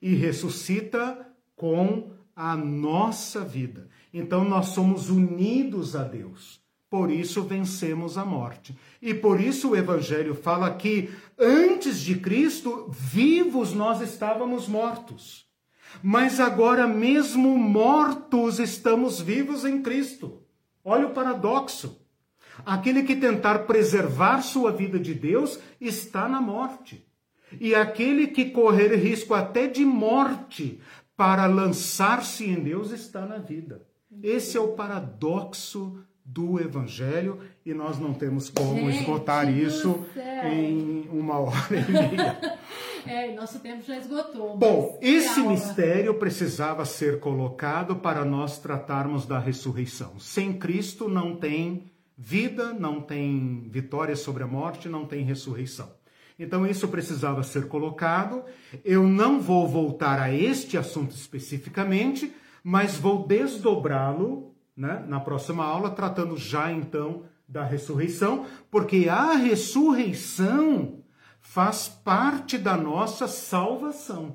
[0.00, 1.26] e ressuscita
[1.56, 3.88] com a nossa vida.
[4.18, 6.58] Então nós somos unidos a Deus.
[6.88, 8.74] Por isso vencemos a morte.
[9.02, 15.44] E por isso o Evangelho fala que antes de Cristo, vivos nós estávamos mortos.
[16.02, 20.40] Mas agora, mesmo mortos, estamos vivos em Cristo.
[20.82, 22.00] Olha o paradoxo.
[22.64, 27.06] Aquele que tentar preservar sua vida de Deus está na morte.
[27.60, 30.80] E aquele que correr risco até de morte
[31.14, 33.85] para lançar-se em Deus está na vida.
[34.22, 40.04] Esse é o paradoxo do Evangelho e nós não temos como Gente esgotar isso
[40.44, 42.58] em uma hora e meia.
[43.06, 44.56] é, nosso tempo já esgotou.
[44.56, 50.18] Bom, esse mistério precisava ser colocado para nós tratarmos da ressurreição.
[50.18, 51.84] Sem Cristo não tem
[52.18, 55.94] vida, não tem vitória sobre a morte, não tem ressurreição.
[56.38, 58.42] Então isso precisava ser colocado.
[58.84, 62.32] Eu não vou voltar a este assunto especificamente,
[62.68, 70.98] mas vou desdobrá-lo né, na próxima aula, tratando já então da ressurreição, porque a ressurreição
[71.40, 74.34] faz parte da nossa salvação.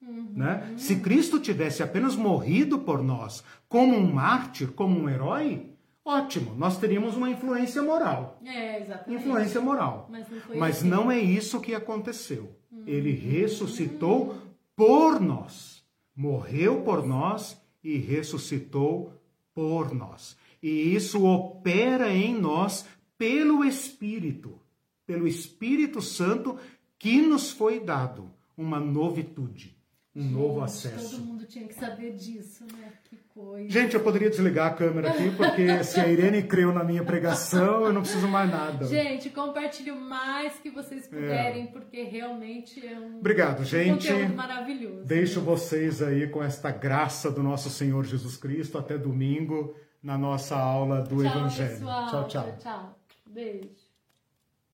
[0.00, 0.34] Uhum.
[0.36, 0.74] Né?
[0.76, 5.72] Se Cristo tivesse apenas morrido por nós como um mártir, como um herói,
[6.04, 8.38] ótimo, nós teríamos uma influência moral.
[8.44, 9.20] É, exatamente.
[9.20, 10.08] Influência moral.
[10.12, 10.88] Mas não, Mas assim.
[10.88, 12.56] não é isso que aconteceu.
[12.70, 12.84] Uhum.
[12.86, 14.36] Ele ressuscitou
[14.76, 15.75] por nós,
[16.16, 19.12] morreu por nós e ressuscitou
[19.54, 20.36] por nós.
[20.62, 22.86] E isso opera em nós
[23.18, 24.58] pelo Espírito,
[25.06, 26.58] pelo Espírito Santo
[26.98, 29.75] que nos foi dado uma novitude
[30.16, 31.16] um Gente, novo acesso.
[31.16, 32.90] Todo mundo tinha que saber disso, né?
[33.04, 33.68] Que coisa.
[33.68, 37.84] Gente, eu poderia desligar a câmera aqui, porque se a Irene creu na minha pregação,
[37.84, 38.86] eu não preciso mais nada.
[38.86, 41.08] Gente, compartilhe o mais que vocês é.
[41.08, 41.66] puderem, é.
[41.66, 44.08] porque realmente é um, Obrigado, gente.
[44.08, 45.04] conteúdo maravilhoso.
[45.04, 45.44] Deixo né?
[45.44, 51.02] vocês aí com esta graça do nosso Senhor Jesus Cristo até domingo na nossa aula
[51.02, 51.70] do tchau, Evangelho.
[51.70, 52.08] Pessoal.
[52.08, 52.42] Tchau, tchau.
[52.42, 52.98] Tchau, tchau.
[53.26, 53.85] Beijo.